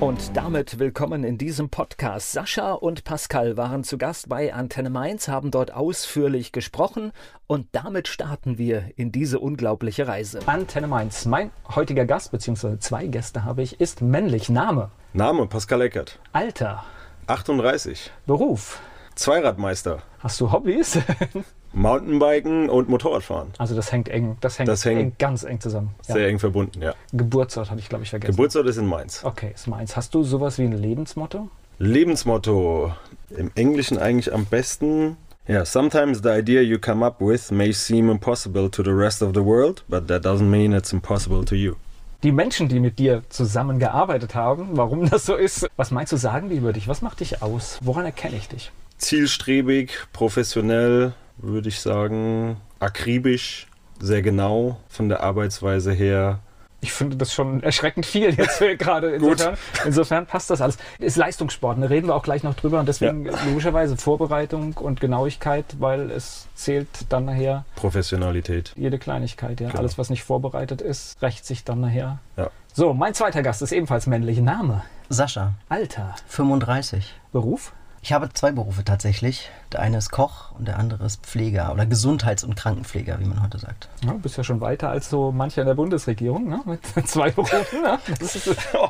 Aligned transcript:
Und 0.00 0.36
damit 0.36 0.78
willkommen 0.80 1.22
in 1.22 1.38
diesem 1.38 1.70
Podcast. 1.70 2.32
Sascha 2.32 2.72
und 2.72 3.04
Pascal 3.04 3.56
waren 3.56 3.84
zu 3.84 3.96
Gast 3.96 4.28
bei 4.28 4.52
Antenne 4.52 4.90
Mainz, 4.90 5.28
haben 5.28 5.50
dort 5.50 5.72
ausführlich 5.72 6.50
gesprochen 6.52 7.12
und 7.46 7.68
damit 7.72 8.08
starten 8.08 8.58
wir 8.58 8.90
in 8.96 9.12
diese 9.12 9.38
unglaubliche 9.38 10.08
Reise. 10.08 10.40
Antenne 10.46 10.88
Mainz. 10.88 11.26
Mein 11.26 11.52
heutiger 11.74 12.04
Gast, 12.06 12.32
beziehungsweise 12.32 12.80
zwei 12.80 13.06
Gäste 13.06 13.44
habe 13.44 13.62
ich, 13.62 13.80
ist 13.80 14.02
männlich. 14.02 14.48
Name? 14.48 14.90
Name 15.12 15.46
Pascal 15.46 15.80
Eckert. 15.82 16.18
Alter? 16.32 16.84
38. 17.28 18.10
Beruf? 18.26 18.80
Zweiradmeister. 19.14 20.02
Hast 20.18 20.40
du 20.40 20.50
Hobbys? 20.50 20.98
Mountainbiken 21.74 22.68
und 22.68 22.88
Motorradfahren. 22.88 23.48
Also 23.58 23.74
das 23.74 23.90
hängt 23.92 24.08
eng, 24.08 24.36
das 24.40 24.58
hängt, 24.58 24.68
Das 24.68 24.84
hängt 24.84 25.00
eng, 25.00 25.12
ganz 25.18 25.42
eng 25.44 25.60
zusammen. 25.60 25.90
Ja. 26.08 26.14
Sehr 26.14 26.28
eng 26.28 26.38
verbunden, 26.38 26.80
ja. 26.82 26.94
Geburtsort 27.12 27.70
hatte 27.70 27.80
ich, 27.80 27.88
glaube 27.88 28.04
ich, 28.04 28.10
vergessen. 28.10 28.30
Geburtsort 28.32 28.66
ist 28.66 28.76
in 28.76 28.86
Mainz. 28.86 29.24
okay, 29.24 29.52
ist 29.54 29.66
Mainz. 29.66 29.96
Hast 29.96 30.14
du 30.14 30.22
sowas 30.22 30.58
wie 30.58 30.64
ein 30.64 30.72
Lebensmotto? 30.72 31.48
Lebensmotto. 31.78 32.92
Im 33.36 33.50
Englischen 33.54 33.98
eigentlich 33.98 34.32
am 34.32 34.46
besten. 34.46 35.16
Yeah, 35.48 35.64
sometimes 35.66 36.22
the 36.22 36.30
idea 36.30 36.62
you 36.62 36.78
come 36.78 37.04
up 37.04 37.20
with 37.20 37.50
may 37.50 37.72
seem 37.72 38.08
impossible 38.08 38.70
to 38.70 38.82
the 38.82 38.90
rest 38.92 39.22
of 39.22 39.32
the 39.34 39.44
world, 39.44 39.84
but 39.88 40.08
that 40.08 40.24
doesn't 40.24 40.48
mean 40.48 40.72
it's 40.72 40.92
impossible 40.92 41.44
to 41.44 41.54
you. 41.54 41.74
Die 42.22 42.32
Menschen, 42.32 42.68
die 42.68 42.80
mit 42.80 42.98
dir 42.98 43.22
zusammengearbeitet 43.28 44.34
haben, 44.34 44.68
warum 44.72 45.10
das 45.10 45.26
so 45.26 45.34
ist, 45.34 45.68
was 45.76 45.90
meinst 45.90 46.12
du, 46.12 46.16
sagen 46.16 46.48
die 46.48 46.56
über 46.56 46.72
dich? 46.72 46.88
Was 46.88 47.02
macht 47.02 47.20
dich 47.20 47.42
aus? 47.42 47.78
Woran 47.82 48.06
erkenne 48.06 48.36
ich 48.36 48.48
dich? 48.48 48.72
Zielstrebig, 48.96 49.90
professionell, 50.14 51.12
würde 51.38 51.68
ich 51.68 51.80
sagen, 51.80 52.56
akribisch, 52.80 53.66
sehr 54.00 54.22
genau 54.22 54.78
von 54.88 55.08
der 55.08 55.22
Arbeitsweise 55.22 55.92
her. 55.92 56.40
Ich 56.80 56.92
finde 56.92 57.16
das 57.16 57.32
schon 57.32 57.62
erschreckend 57.62 58.04
viel 58.04 58.34
jetzt 58.34 58.58
gerade. 58.78 59.12
Insofern, 59.12 59.56
insofern 59.86 60.26
passt 60.26 60.50
das 60.50 60.60
alles. 60.60 60.76
Ist 60.98 61.16
Leistungssport, 61.16 61.80
da 61.82 61.86
reden 61.86 62.08
wir 62.08 62.14
auch 62.14 62.22
gleich 62.22 62.42
noch 62.42 62.54
drüber. 62.54 62.78
Und 62.78 62.86
deswegen 62.86 63.24
logischerweise 63.46 63.96
Vorbereitung 63.96 64.74
und 64.74 65.00
Genauigkeit, 65.00 65.64
weil 65.78 66.10
es 66.10 66.46
zählt 66.54 66.88
dann 67.08 67.24
nachher 67.24 67.64
Professionalität. 67.76 68.74
jede 68.76 68.98
Kleinigkeit. 68.98 69.60
Ja. 69.60 69.68
Genau. 69.68 69.78
Alles, 69.78 69.96
was 69.96 70.10
nicht 70.10 70.24
vorbereitet 70.24 70.82
ist, 70.82 71.22
rächt 71.22 71.46
sich 71.46 71.64
dann 71.64 71.80
nachher. 71.80 72.18
Ja. 72.36 72.50
So, 72.74 72.92
mein 72.92 73.14
zweiter 73.14 73.42
Gast 73.42 73.62
ist 73.62 73.72
ebenfalls 73.72 74.06
männlich. 74.06 74.38
Name, 74.40 74.82
Sascha, 75.08 75.54
Alter, 75.70 76.14
35. 76.28 77.14
Beruf, 77.32 77.72
Ich 78.06 78.12
habe 78.12 78.30
zwei 78.34 78.52
Berufe 78.52 78.84
tatsächlich. 78.84 79.48
Der 79.72 79.80
eine 79.80 79.96
ist 79.96 80.10
Koch 80.10 80.52
und 80.58 80.68
der 80.68 80.78
andere 80.78 81.06
ist 81.06 81.24
Pfleger 81.24 81.72
oder 81.72 81.86
Gesundheits- 81.86 82.44
und 82.44 82.54
Krankenpfleger, 82.54 83.18
wie 83.18 83.24
man 83.24 83.42
heute 83.42 83.58
sagt. 83.58 83.88
Ja, 84.04 84.12
du 84.12 84.18
bist 84.18 84.36
ja 84.36 84.44
schon 84.44 84.60
weiter 84.60 84.90
als 84.90 85.08
so 85.08 85.32
mancher 85.32 85.62
in 85.62 85.68
der 85.68 85.74
Bundesregierung, 85.74 86.46
ne? 86.50 86.60
mit 86.66 87.08
zwei 87.08 87.30
Berufen. 87.30 87.80
Ne? 87.82 87.98
Ist, 88.20 88.46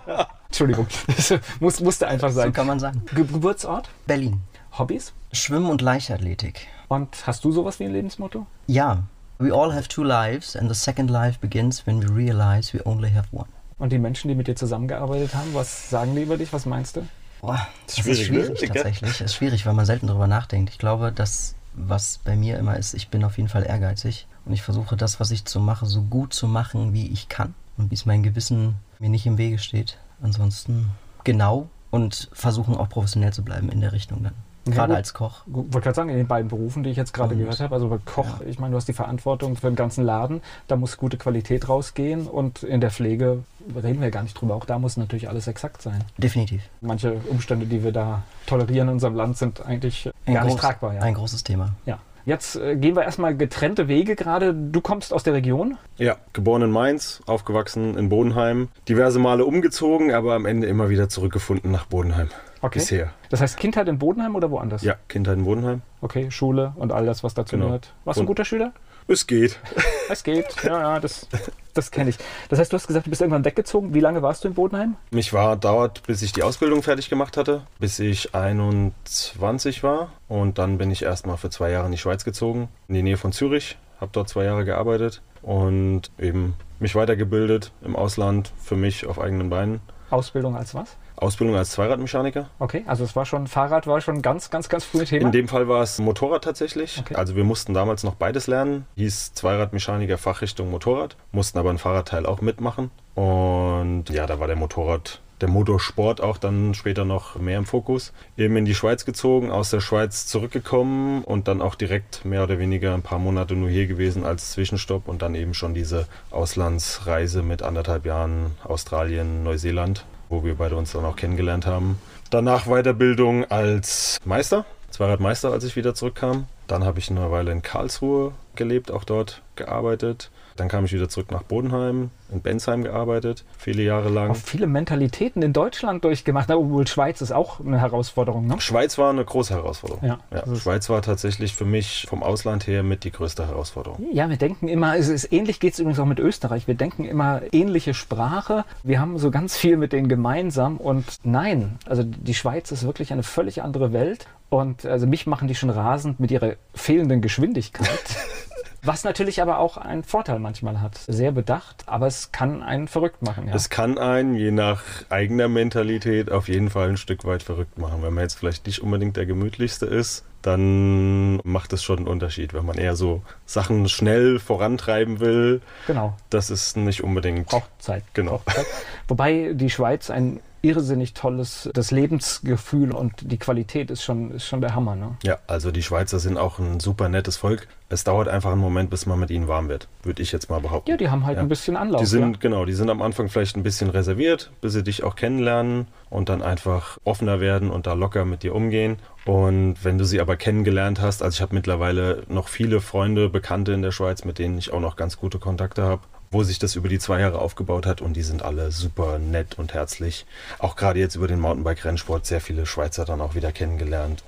Entschuldigung, 0.48 0.88
das 1.06 1.32
muss, 1.60 1.78
musste 1.80 2.08
einfach 2.08 2.30
So 2.30 2.40
sein. 2.40 2.52
kann 2.52 2.66
man 2.66 2.80
sagen. 2.80 3.02
Ge 3.14 3.24
Geburtsort, 3.24 3.88
Berlin. 4.08 4.40
Hobbys 4.76 5.12
Schwimmen 5.30 5.70
und 5.70 5.80
Leichtathletik. 5.80 6.66
und 6.88 7.24
hast 7.24 7.44
du 7.44 7.52
sowas 7.52 7.78
wie 7.78 7.84
ein 7.84 7.92
Lebensmotto? 7.92 8.46
Ja. 8.66 9.04
We 9.38 9.52
all 9.54 9.72
have 9.72 9.86
two 9.86 10.02
lives 10.02 10.56
and 10.56 10.68
the 10.68 10.74
second 10.74 11.08
life 11.08 11.38
begins 11.38 11.86
when 11.86 12.02
we 12.02 12.12
realize 12.12 12.76
we 12.76 12.84
only 12.84 13.12
have 13.12 13.28
one. 13.30 13.46
Und 13.78 13.92
die 13.92 13.98
Menschen, 14.00 14.26
die 14.26 14.34
mit 14.34 14.48
dir 14.48 14.56
zusammengearbeitet 14.56 15.36
haben, 15.36 15.54
was 15.54 15.88
sagen 15.90 16.16
die 16.16 16.22
über 16.22 16.36
dich? 16.36 16.52
Was 16.52 16.66
meinst 16.66 16.96
du? 16.96 17.06
Boah, 17.44 17.66
das 17.86 17.98
Schwierig, 17.98 18.20
ist 18.22 18.30
ne? 18.30 18.42
schwierig 18.42 18.68
tatsächlich. 18.72 19.18
Das 19.18 19.20
ist 19.20 19.34
schwierig, 19.34 19.66
weil 19.66 19.74
man 19.74 19.84
selten 19.84 20.06
darüber 20.06 20.26
nachdenkt. 20.26 20.70
Ich 20.70 20.78
glaube, 20.78 21.12
das, 21.12 21.56
was 21.74 22.18
bei 22.24 22.36
mir 22.36 22.58
immer 22.58 22.78
ist, 22.78 22.94
ich 22.94 23.08
bin 23.08 23.22
auf 23.22 23.36
jeden 23.36 23.50
Fall 23.50 23.66
ehrgeizig 23.66 24.26
und 24.46 24.54
ich 24.54 24.62
versuche 24.62 24.96
das, 24.96 25.20
was 25.20 25.30
ich 25.30 25.44
zu 25.44 25.60
mache, 25.60 25.84
so 25.84 26.00
gut 26.00 26.32
zu 26.32 26.48
machen, 26.48 26.94
wie 26.94 27.08
ich 27.08 27.28
kann 27.28 27.52
und 27.76 27.90
wie 27.90 27.96
es 27.96 28.06
mein 28.06 28.22
Gewissen 28.22 28.76
mir 28.98 29.10
nicht 29.10 29.26
im 29.26 29.36
Wege 29.36 29.58
steht. 29.58 29.98
Ansonsten 30.22 30.90
genau 31.24 31.68
und 31.90 32.30
versuchen 32.32 32.76
auch 32.76 32.88
professionell 32.88 33.34
zu 33.34 33.44
bleiben 33.44 33.68
in 33.68 33.82
der 33.82 33.92
Richtung 33.92 34.22
dann. 34.22 34.34
Ja, 34.66 34.72
Gerade 34.72 34.92
gut. 34.92 34.96
als 34.96 35.14
Koch. 35.14 35.42
Gu- 35.46 35.64
Wollte 35.70 35.80
gerade 35.80 35.94
sagen, 35.94 36.08
in 36.08 36.16
den 36.16 36.26
beiden 36.26 36.48
Berufen, 36.48 36.82
die 36.82 36.90
ich 36.90 36.96
jetzt 36.96 37.12
gerade 37.12 37.36
gehört 37.36 37.60
habe, 37.60 37.74
also 37.74 37.88
bei 37.88 37.98
Koch, 38.04 38.40
ich 38.46 38.58
meine, 38.58 38.70
du 38.72 38.76
hast 38.78 38.88
die 38.88 38.92
Verantwortung 38.94 39.56
für 39.56 39.66
den 39.68 39.76
ganzen 39.76 40.04
Laden, 40.04 40.40
da 40.68 40.76
muss 40.76 40.96
gute 40.96 41.16
Qualität 41.18 41.68
rausgehen 41.68 42.26
und 42.26 42.62
in 42.62 42.80
der 42.80 42.90
Pflege 42.90 43.44
reden 43.74 44.00
wir 44.00 44.10
gar 44.10 44.22
nicht 44.22 44.40
drüber. 44.40 44.54
Auch 44.54 44.64
da 44.64 44.78
muss 44.78 44.96
natürlich 44.96 45.28
alles 45.28 45.46
exakt 45.48 45.82
sein. 45.82 46.02
Definitiv. 46.18 46.62
Manche 46.80 47.14
Umstände, 47.28 47.66
die 47.66 47.84
wir 47.84 47.92
da 47.92 48.22
tolerieren 48.46 48.88
in 48.88 48.94
unserem 48.94 49.14
Land, 49.14 49.36
sind 49.36 49.64
eigentlich 49.64 50.10
Ein, 50.26 50.34
gar 50.34 50.44
nicht 50.44 50.56
groß- 50.56 50.60
tragbar. 50.60 50.94
Ja. 50.94 51.00
ein 51.02 51.14
großes 51.14 51.44
Thema. 51.44 51.70
ja. 51.86 51.98
Jetzt 52.26 52.56
äh, 52.56 52.74
gehen 52.76 52.96
wir 52.96 53.02
erstmal 53.02 53.36
getrennte 53.36 53.86
Wege 53.86 54.16
gerade. 54.16 54.54
Du 54.54 54.80
kommst 54.80 55.12
aus 55.12 55.24
der 55.24 55.34
Region. 55.34 55.76
Ja, 55.98 56.16
geboren 56.32 56.62
in 56.62 56.70
Mainz, 56.70 57.20
aufgewachsen 57.26 57.98
in 57.98 58.08
Bodenheim, 58.08 58.68
diverse 58.88 59.18
Male 59.18 59.44
umgezogen, 59.44 60.10
aber 60.14 60.32
am 60.34 60.46
Ende 60.46 60.66
immer 60.66 60.88
wieder 60.88 61.10
zurückgefunden 61.10 61.70
nach 61.70 61.84
Bodenheim. 61.84 62.28
Okay. 62.64 62.78
Bisher. 62.78 63.12
Das 63.28 63.42
heißt 63.42 63.58
Kindheit 63.58 63.88
in 63.88 63.98
Bodenheim 63.98 64.34
oder 64.36 64.50
woanders? 64.50 64.80
Ja, 64.82 64.94
Kindheit 65.08 65.36
in 65.36 65.44
Bodenheim. 65.44 65.82
Okay, 66.00 66.30
Schule 66.30 66.72
und 66.76 66.92
all 66.92 67.04
das, 67.04 67.22
was 67.22 67.34
dazu 67.34 67.56
Genau. 67.56 67.66
gehört. 67.66 67.92
Warst 68.06 68.18
du 68.18 68.22
ein 68.22 68.26
guter 68.26 68.46
Schüler? 68.46 68.72
Es 69.06 69.26
geht. 69.26 69.58
Es 70.10 70.22
geht. 70.22 70.46
Ja, 70.62 70.80
ja, 70.80 71.00
das, 71.00 71.26
das 71.74 71.90
kenne 71.90 72.10
ich. 72.10 72.18
Das 72.50 72.58
heißt, 72.58 72.70
du 72.72 72.76
hast 72.76 72.86
gesagt, 72.86 73.06
du 73.06 73.10
bist 73.10 73.22
irgendwann 73.22 73.44
weggezogen. 73.46 73.92
Wie 73.94 74.00
lange 74.00 74.20
warst 74.22 74.44
du 74.44 74.48
in 74.48 74.54
Bodenheim? 74.54 74.96
Mich 75.10 75.32
war 75.32 75.56
dauert, 75.56 76.02
bis 76.06 76.20
ich 76.22 76.32
die 76.32 76.42
Ausbildung 76.42 76.82
fertig 76.82 77.08
gemacht 77.10 77.36
hatte, 77.38 77.62
bis 77.80 77.98
ich 77.98 78.34
21 78.34 79.82
war. 79.82 80.12
Und 80.28 80.58
dann 80.58 80.76
bin 80.78 80.90
ich 80.90 81.02
erstmal 81.02 81.36
für 81.38 81.48
zwei 81.50 81.70
Jahre 81.70 81.86
in 81.86 81.92
die 81.92 81.98
Schweiz 81.98 82.24
gezogen, 82.24 82.68
in 82.88 82.94
die 82.94 83.02
Nähe 83.02 83.16
von 83.16 83.32
Zürich. 83.32 83.76
Habe 84.00 84.10
dort 84.12 84.28
zwei 84.28 84.44
Jahre 84.44 84.64
gearbeitet 84.64 85.22
und 85.42 86.10
eben 86.18 86.54
mich 86.80 86.94
weitergebildet 86.94 87.72
im 87.82 87.96
Ausland 87.96 88.52
für 88.62 88.76
mich 88.76 89.06
auf 89.06 89.18
eigenen 89.20 89.48
Beinen. 89.50 89.80
Ausbildung 90.10 90.56
als 90.56 90.74
was? 90.74 90.96
Ausbildung 91.16 91.56
als 91.56 91.70
Zweiradmechaniker. 91.70 92.50
Okay, 92.58 92.82
also 92.86 93.04
es 93.04 93.14
war 93.14 93.24
schon, 93.24 93.46
Fahrrad 93.46 93.86
war 93.86 94.00
schon 94.00 94.22
ganz, 94.22 94.50
ganz, 94.50 94.68
ganz 94.68 94.84
früh 94.84 95.04
Thema. 95.04 95.26
In 95.26 95.32
dem 95.32 95.48
Fall 95.48 95.68
war 95.68 95.82
es 95.82 95.98
Motorrad 95.98 96.44
tatsächlich. 96.44 96.98
Okay. 96.98 97.14
Also 97.14 97.36
wir 97.36 97.44
mussten 97.44 97.74
damals 97.74 98.02
noch 98.02 98.14
beides 98.14 98.46
lernen. 98.46 98.86
Hieß 98.96 99.34
Zweiradmechaniker 99.34 100.18
Fachrichtung 100.18 100.70
Motorrad. 100.70 101.16
Mussten 101.32 101.58
aber 101.58 101.70
ein 101.70 101.78
Fahrradteil 101.78 102.26
auch 102.26 102.40
mitmachen. 102.40 102.90
Und 103.14 104.10
ja, 104.10 104.26
da 104.26 104.40
war 104.40 104.48
der 104.48 104.56
Motorrad, 104.56 105.20
der 105.40 105.48
Motorsport 105.48 106.20
auch 106.20 106.36
dann 106.36 106.74
später 106.74 107.04
noch 107.04 107.36
mehr 107.36 107.58
im 107.58 107.64
Fokus. 107.64 108.12
Eben 108.36 108.56
in 108.56 108.64
die 108.64 108.74
Schweiz 108.74 109.04
gezogen, 109.04 109.52
aus 109.52 109.70
der 109.70 109.80
Schweiz 109.80 110.26
zurückgekommen 110.26 111.22
und 111.22 111.46
dann 111.46 111.62
auch 111.62 111.76
direkt 111.76 112.24
mehr 112.24 112.42
oder 112.42 112.58
weniger 112.58 112.92
ein 112.94 113.02
paar 113.02 113.20
Monate 113.20 113.54
nur 113.54 113.68
hier 113.68 113.86
gewesen 113.86 114.24
als 114.24 114.50
Zwischenstopp 114.50 115.06
und 115.06 115.22
dann 115.22 115.36
eben 115.36 115.54
schon 115.54 115.74
diese 115.74 116.08
Auslandsreise 116.32 117.42
mit 117.42 117.62
anderthalb 117.62 118.04
Jahren 118.04 118.56
Australien, 118.64 119.44
Neuseeland, 119.44 120.04
wo 120.34 120.44
wir 120.44 120.56
beide 120.56 120.76
uns 120.76 120.92
dann 120.92 121.04
auch 121.04 121.16
kennengelernt 121.16 121.66
haben. 121.66 121.98
Danach 122.30 122.66
Weiterbildung 122.66 123.44
als 123.44 124.18
Meister, 124.24 124.64
Zweiradmeister, 124.90 125.52
als 125.52 125.64
ich 125.64 125.76
wieder 125.76 125.94
zurückkam. 125.94 126.46
Dann 126.66 126.84
habe 126.84 126.98
ich 126.98 127.10
eine 127.10 127.30
Weile 127.30 127.52
in 127.52 127.62
Karlsruhe 127.62 128.32
gelebt, 128.56 128.90
auch 128.90 129.04
dort 129.04 129.42
gearbeitet. 129.56 130.30
Dann 130.56 130.68
kam 130.68 130.84
ich 130.84 130.92
wieder 130.92 131.08
zurück 131.08 131.32
nach 131.32 131.42
Bodenheim, 131.42 132.10
in 132.30 132.40
Bensheim 132.40 132.84
gearbeitet, 132.84 133.44
viele 133.58 133.82
Jahre 133.82 134.08
lang. 134.08 134.30
Auch 134.30 134.36
viele 134.36 134.68
Mentalitäten 134.68 135.42
in 135.42 135.52
Deutschland 135.52 136.04
durchgemacht, 136.04 136.48
obwohl 136.50 136.86
Schweiz 136.86 137.20
ist 137.20 137.32
auch 137.32 137.58
eine 137.58 137.80
Herausforderung. 137.80 138.46
Ne? 138.46 138.60
Schweiz 138.60 138.96
war 138.96 139.10
eine 139.10 139.24
große 139.24 139.52
Herausforderung. 139.54 140.04
Ja, 140.04 140.42
ist- 140.42 140.62
Schweiz 140.62 140.88
war 140.88 141.02
tatsächlich 141.02 141.54
für 141.54 141.64
mich 141.64 142.06
vom 142.08 142.22
Ausland 142.22 142.66
her 142.68 142.84
mit 142.84 143.02
die 143.02 143.10
größte 143.10 143.46
Herausforderung. 143.48 144.06
Ja, 144.12 144.28
wir 144.28 144.36
denken 144.36 144.68
immer, 144.68 144.96
es 144.96 145.08
ist 145.08 145.32
ähnlich 145.32 145.58
geht 145.58 145.72
es 145.74 145.80
übrigens 145.80 145.98
auch 145.98 146.04
mit 146.06 146.20
Österreich. 146.20 146.68
Wir 146.68 146.74
denken 146.76 147.04
immer 147.04 147.40
ähnliche 147.52 147.92
Sprache. 147.94 148.64
Wir 148.84 149.00
haben 149.00 149.18
so 149.18 149.32
ganz 149.32 149.56
viel 149.56 149.76
mit 149.76 149.92
denen 149.92 150.08
gemeinsam 150.08 150.76
und 150.76 151.04
nein, 151.24 151.78
also 151.86 152.04
die 152.04 152.34
Schweiz 152.34 152.70
ist 152.70 152.84
wirklich 152.86 153.12
eine 153.12 153.24
völlig 153.24 153.62
andere 153.62 153.92
Welt 153.92 154.26
und 154.50 154.86
also 154.86 155.06
mich 155.08 155.26
machen 155.26 155.48
die 155.48 155.54
schon 155.56 155.70
rasend 155.70 156.20
mit 156.20 156.30
ihrer 156.30 156.52
fehlenden 156.74 157.20
Geschwindigkeit. 157.22 157.88
Was 158.84 159.02
natürlich 159.04 159.40
aber 159.40 159.58
auch 159.58 159.78
einen 159.78 160.04
Vorteil 160.04 160.38
manchmal 160.38 160.80
hat. 160.80 160.98
Sehr 161.06 161.32
bedacht, 161.32 161.84
aber 161.86 162.06
es 162.06 162.32
kann 162.32 162.62
einen 162.62 162.86
verrückt 162.86 163.22
machen. 163.22 163.48
Ja. 163.48 163.54
Es 163.54 163.70
kann 163.70 163.98
einen, 163.98 164.34
je 164.34 164.50
nach 164.50 164.82
eigener 165.08 165.48
Mentalität, 165.48 166.30
auf 166.30 166.48
jeden 166.48 166.68
Fall 166.68 166.90
ein 166.90 166.96
Stück 166.96 167.24
weit 167.24 167.42
verrückt 167.42 167.78
machen. 167.78 168.02
Wenn 168.02 168.12
man 168.12 168.22
jetzt 168.22 168.38
vielleicht 168.38 168.66
nicht 168.66 168.80
unbedingt 168.80 169.16
der 169.16 169.24
gemütlichste 169.24 169.86
ist, 169.86 170.24
dann 170.42 171.36
macht 171.44 171.72
es 171.72 171.82
schon 171.82 171.98
einen 171.98 172.08
Unterschied. 172.08 172.52
Wenn 172.52 172.66
man 172.66 172.76
eher 172.76 172.96
so 172.96 173.22
Sachen 173.46 173.88
schnell 173.88 174.38
vorantreiben 174.38 175.18
will, 175.18 175.62
genau. 175.86 176.16
das 176.28 176.50
ist 176.50 176.76
nicht 176.76 177.02
unbedingt. 177.02 177.48
Braucht 177.48 177.70
Zeit. 177.78 178.04
Genau. 178.12 178.42
Braucht 178.44 178.56
Zeit. 178.56 178.66
Wobei 179.08 179.52
die 179.54 179.70
Schweiz 179.70 180.10
ein 180.10 180.40
irrsinnig 180.64 181.12
tolles, 181.12 181.68
das 181.74 181.90
Lebensgefühl 181.90 182.92
und 182.92 183.12
die 183.20 183.38
Qualität 183.38 183.90
ist 183.90 184.02
schon, 184.02 184.30
ist 184.32 184.46
schon 184.46 184.60
der 184.60 184.74
Hammer. 184.74 184.96
Ne? 184.96 185.16
Ja, 185.22 185.38
also 185.46 185.70
die 185.70 185.82
Schweizer 185.82 186.18
sind 186.18 186.38
auch 186.38 186.58
ein 186.58 186.80
super 186.80 187.08
nettes 187.08 187.36
Volk. 187.36 187.68
Es 187.90 188.02
dauert 188.02 188.28
einfach 188.28 188.50
einen 188.50 188.60
Moment, 188.60 188.90
bis 188.90 189.06
man 189.06 189.20
mit 189.20 189.30
ihnen 189.30 189.46
warm 189.46 189.68
wird, 189.68 189.88
würde 190.02 190.22
ich 190.22 190.32
jetzt 190.32 190.48
mal 190.48 190.60
behaupten. 190.60 190.90
Ja, 190.90 190.96
die 190.96 191.10
haben 191.10 191.26
halt 191.26 191.36
ja. 191.36 191.42
ein 191.42 191.48
bisschen 191.48 191.76
Anlauf. 191.76 192.00
Die 192.00 192.06
sind, 192.06 192.32
ja. 192.32 192.38
genau, 192.40 192.64
die 192.64 192.72
sind 192.72 192.88
am 192.88 193.02
Anfang 193.02 193.28
vielleicht 193.28 193.56
ein 193.56 193.62
bisschen 193.62 193.90
reserviert, 193.90 194.50
bis 194.62 194.72
sie 194.72 194.82
dich 194.82 195.04
auch 195.04 195.16
kennenlernen 195.16 195.86
und 196.08 196.28
dann 196.30 196.42
einfach 196.42 196.98
offener 197.04 197.40
werden 197.40 197.70
und 197.70 197.86
da 197.86 197.92
locker 197.92 198.24
mit 198.24 198.42
dir 198.42 198.54
umgehen. 198.54 198.96
Und 199.26 199.76
wenn 199.84 199.98
du 199.98 200.04
sie 200.04 200.20
aber 200.20 200.36
kennengelernt 200.36 201.00
hast, 201.00 201.22
also 201.22 201.36
ich 201.36 201.42
habe 201.42 201.54
mittlerweile 201.54 202.24
noch 202.28 202.48
viele 202.48 202.80
Freunde, 202.80 203.28
Bekannte 203.28 203.72
in 203.72 203.82
der 203.82 203.92
Schweiz, 203.92 204.24
mit 204.24 204.38
denen 204.38 204.58
ich 204.58 204.72
auch 204.72 204.80
noch 204.80 204.96
ganz 204.96 205.18
gute 205.18 205.38
Kontakte 205.38 205.82
habe 205.82 206.02
wo 206.30 206.42
sich 206.42 206.58
das 206.58 206.76
über 206.76 206.88
die 206.88 206.98
zwei 206.98 207.20
Jahre 207.20 207.38
aufgebaut 207.38 207.86
hat 207.86 208.00
und 208.00 208.14
die 208.14 208.22
sind 208.22 208.42
alle 208.42 208.72
super 208.72 209.18
nett 209.18 209.58
und 209.58 209.74
herzlich. 209.74 210.26
Auch 210.58 210.76
gerade 210.76 210.98
jetzt 210.98 211.14
über 211.14 211.28
den 211.28 211.40
Mountainbike-Rennsport 211.40 212.26
sehr 212.26 212.40
viele 212.40 212.66
Schweizer 212.66 213.04
dann 213.04 213.20
auch 213.20 213.34
wieder 213.34 213.52
kennengelernt. 213.52 214.24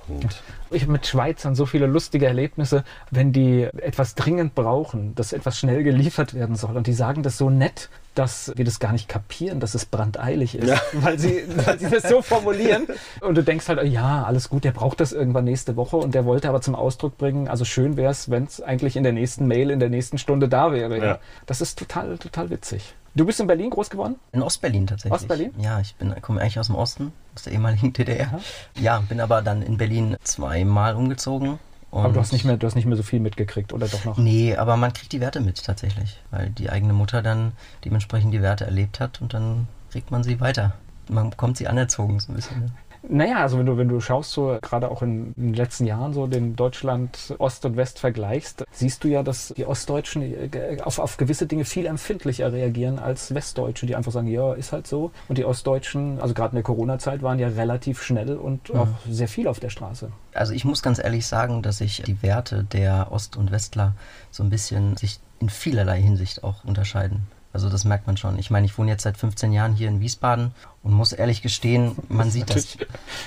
Ich 0.71 0.81
habe 0.83 0.91
mit 0.91 1.05
Schweizern 1.05 1.55
so 1.55 1.65
viele 1.65 1.85
lustige 1.85 2.25
Erlebnisse, 2.25 2.83
wenn 3.11 3.33
die 3.33 3.63
etwas 3.63 4.15
dringend 4.15 4.55
brauchen, 4.55 5.15
dass 5.15 5.33
etwas 5.33 5.57
schnell 5.57 5.83
geliefert 5.83 6.33
werden 6.33 6.55
soll 6.55 6.77
und 6.77 6.87
die 6.87 6.93
sagen 6.93 7.23
das 7.23 7.37
so 7.37 7.49
nett, 7.49 7.89
dass 8.17 8.51
wir 8.55 8.65
das 8.65 8.79
gar 8.79 8.91
nicht 8.91 9.07
kapieren, 9.07 9.59
dass 9.59 9.75
es 9.75 9.85
brandeilig 9.85 10.55
ist, 10.55 10.67
ja. 10.67 10.79
weil, 10.93 11.19
sie, 11.19 11.43
weil 11.65 11.77
sie 11.77 11.89
das 11.89 12.09
so 12.09 12.21
formulieren. 12.21 12.87
Und 13.21 13.35
du 13.35 13.43
denkst 13.43 13.67
halt, 13.67 13.83
ja, 13.87 14.23
alles 14.23 14.49
gut, 14.49 14.63
der 14.63 14.71
braucht 14.71 14.99
das 14.99 15.13
irgendwann 15.13 15.45
nächste 15.45 15.75
Woche 15.75 15.97
und 15.97 16.15
der 16.15 16.25
wollte 16.25 16.49
aber 16.49 16.61
zum 16.61 16.75
Ausdruck 16.75 17.17
bringen, 17.17 17.47
also 17.47 17.63
schön 17.63 17.95
wäre 17.95 18.11
es, 18.11 18.31
wenn 18.31 18.45
es 18.45 18.61
eigentlich 18.61 18.95
in 18.95 19.03
der 19.03 19.13
nächsten 19.13 19.45
Mail, 19.47 19.69
in 19.69 19.79
der 19.79 19.89
nächsten 19.89 20.17
Stunde 20.17 20.49
da 20.49 20.71
wäre. 20.71 20.97
Ja. 20.97 21.19
Das 21.45 21.61
ist 21.61 21.77
total, 21.77 22.17
total 22.17 22.49
witzig. 22.49 22.95
Du 23.13 23.25
bist 23.25 23.39
in 23.39 23.47
Berlin 23.47 23.69
groß 23.69 23.89
geworden? 23.89 24.15
In 24.31 24.43
Ostberlin 24.43 24.85
tatsächlich. 24.85 25.13
Ostberlin? 25.13 25.51
Ja, 25.59 25.79
ich 25.79 25.95
bin, 25.95 26.13
komme 26.21 26.41
eigentlich 26.41 26.59
aus 26.59 26.67
dem 26.67 26.75
Osten, 26.75 27.13
aus 27.35 27.43
der 27.43 27.53
ehemaligen 27.53 27.93
DDR. 27.93 28.27
Aha. 28.27 28.39
Ja, 28.79 28.99
bin 28.99 29.19
aber 29.19 29.41
dann 29.41 29.61
in 29.61 29.77
Berlin 29.77 30.17
zweimal 30.23 30.95
umgezogen 30.95 31.59
und 31.99 32.05
aber 32.05 32.13
du 32.13 32.19
hast, 32.19 32.31
nicht 32.31 32.45
mehr, 32.45 32.57
du 32.57 32.65
hast 32.67 32.75
nicht 32.75 32.85
mehr 32.85 32.97
so 32.97 33.03
viel 33.03 33.19
mitgekriegt, 33.19 33.73
oder 33.73 33.87
doch 33.87 34.05
noch? 34.05 34.17
Nee, 34.17 34.55
aber 34.55 34.77
man 34.77 34.93
kriegt 34.93 35.11
die 35.11 35.19
Werte 35.19 35.39
mit 35.39 35.63
tatsächlich, 35.63 36.21
weil 36.31 36.49
die 36.49 36.69
eigene 36.69 36.93
Mutter 36.93 37.21
dann 37.21 37.53
dementsprechend 37.85 38.33
die 38.33 38.41
Werte 38.41 38.65
erlebt 38.65 38.99
hat 38.99 39.21
und 39.21 39.33
dann 39.33 39.67
kriegt 39.91 40.11
man 40.11 40.23
sie 40.23 40.39
weiter. 40.39 40.73
Man 41.09 41.29
bekommt 41.29 41.57
sie 41.57 41.67
anerzogen 41.67 42.19
so 42.19 42.31
ein 42.31 42.35
bisschen. 42.35 42.71
Naja, 43.09 43.37
also 43.37 43.57
wenn 43.57 43.65
du, 43.65 43.77
wenn 43.77 43.87
du 43.87 43.99
schaust, 43.99 44.31
so 44.31 44.57
gerade 44.61 44.89
auch 44.89 45.01
in, 45.01 45.33
in 45.37 45.47
den 45.47 45.53
letzten 45.53 45.85
Jahren 45.85 46.13
so 46.13 46.27
den 46.27 46.55
Deutschland 46.55 47.35
Ost 47.37 47.65
und 47.65 47.77
West 47.77 47.99
vergleichst, 47.99 48.65
siehst 48.71 49.03
du 49.03 49.07
ja, 49.07 49.23
dass 49.23 49.53
die 49.55 49.65
Ostdeutschen 49.65 50.21
äh, 50.21 50.77
auf, 50.83 50.99
auf 50.99 51.17
gewisse 51.17 51.47
Dinge 51.47 51.65
viel 51.65 51.85
empfindlicher 51.85 52.51
reagieren 52.51 52.99
als 52.99 53.33
Westdeutsche, 53.33 53.85
die 53.85 53.95
einfach 53.95 54.11
sagen, 54.11 54.27
ja, 54.27 54.53
ist 54.53 54.71
halt 54.71 54.87
so. 54.87 55.11
Und 55.27 55.37
die 55.37 55.45
Ostdeutschen, 55.45 56.19
also 56.21 56.33
gerade 56.33 56.51
in 56.51 56.55
der 56.55 56.63
Corona-Zeit, 56.63 57.21
waren 57.21 57.39
ja 57.39 57.47
relativ 57.47 58.03
schnell 58.03 58.35
und 58.35 58.73
mhm. 58.73 58.79
auch 58.79 58.87
sehr 59.09 59.27
viel 59.27 59.47
auf 59.47 59.59
der 59.59 59.69
Straße. 59.69 60.11
Also 60.33 60.53
ich 60.53 60.65
muss 60.65 60.83
ganz 60.83 60.99
ehrlich 60.99 61.25
sagen, 61.25 61.61
dass 61.61 61.77
sich 61.77 62.03
die 62.03 62.21
Werte 62.21 62.63
der 62.63 63.11
Ost- 63.11 63.37
und 63.37 63.51
Westler 63.51 63.95
so 64.31 64.43
ein 64.43 64.49
bisschen 64.49 64.97
sich 64.97 65.19
in 65.39 65.49
vielerlei 65.49 66.01
Hinsicht 66.01 66.43
auch 66.43 66.63
unterscheiden. 66.63 67.27
Also 67.57 67.69
das 67.69 67.85
merkt 67.85 68.05
man 68.05 68.17
schon. 68.17 68.37
Ich 68.37 68.51
meine, 68.51 68.67
ich 68.67 68.77
wohne 68.77 68.91
jetzt 68.91 69.01
seit 69.01 69.17
15 69.17 69.51
Jahren 69.51 69.73
hier 69.73 69.87
in 69.87 69.99
Wiesbaden 69.99 70.51
und 70.83 70.93
muss 70.93 71.11
ehrlich 71.11 71.41
gestehen, 71.41 71.95
man 72.07 72.27
das 72.27 72.33
sieht 72.33 72.51
das. 72.51 72.77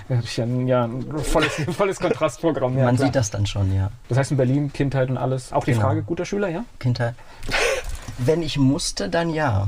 Ja, 0.09 0.44
ja, 0.44 0.85
ein 0.85 1.19
volles, 1.19 1.53
volles 1.77 1.99
Kontrastprogramm. 1.99 2.79
Ja, 2.79 2.85
man 2.85 2.94
klar. 2.94 3.09
sieht 3.09 3.17
das 3.17 3.32
dann 3.32 3.44
schon, 3.47 3.75
ja. 3.75 3.91
Das 4.09 4.19
heißt 4.19 4.31
in 4.31 4.37
Berlin 4.37 4.73
Kindheit 4.73 5.11
und 5.11 5.17
alles. 5.19 5.53
Auch 5.53 5.65
die 5.65 5.73
genau. 5.73 5.87
Frage, 5.87 6.05
guter 6.05 6.25
Schüler, 6.25 6.47
ja? 6.49 6.65
Kindheit. 6.79 7.17
Wenn 8.19 8.41
ich 8.44 8.56
musste, 8.56 9.09
dann 9.09 9.31
ja. 9.31 9.67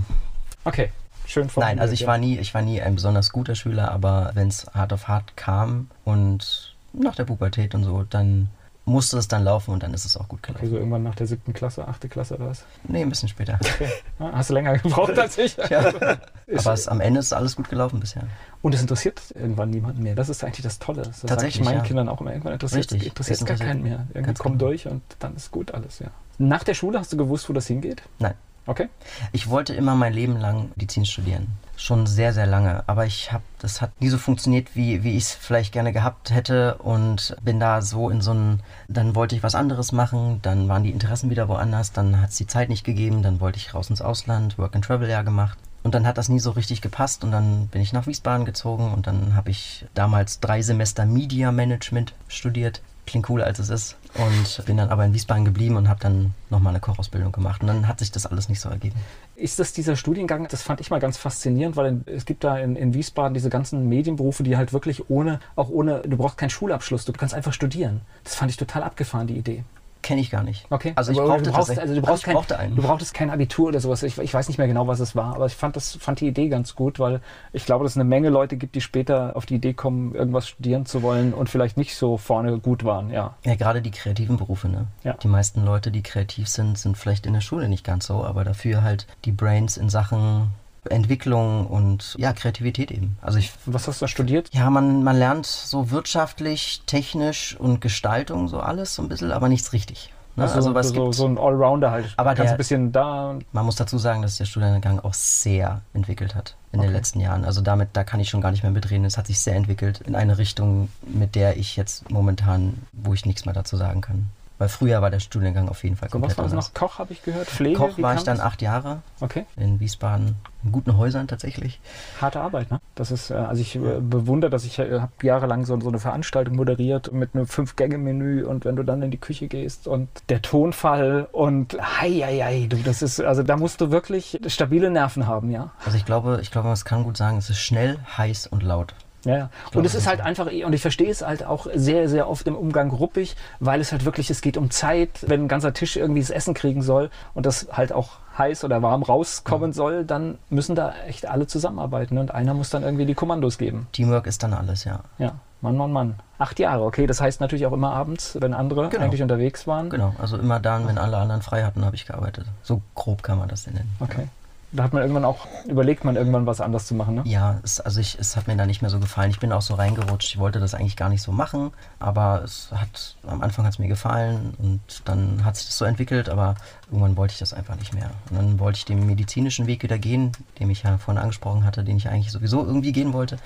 Okay. 0.62 0.92
Schön 1.26 1.50
Nein, 1.56 1.80
also 1.80 1.92
ich 1.92 2.06
war 2.06 2.18
nie, 2.18 2.38
ich 2.38 2.54
war 2.54 2.62
nie 2.62 2.80
ein 2.80 2.94
besonders 2.94 3.32
guter 3.32 3.56
Schüler, 3.56 3.90
aber 3.90 4.30
wenn 4.34 4.46
es 4.46 4.66
hart 4.74 4.92
auf 4.92 5.08
hart 5.08 5.36
kam 5.36 5.88
und 6.04 6.76
nach 6.92 7.16
der 7.16 7.24
Pubertät 7.24 7.74
und 7.74 7.82
so, 7.82 8.04
dann 8.08 8.48
musste 8.92 9.18
es 9.18 9.26
dann 9.26 9.42
laufen 9.42 9.72
und 9.72 9.82
dann 9.82 9.92
ist 9.94 10.04
es 10.04 10.16
auch 10.16 10.28
gut 10.28 10.42
gelaufen. 10.42 10.64
Okay, 10.64 10.70
so 10.70 10.76
irgendwann 10.76 11.02
nach 11.02 11.14
der 11.14 11.26
siebten 11.26 11.52
Klasse, 11.52 11.88
achte 11.88 12.08
Klasse 12.08 12.36
oder 12.36 12.48
was? 12.48 12.64
Nee, 12.86 13.02
ein 13.02 13.08
bisschen 13.08 13.28
später. 13.28 13.58
Okay. 13.60 13.88
Hast 14.18 14.50
du 14.50 14.54
länger 14.54 14.78
gebraucht 14.78 15.18
als 15.18 15.38
ich? 15.38 15.56
ja. 15.56 15.80
Aber 16.56 16.72
es, 16.72 16.86
am 16.86 17.00
Ende 17.00 17.20
ist 17.20 17.32
alles 17.32 17.56
gut 17.56 17.68
gelaufen 17.68 17.98
bisher. 17.98 18.24
Und 18.60 18.74
es 18.74 18.80
interessiert 18.80 19.20
irgendwann 19.34 19.70
niemanden 19.70 20.02
mehr. 20.02 20.14
Das 20.14 20.28
ist 20.28 20.44
eigentlich 20.44 20.62
das 20.62 20.78
Tolle. 20.78 21.02
Das 21.02 21.22
Tatsächlich, 21.22 21.64
meinen 21.64 21.78
ja. 21.78 21.82
Kindern 21.82 22.08
auch 22.08 22.20
immer. 22.20 22.30
Irgendwann 22.30 22.52
interessiert 22.52 22.92
es 22.92 23.02
interessiert 23.02 23.46
gar 23.46 23.56
keinen 23.56 23.82
mehr. 23.82 24.06
Irgendwie 24.14 24.34
kommen 24.34 24.58
genau. 24.58 24.70
durch 24.70 24.86
und 24.86 25.02
dann 25.18 25.34
ist 25.34 25.50
gut 25.50 25.72
alles, 25.72 25.98
ja. 25.98 26.08
Nach 26.38 26.62
der 26.62 26.74
Schule 26.74 26.98
hast 26.98 27.12
du 27.12 27.16
gewusst, 27.16 27.48
wo 27.48 27.52
das 27.52 27.66
hingeht? 27.66 28.02
Nein. 28.18 28.34
Okay. 28.64 28.88
Ich 29.32 29.48
wollte 29.48 29.74
immer 29.74 29.96
mein 29.96 30.12
Leben 30.12 30.36
lang 30.36 30.70
Medizin 30.76 31.04
studieren. 31.04 31.48
Schon 31.76 32.06
sehr, 32.06 32.32
sehr 32.32 32.46
lange. 32.46 32.84
Aber 32.86 33.06
ich 33.06 33.32
habe, 33.32 33.42
das 33.58 33.80
hat 33.80 34.00
nie 34.00 34.08
so 34.08 34.18
funktioniert, 34.18 34.76
wie, 34.76 35.02
wie 35.02 35.16
ich 35.16 35.24
es 35.24 35.32
vielleicht 35.32 35.72
gerne 35.72 35.92
gehabt 35.92 36.30
hätte 36.30 36.76
und 36.76 37.36
bin 37.42 37.58
da 37.58 37.82
so 37.82 38.08
in 38.08 38.20
so 38.20 38.30
einen, 38.30 38.60
dann 38.86 39.16
wollte 39.16 39.34
ich 39.34 39.42
was 39.42 39.56
anderes 39.56 39.90
machen, 39.90 40.38
dann 40.42 40.68
waren 40.68 40.84
die 40.84 40.90
Interessen 40.90 41.28
wieder 41.28 41.48
woanders, 41.48 41.92
dann 41.92 42.20
hat 42.20 42.30
es 42.30 42.36
die 42.36 42.46
Zeit 42.46 42.68
nicht 42.68 42.84
gegeben, 42.84 43.22
dann 43.22 43.40
wollte 43.40 43.58
ich 43.58 43.74
raus 43.74 43.90
ins 43.90 44.02
Ausland, 44.02 44.58
Work 44.58 44.76
and 44.76 44.84
Travel 44.84 45.08
ja 45.08 45.22
gemacht. 45.22 45.58
Und 45.82 45.96
dann 45.96 46.06
hat 46.06 46.16
das 46.16 46.28
nie 46.28 46.38
so 46.38 46.52
richtig 46.52 46.80
gepasst 46.80 47.24
und 47.24 47.32
dann 47.32 47.66
bin 47.66 47.82
ich 47.82 47.92
nach 47.92 48.06
Wiesbaden 48.06 48.46
gezogen 48.46 48.92
und 48.92 49.08
dann 49.08 49.34
habe 49.34 49.50
ich 49.50 49.84
damals 49.94 50.38
drei 50.38 50.62
Semester 50.62 51.06
Media 51.06 51.50
Management 51.50 52.14
studiert 52.28 52.80
klingt 53.06 53.26
cooler 53.26 53.44
als 53.44 53.58
es 53.58 53.70
ist. 53.70 53.96
Und 54.14 54.66
bin 54.66 54.76
dann 54.76 54.90
aber 54.90 55.04
in 55.06 55.14
Wiesbaden 55.14 55.44
geblieben 55.44 55.76
und 55.76 55.88
habe 55.88 56.00
dann 56.00 56.34
nochmal 56.50 56.72
eine 56.72 56.80
Kochausbildung 56.80 57.32
gemacht. 57.32 57.62
Und 57.62 57.68
dann 57.68 57.88
hat 57.88 58.00
sich 58.00 58.10
das 58.10 58.26
alles 58.26 58.50
nicht 58.50 58.60
so 58.60 58.68
ergeben. 58.68 58.96
Ist 59.36 59.58
das 59.58 59.72
dieser 59.72 59.96
Studiengang, 59.96 60.46
das 60.48 60.62
fand 60.62 60.80
ich 60.80 60.90
mal 60.90 61.00
ganz 61.00 61.16
faszinierend, 61.16 61.76
weil 61.76 62.02
es 62.06 62.26
gibt 62.26 62.44
da 62.44 62.58
in, 62.58 62.76
in 62.76 62.92
Wiesbaden 62.92 63.32
diese 63.32 63.48
ganzen 63.48 63.88
Medienberufe, 63.88 64.42
die 64.42 64.56
halt 64.56 64.74
wirklich 64.74 65.08
ohne, 65.08 65.40
auch 65.56 65.70
ohne, 65.70 66.00
du 66.00 66.16
brauchst 66.16 66.36
keinen 66.36 66.50
Schulabschluss, 66.50 67.06
du 67.06 67.12
kannst 67.12 67.34
einfach 67.34 67.54
studieren. 67.54 68.02
Das 68.24 68.34
fand 68.34 68.50
ich 68.50 68.58
total 68.58 68.82
abgefahren, 68.82 69.26
die 69.26 69.38
Idee. 69.38 69.64
Kenne 70.02 70.20
ich 70.20 70.30
gar 70.30 70.42
nicht. 70.42 70.66
Okay. 70.68 70.92
Also 70.96 71.12
ich 71.12 71.18
brauchte, 71.18 71.44
du 71.44 71.52
brauchst, 71.52 71.78
also 71.78 71.94
du 71.94 72.02
brauchst 72.02 72.24
kein, 72.24 72.34
brauchte 72.34 72.58
einen. 72.58 72.74
Du 72.74 72.82
brauchtest 72.82 73.14
kein 73.14 73.30
Abitur 73.30 73.68
oder 73.68 73.78
sowas. 73.78 74.02
Ich, 74.02 74.18
ich, 74.18 74.34
weiß 74.34 74.48
nicht 74.48 74.58
mehr 74.58 74.66
genau, 74.66 74.88
was 74.88 74.98
es 74.98 75.14
war, 75.14 75.36
aber 75.36 75.46
ich 75.46 75.54
fand, 75.54 75.76
das, 75.76 75.94
fand 75.94 76.20
die 76.20 76.26
Idee 76.26 76.48
ganz 76.48 76.74
gut, 76.74 76.98
weil 76.98 77.20
ich 77.52 77.64
glaube, 77.66 77.84
dass 77.84 77.92
es 77.92 77.96
eine 77.96 78.04
Menge 78.04 78.28
Leute 78.28 78.56
gibt, 78.56 78.74
die 78.74 78.80
später 78.80 79.36
auf 79.36 79.46
die 79.46 79.54
Idee 79.54 79.74
kommen, 79.74 80.14
irgendwas 80.14 80.48
studieren 80.48 80.86
zu 80.86 81.02
wollen 81.02 81.32
und 81.32 81.48
vielleicht 81.48 81.76
nicht 81.76 81.94
so 81.94 82.16
vorne 82.16 82.58
gut 82.58 82.84
waren. 82.84 83.10
Ja, 83.10 83.36
ja 83.44 83.54
gerade 83.54 83.80
die 83.80 83.92
kreativen 83.92 84.36
Berufe. 84.36 84.68
Ne? 84.68 84.88
Ja. 85.04 85.14
Die 85.14 85.28
meisten 85.28 85.64
Leute, 85.64 85.92
die 85.92 86.02
kreativ 86.02 86.48
sind, 86.48 86.78
sind 86.78 86.98
vielleicht 86.98 87.24
in 87.24 87.32
der 87.32 87.40
Schule 87.40 87.68
nicht 87.68 87.84
ganz 87.84 88.06
so, 88.06 88.24
aber 88.24 88.42
dafür 88.42 88.82
halt 88.82 89.06
die 89.24 89.32
Brains 89.32 89.76
in 89.76 89.88
Sachen 89.88 90.50
Entwicklung 90.88 91.66
und 91.66 92.16
ja, 92.18 92.32
Kreativität 92.32 92.90
eben. 92.90 93.16
Also 93.20 93.38
ich, 93.38 93.52
Was 93.66 93.86
hast 93.86 94.00
du 94.00 94.04
da 94.04 94.08
studiert? 94.08 94.48
Ja, 94.52 94.68
man, 94.70 95.04
man 95.04 95.16
lernt 95.16 95.46
so 95.46 95.90
wirtschaftlich, 95.90 96.82
technisch 96.86 97.56
und 97.58 97.80
Gestaltung, 97.80 98.48
so 98.48 98.60
alles 98.60 98.94
so 98.94 99.02
ein 99.02 99.08
bisschen, 99.08 99.30
aber 99.30 99.48
nichts 99.48 99.72
richtig. 99.72 100.12
Ne? 100.34 100.44
Also, 100.44 100.56
also 100.56 100.74
was 100.74 100.88
so, 100.88 100.94
gibt, 100.94 101.14
so 101.14 101.26
ein 101.26 101.38
Allrounder 101.38 101.90
halt. 101.90 102.12
Aber 102.16 102.34
der, 102.34 102.50
ein 102.50 102.56
bisschen 102.56 102.90
da. 102.90 103.38
Man 103.52 103.66
muss 103.66 103.76
dazu 103.76 103.98
sagen, 103.98 104.22
dass 104.22 104.38
der 104.38 104.46
Studiengang 104.46 104.98
auch 105.00 105.14
sehr 105.14 105.82
entwickelt 105.92 106.34
hat 106.34 106.56
in 106.72 106.80
okay. 106.80 106.88
den 106.88 106.94
letzten 106.94 107.20
Jahren. 107.20 107.44
Also 107.44 107.60
damit, 107.60 107.90
da 107.92 108.02
kann 108.02 108.18
ich 108.18 108.30
schon 108.30 108.40
gar 108.40 108.50
nicht 108.50 108.62
mehr 108.62 108.72
mitreden. 108.72 109.04
Es 109.04 109.18
hat 109.18 109.26
sich 109.26 109.40
sehr 109.40 109.54
entwickelt 109.54 110.00
in 110.00 110.14
eine 110.14 110.38
Richtung, 110.38 110.88
mit 111.02 111.34
der 111.34 111.58
ich 111.58 111.76
jetzt 111.76 112.10
momentan, 112.10 112.86
wo 112.92 113.12
ich 113.12 113.26
nichts 113.26 113.44
mehr 113.44 113.54
dazu 113.54 113.76
sagen 113.76 114.00
kann. 114.00 114.30
Weil 114.58 114.68
früher 114.68 115.02
war 115.02 115.10
der 115.10 115.20
Studiengang 115.20 115.68
auf 115.68 115.82
jeden 115.82 115.96
Fall 115.96 116.08
so, 116.08 116.12
komplett 116.12 116.38
was 116.38 116.38
war 116.38 116.56
das 116.56 116.68
noch? 116.68 116.74
Koch 116.74 116.98
habe 116.98 117.12
ich 117.12 117.22
gehört? 117.22 117.48
Pflege? 117.48 117.78
Koch 117.78 117.98
war 117.98 118.14
ich 118.14 118.22
dann 118.22 118.40
acht 118.40 118.62
Jahre. 118.62 119.02
Okay. 119.20 119.46
In 119.56 119.80
Wiesbaden. 119.80 120.36
In 120.64 120.72
guten 120.72 120.96
Häusern 120.96 121.26
tatsächlich. 121.26 121.80
Harte 122.20 122.40
Arbeit, 122.40 122.70
ne? 122.70 122.80
Das 122.94 123.10
ist, 123.10 123.30
äh, 123.30 123.34
also 123.34 123.60
ich 123.60 123.74
äh, 123.76 124.00
bewundere, 124.00 124.50
dass 124.50 124.64
ich 124.64 124.78
äh, 124.78 125.00
habe 125.00 125.12
jahrelang 125.22 125.64
so, 125.64 125.80
so 125.80 125.88
eine 125.88 125.98
Veranstaltung 125.98 126.54
moderiert 126.54 127.12
mit 127.12 127.34
einem 127.34 127.46
Fünf-Gänge-Menü 127.46 128.44
und 128.44 128.64
wenn 128.64 128.76
du 128.76 128.84
dann 128.84 129.02
in 129.02 129.10
die 129.10 129.18
Küche 129.18 129.48
gehst 129.48 129.88
und 129.88 130.08
der 130.28 130.42
Tonfall 130.42 131.28
und 131.32 131.76
hei, 131.80 132.10
hei, 132.10 132.38
hei, 132.38 132.66
du, 132.68 132.76
das 132.76 133.02
ist, 133.02 133.20
also 133.20 133.42
da 133.42 133.56
musst 133.56 133.80
du 133.80 133.90
wirklich 133.90 134.40
stabile 134.46 134.90
Nerven 134.90 135.26
haben, 135.26 135.50
ja? 135.50 135.72
Also 135.84 135.96
ich 135.96 136.04
glaube, 136.04 136.38
ich 136.42 136.50
glaube, 136.50 136.68
man 136.68 136.78
kann 136.84 137.04
gut 137.04 137.16
sagen, 137.16 137.38
es 137.38 137.50
ist 137.50 137.58
schnell, 137.58 137.98
heiß 138.16 138.46
und 138.46 138.62
laut. 138.62 138.94
Ja, 139.24 139.36
ja. 139.36 139.50
Und 139.74 139.84
es 139.84 139.94
ist 139.94 140.06
halt 140.06 140.20
einfach, 140.20 140.46
und 140.46 140.72
ich 140.72 140.82
verstehe 140.82 141.10
es 141.10 141.22
halt 141.22 141.44
auch 141.44 141.66
sehr, 141.74 142.08
sehr 142.08 142.28
oft 142.28 142.46
im 142.46 142.56
Umgang 142.56 142.90
ruppig, 142.90 143.36
weil 143.60 143.80
es 143.80 143.92
halt 143.92 144.04
wirklich, 144.04 144.30
es 144.30 144.40
geht 144.40 144.56
um 144.56 144.70
Zeit, 144.70 145.24
wenn 145.26 145.44
ein 145.44 145.48
ganzer 145.48 145.72
Tisch 145.72 145.96
irgendwie 145.96 146.20
das 146.20 146.30
Essen 146.30 146.54
kriegen 146.54 146.82
soll 146.82 147.10
und 147.34 147.46
das 147.46 147.68
halt 147.72 147.92
auch 147.92 148.18
heiß 148.36 148.64
oder 148.64 148.82
warm 148.82 149.02
rauskommen 149.02 149.70
ja. 149.70 149.74
soll, 149.74 150.04
dann 150.04 150.38
müssen 150.48 150.74
da 150.74 150.94
echt 151.06 151.26
alle 151.26 151.46
zusammenarbeiten 151.46 152.18
und 152.18 152.32
einer 152.32 152.54
muss 152.54 152.70
dann 152.70 152.82
irgendwie 152.82 153.06
die 153.06 153.14
Kommandos 153.14 153.58
geben. 153.58 153.86
Teamwork 153.92 154.26
ist 154.26 154.42
dann 154.42 154.54
alles, 154.54 154.84
ja. 154.84 155.00
Ja, 155.18 155.34
Mann, 155.60 155.76
Mann, 155.76 155.92
Mann. 155.92 156.14
Acht 156.38 156.58
Jahre, 156.58 156.84
okay, 156.84 157.06
das 157.06 157.20
heißt 157.20 157.40
natürlich 157.40 157.66
auch 157.66 157.72
immer 157.72 157.92
abends, 157.92 158.36
wenn 158.40 158.54
andere 158.54 158.88
genau. 158.88 159.04
eigentlich 159.04 159.22
unterwegs 159.22 159.66
waren. 159.66 159.90
Genau, 159.90 160.14
also 160.18 160.36
immer 160.36 160.58
dann, 160.58 160.88
wenn 160.88 160.98
alle 160.98 161.18
anderen 161.18 161.42
frei 161.42 161.62
hatten, 161.62 161.84
habe 161.84 161.94
ich 161.94 162.06
gearbeitet. 162.06 162.46
So 162.62 162.82
grob 162.94 163.22
kann 163.22 163.38
man 163.38 163.48
das 163.48 163.64
denn 163.64 163.74
nennen. 163.74 163.90
Okay. 164.00 164.26
Da 164.74 164.84
hat 164.84 164.94
man 164.94 165.02
irgendwann 165.02 165.26
auch, 165.26 165.46
überlegt 165.66 166.02
man 166.04 166.16
irgendwann 166.16 166.46
was 166.46 166.62
anders 166.62 166.86
zu 166.86 166.94
machen, 166.94 167.16
ne? 167.16 167.22
Ja, 167.26 167.60
es, 167.62 167.78
also 167.78 168.00
ich, 168.00 168.18
es 168.18 168.36
hat 168.36 168.46
mir 168.48 168.56
da 168.56 168.64
nicht 168.64 168.80
mehr 168.80 168.90
so 168.90 168.98
gefallen. 169.00 169.30
Ich 169.30 169.38
bin 169.38 169.52
auch 169.52 169.60
so 169.60 169.74
reingerutscht. 169.74 170.30
Ich 170.30 170.38
wollte 170.38 170.60
das 170.60 170.72
eigentlich 170.74 170.96
gar 170.96 171.10
nicht 171.10 171.20
so 171.20 171.30
machen, 171.30 171.72
aber 171.98 172.42
es 172.42 172.70
hat, 172.72 173.16
am 173.26 173.42
Anfang 173.42 173.66
hat 173.66 173.74
es 173.74 173.78
mir 173.78 173.88
gefallen 173.88 174.54
und 174.58 174.80
dann 175.04 175.44
hat 175.44 175.56
sich 175.56 175.66
das 175.66 175.76
so 175.76 175.84
entwickelt, 175.84 176.30
aber 176.30 176.54
irgendwann 176.86 177.18
wollte 177.18 177.32
ich 177.32 177.38
das 177.38 177.52
einfach 177.52 177.76
nicht 177.76 177.92
mehr. 177.92 178.10
Und 178.30 178.36
dann 178.38 178.58
wollte 178.58 178.78
ich 178.78 178.84
den 178.86 179.04
medizinischen 179.06 179.66
Weg 179.66 179.82
wieder 179.82 179.98
gehen, 179.98 180.32
den 180.58 180.70
ich 180.70 180.84
ja 180.84 180.96
vorhin 180.96 181.22
angesprochen 181.22 181.64
hatte, 181.66 181.84
den 181.84 181.98
ich 181.98 182.08
eigentlich 182.08 182.32
sowieso 182.32 182.64
irgendwie 182.64 182.92
gehen 182.92 183.12
wollte. 183.12 183.36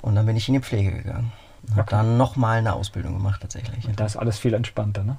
Und 0.00 0.14
dann 0.14 0.24
bin 0.24 0.36
ich 0.36 0.48
in 0.48 0.54
die 0.54 0.60
Pflege 0.60 0.92
gegangen. 0.92 1.30
Habe 1.72 1.82
Okay. 1.82 1.90
dann 1.90 2.16
nochmal 2.16 2.56
eine 2.58 2.72
Ausbildung 2.72 3.12
gemacht 3.12 3.42
tatsächlich. 3.42 3.86
Da 3.96 4.06
ist 4.06 4.16
alles 4.16 4.38
viel 4.38 4.54
entspannter, 4.54 5.02
ne? 5.04 5.18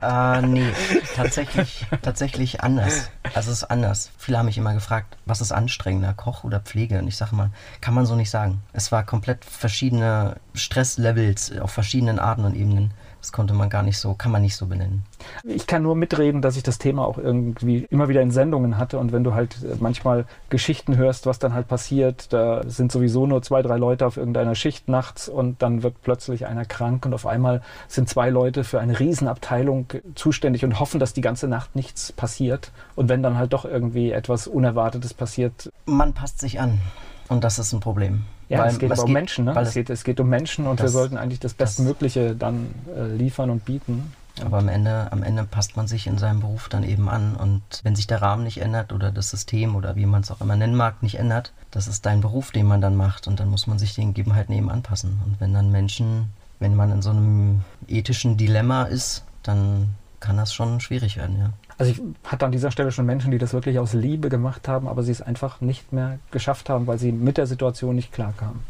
Äh, 0.00 0.42
nee, 0.42 0.72
tatsächlich, 1.14 1.86
tatsächlich 2.02 2.62
anders. 2.62 3.10
Also 3.34 3.50
es 3.50 3.58
ist 3.58 3.70
anders. 3.70 4.10
Viele 4.18 4.38
haben 4.38 4.46
mich 4.46 4.58
immer 4.58 4.74
gefragt, 4.74 5.16
was 5.24 5.40
ist 5.40 5.52
anstrengender, 5.52 6.14
Koch 6.14 6.44
oder 6.44 6.60
Pflege? 6.60 6.98
Und 6.98 7.06
ich 7.06 7.16
sage 7.16 7.36
mal, 7.36 7.50
kann 7.80 7.94
man 7.94 8.06
so 8.06 8.16
nicht 8.16 8.30
sagen. 8.30 8.62
Es 8.72 8.90
war 8.90 9.04
komplett 9.04 9.44
verschiedene 9.44 10.36
Stresslevels 10.54 11.56
auf 11.58 11.70
verschiedenen 11.70 12.18
Arten 12.18 12.44
und 12.44 12.56
Ebenen. 12.56 12.92
Das 13.22 13.30
konnte 13.30 13.54
man 13.54 13.70
gar 13.70 13.84
nicht 13.84 13.98
so, 13.98 14.14
kann 14.14 14.32
man 14.32 14.42
nicht 14.42 14.56
so 14.56 14.66
benennen. 14.66 15.04
Ich 15.44 15.68
kann 15.68 15.84
nur 15.84 15.94
mitreden, 15.94 16.42
dass 16.42 16.56
ich 16.56 16.64
das 16.64 16.78
Thema 16.78 17.06
auch 17.06 17.18
irgendwie 17.18 17.86
immer 17.88 18.08
wieder 18.08 18.20
in 18.20 18.32
Sendungen 18.32 18.78
hatte 18.78 18.98
und 18.98 19.12
wenn 19.12 19.22
du 19.22 19.32
halt 19.32 19.62
äh, 19.62 19.76
manchmal 19.78 20.26
Geschichten 20.50 20.96
hörst, 20.96 21.24
was 21.24 21.38
dann 21.38 21.54
halt 21.54 21.68
passiert, 21.68 22.32
da 22.32 22.62
sind 22.68 22.90
sowieso 22.90 23.28
nur 23.28 23.40
zwei, 23.40 23.62
drei 23.62 23.76
Leute 23.76 24.06
auf 24.06 24.16
irgendeiner 24.16 24.56
Schicht 24.56 24.88
nachts 24.88 25.28
und 25.28 25.62
dann 25.62 25.84
wird 25.84 26.02
plötzlich 26.02 26.46
einer 26.46 26.64
krank 26.64 27.06
und 27.06 27.14
auf 27.14 27.24
einmal 27.24 27.62
sind 27.86 28.08
zwei 28.08 28.28
Leute 28.28 28.64
für 28.64 28.80
eine 28.80 28.98
Riesenabteilung 28.98 29.86
zuständig 30.16 30.64
und 30.64 30.80
hoffen, 30.80 30.98
dass 30.98 31.12
die 31.12 31.20
ganze 31.20 31.46
Nacht 31.46 31.76
nichts 31.76 32.10
passiert 32.10 32.72
und 32.96 33.08
wenn 33.08 33.22
dann 33.22 33.38
halt 33.38 33.52
doch 33.52 33.64
irgendwie 33.64 34.10
etwas 34.10 34.48
Unerwartetes 34.48 35.14
passiert, 35.14 35.70
Man 35.86 36.12
passt 36.12 36.40
sich 36.40 36.58
an. 36.60 36.80
Und 37.28 37.44
das 37.44 37.60
ist 37.60 37.72
ein 37.72 37.80
Problem. 37.80 38.24
Ja, 38.52 38.58
Weil 38.60 38.70
es 38.70 38.78
geht 38.78 38.92
aber 38.92 39.04
um 39.04 39.12
Menschen, 39.12 39.44
ne? 39.46 39.54
Es 39.58 39.72
geht, 39.74 39.90
es 39.90 40.04
geht 40.04 40.20
um 40.20 40.28
Menschen 40.28 40.66
und 40.66 40.80
wir 40.80 40.88
sollten 40.88 41.16
eigentlich 41.16 41.40
das 41.40 41.56
das- 41.56 41.76
Bestmögliche 41.76 42.36
dann 42.36 42.68
äh, 42.96 43.06
liefern 43.06 43.50
und 43.50 43.64
bieten. 43.64 44.12
Aber 44.42 44.58
am 44.58 44.68
Ende, 44.68 45.12
am 45.12 45.22
Ende 45.22 45.44
passt 45.44 45.76
man 45.76 45.86
sich 45.86 46.06
in 46.06 46.16
seinem 46.16 46.40
Beruf 46.40 46.70
dann 46.70 46.84
eben 46.84 47.08
an. 47.10 47.36
Und 47.36 47.62
wenn 47.82 47.94
sich 47.94 48.06
der 48.06 48.22
Rahmen 48.22 48.44
nicht 48.44 48.62
ändert 48.62 48.92
oder 48.92 49.10
das 49.12 49.28
System 49.28 49.76
oder 49.76 49.94
wie 49.94 50.06
man 50.06 50.22
es 50.22 50.30
auch 50.30 50.40
immer 50.40 50.56
nennen 50.56 50.74
mag, 50.74 51.02
nicht 51.02 51.18
ändert, 51.18 51.52
das 51.70 51.86
ist 51.86 52.06
dein 52.06 52.22
Beruf, 52.22 52.50
den 52.50 52.66
man 52.66 52.80
dann 52.80 52.96
macht. 52.96 53.28
Und 53.28 53.40
dann 53.40 53.48
muss 53.50 53.66
man 53.66 53.78
sich 53.78 53.94
den 53.94 54.14
Gegebenheiten 54.14 54.54
eben 54.54 54.70
anpassen. 54.70 55.20
Und 55.26 55.38
wenn 55.40 55.52
dann 55.52 55.70
Menschen, 55.70 56.30
wenn 56.60 56.74
man 56.74 56.90
in 56.92 57.02
so 57.02 57.10
einem 57.10 57.60
ethischen 57.88 58.38
Dilemma 58.38 58.84
ist, 58.84 59.24
dann 59.42 59.94
kann 60.20 60.38
das 60.38 60.54
schon 60.54 60.80
schwierig 60.80 61.18
werden, 61.18 61.38
ja. 61.38 61.50
Also 61.82 61.94
ich 61.94 62.30
hatte 62.30 62.46
an 62.46 62.52
dieser 62.52 62.70
Stelle 62.70 62.92
schon 62.92 63.06
Menschen, 63.06 63.32
die 63.32 63.38
das 63.38 63.54
wirklich 63.54 63.80
aus 63.80 63.92
Liebe 63.92 64.28
gemacht 64.28 64.68
haben, 64.68 64.86
aber 64.86 65.02
sie 65.02 65.10
es 65.10 65.20
einfach 65.20 65.60
nicht 65.60 65.92
mehr 65.92 66.20
geschafft 66.30 66.68
haben, 66.68 66.86
weil 66.86 66.96
sie 66.96 67.10
mit 67.10 67.38
der 67.38 67.48
Situation 67.48 67.96
nicht 67.96 68.12
klarkamen. 68.12 68.60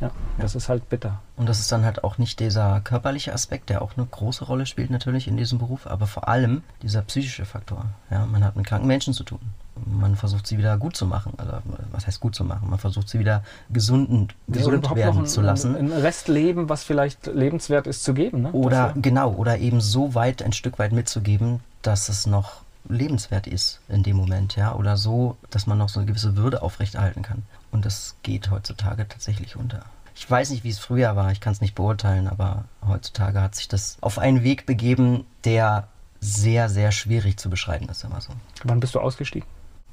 Ja. 0.00 0.06
Ja, 0.08 0.12
das 0.38 0.54
ist 0.54 0.68
halt 0.68 0.88
bitter. 0.88 1.20
Und 1.36 1.48
das 1.48 1.60
ist 1.60 1.70
dann 1.72 1.84
halt 1.84 2.04
auch 2.04 2.16
nicht 2.18 2.40
dieser 2.40 2.80
körperliche 2.80 3.34
Aspekt, 3.34 3.68
der 3.68 3.82
auch 3.82 3.96
eine 3.96 4.06
große 4.06 4.44
Rolle 4.44 4.64
spielt 4.66 4.90
natürlich 4.90 5.28
in 5.28 5.36
diesem 5.36 5.58
Beruf, 5.58 5.86
aber 5.86 6.06
vor 6.06 6.28
allem 6.28 6.62
dieser 6.82 7.02
psychische 7.02 7.44
Faktor. 7.44 7.84
Ja, 8.10 8.24
man 8.26 8.42
hat 8.44 8.56
mit 8.56 8.66
kranken 8.66 8.86
Menschen 8.88 9.12
zu 9.12 9.24
tun. 9.24 9.40
Man 9.86 10.16
versucht 10.16 10.46
sie 10.46 10.58
wieder 10.58 10.76
gut 10.78 10.96
zu 10.96 11.06
machen. 11.06 11.32
Also 11.38 11.52
was 11.92 12.06
heißt 12.06 12.20
gut 12.20 12.34
zu 12.34 12.44
machen? 12.44 12.68
Man 12.68 12.78
versucht 12.78 13.08
sie 13.08 13.18
wieder 13.18 13.42
gesund, 13.70 14.10
Oder 14.10 14.58
gesund 14.58 14.74
überhaupt 14.78 14.96
werden 14.98 15.18
ein, 15.20 15.26
zu 15.26 15.40
lassen. 15.40 15.76
Ein 15.76 15.92
Restleben, 15.92 16.68
was 16.68 16.82
vielleicht 16.84 17.26
lebenswert 17.26 17.86
ist, 17.86 18.02
zu 18.04 18.12
geben. 18.14 18.42
Ne? 18.42 18.52
Oder 18.52 18.92
Das- 18.94 19.02
genau, 19.02 19.32
oder 19.32 19.58
eben 19.58 19.80
so 19.80 20.14
weit 20.14 20.42
ein 20.42 20.52
Stück 20.52 20.78
weit 20.78 20.92
mitzugeben, 20.92 21.60
dass 21.82 22.08
es 22.08 22.26
noch 22.26 22.62
lebenswert 22.88 23.46
ist 23.46 23.80
in 23.88 24.02
dem 24.02 24.16
Moment, 24.16 24.56
ja, 24.56 24.74
oder 24.74 24.96
so, 24.96 25.36
dass 25.50 25.66
man 25.66 25.78
noch 25.78 25.88
so 25.90 26.00
eine 26.00 26.06
gewisse 26.06 26.36
Würde 26.36 26.62
aufrechterhalten 26.62 27.22
kann. 27.22 27.42
Und 27.70 27.84
das 27.84 28.16
geht 28.22 28.50
heutzutage 28.50 29.06
tatsächlich 29.08 29.56
unter. 29.56 29.84
Ich 30.14 30.28
weiß 30.30 30.50
nicht, 30.50 30.64
wie 30.64 30.70
es 30.70 30.78
früher 30.78 31.16
war, 31.16 31.32
ich 31.32 31.40
kann 31.40 31.52
es 31.52 31.60
nicht 31.60 31.74
beurteilen, 31.74 32.28
aber 32.28 32.64
heutzutage 32.86 33.40
hat 33.40 33.54
sich 33.54 33.68
das 33.68 33.96
auf 34.00 34.18
einen 34.18 34.42
Weg 34.42 34.66
begeben, 34.66 35.24
der 35.44 35.88
sehr, 36.20 36.68
sehr 36.68 36.92
schwierig 36.92 37.38
zu 37.38 37.48
beschreiben 37.48 37.88
ist, 37.88 38.04
immer 38.04 38.20
so. 38.20 38.32
Wann 38.64 38.80
bist 38.80 38.94
du 38.94 39.00
ausgestiegen? 39.00 39.48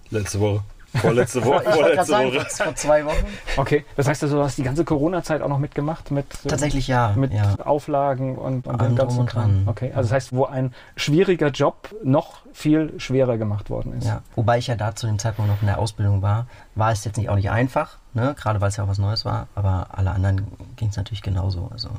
Letzte 0.10 0.40
Woche. 0.40 0.64
Vorletzte 0.96 1.44
Woche. 1.44 1.64
Vorletzte 1.72 2.06
sagen, 2.06 2.28
Woche. 2.30 2.46
vor, 2.50 2.66
vor 2.66 2.76
zwei 2.76 3.06
Wochen. 3.06 3.26
Okay, 3.58 3.86
das 3.96 4.08
heißt 4.08 4.24
also, 4.24 4.38
du 4.38 4.44
hast 4.44 4.58
die 4.58 4.64
ganze 4.64 4.86
Corona-Zeit 4.86 5.42
auch 5.42 5.50
noch 5.50 5.60
mitgemacht 5.60 6.12
mit, 6.12 6.26
äh, 6.46 6.48
Tatsächlich 6.48 6.88
ja. 6.88 7.14
mit 7.16 7.34
ja. 7.34 7.56
Auflagen 7.64 8.38
und, 8.38 8.68
und 8.68 8.80
Allem 8.80 8.92
dem 8.92 8.96
drum 8.96 9.08
ganzen 9.08 9.20
und 9.20 9.26
Kram. 9.28 9.44
dran. 9.44 9.64
Okay, 9.68 9.92
also 9.94 10.10
das 10.10 10.12
heißt, 10.14 10.34
wo 10.34 10.46
ein 10.46 10.74
schwieriger 10.96 11.50
Job 11.50 11.90
noch 12.04 12.42
viel 12.54 13.00
schwerer 13.00 13.38
gemacht 13.38 13.70
worden 13.70 13.94
ist. 13.94 14.08
Ja, 14.08 14.22
wobei 14.36 14.58
ich 14.58 14.68
ja 14.68 14.76
da 14.76 14.96
zu 14.96 15.08
dem 15.08 15.20
Zeitpunkt 15.20 15.52
noch 15.52 15.62
in 15.62 15.68
der 15.68 15.80
Ausbildung 15.80 16.22
war, 16.22 16.48
war 16.76 16.92
es 16.92 17.04
jetzt 17.06 17.18
nicht 17.18 17.30
auch 17.30 17.36
nicht 17.36 17.52
einfach, 17.52 17.98
ne? 18.14 18.36
gerade 18.38 18.62
weil 18.62 18.70
es 18.70 18.78
ja 18.78 18.84
auch 18.84 18.88
was 18.88 18.98
Neues 18.98 19.26
war, 19.26 19.48
aber 19.56 19.88
alle 19.92 20.12
anderen 20.12 20.48
ging 20.76 20.90
es 20.90 20.98
natürlich 20.98 21.22
genauso. 21.22 21.70
Also 21.72 21.90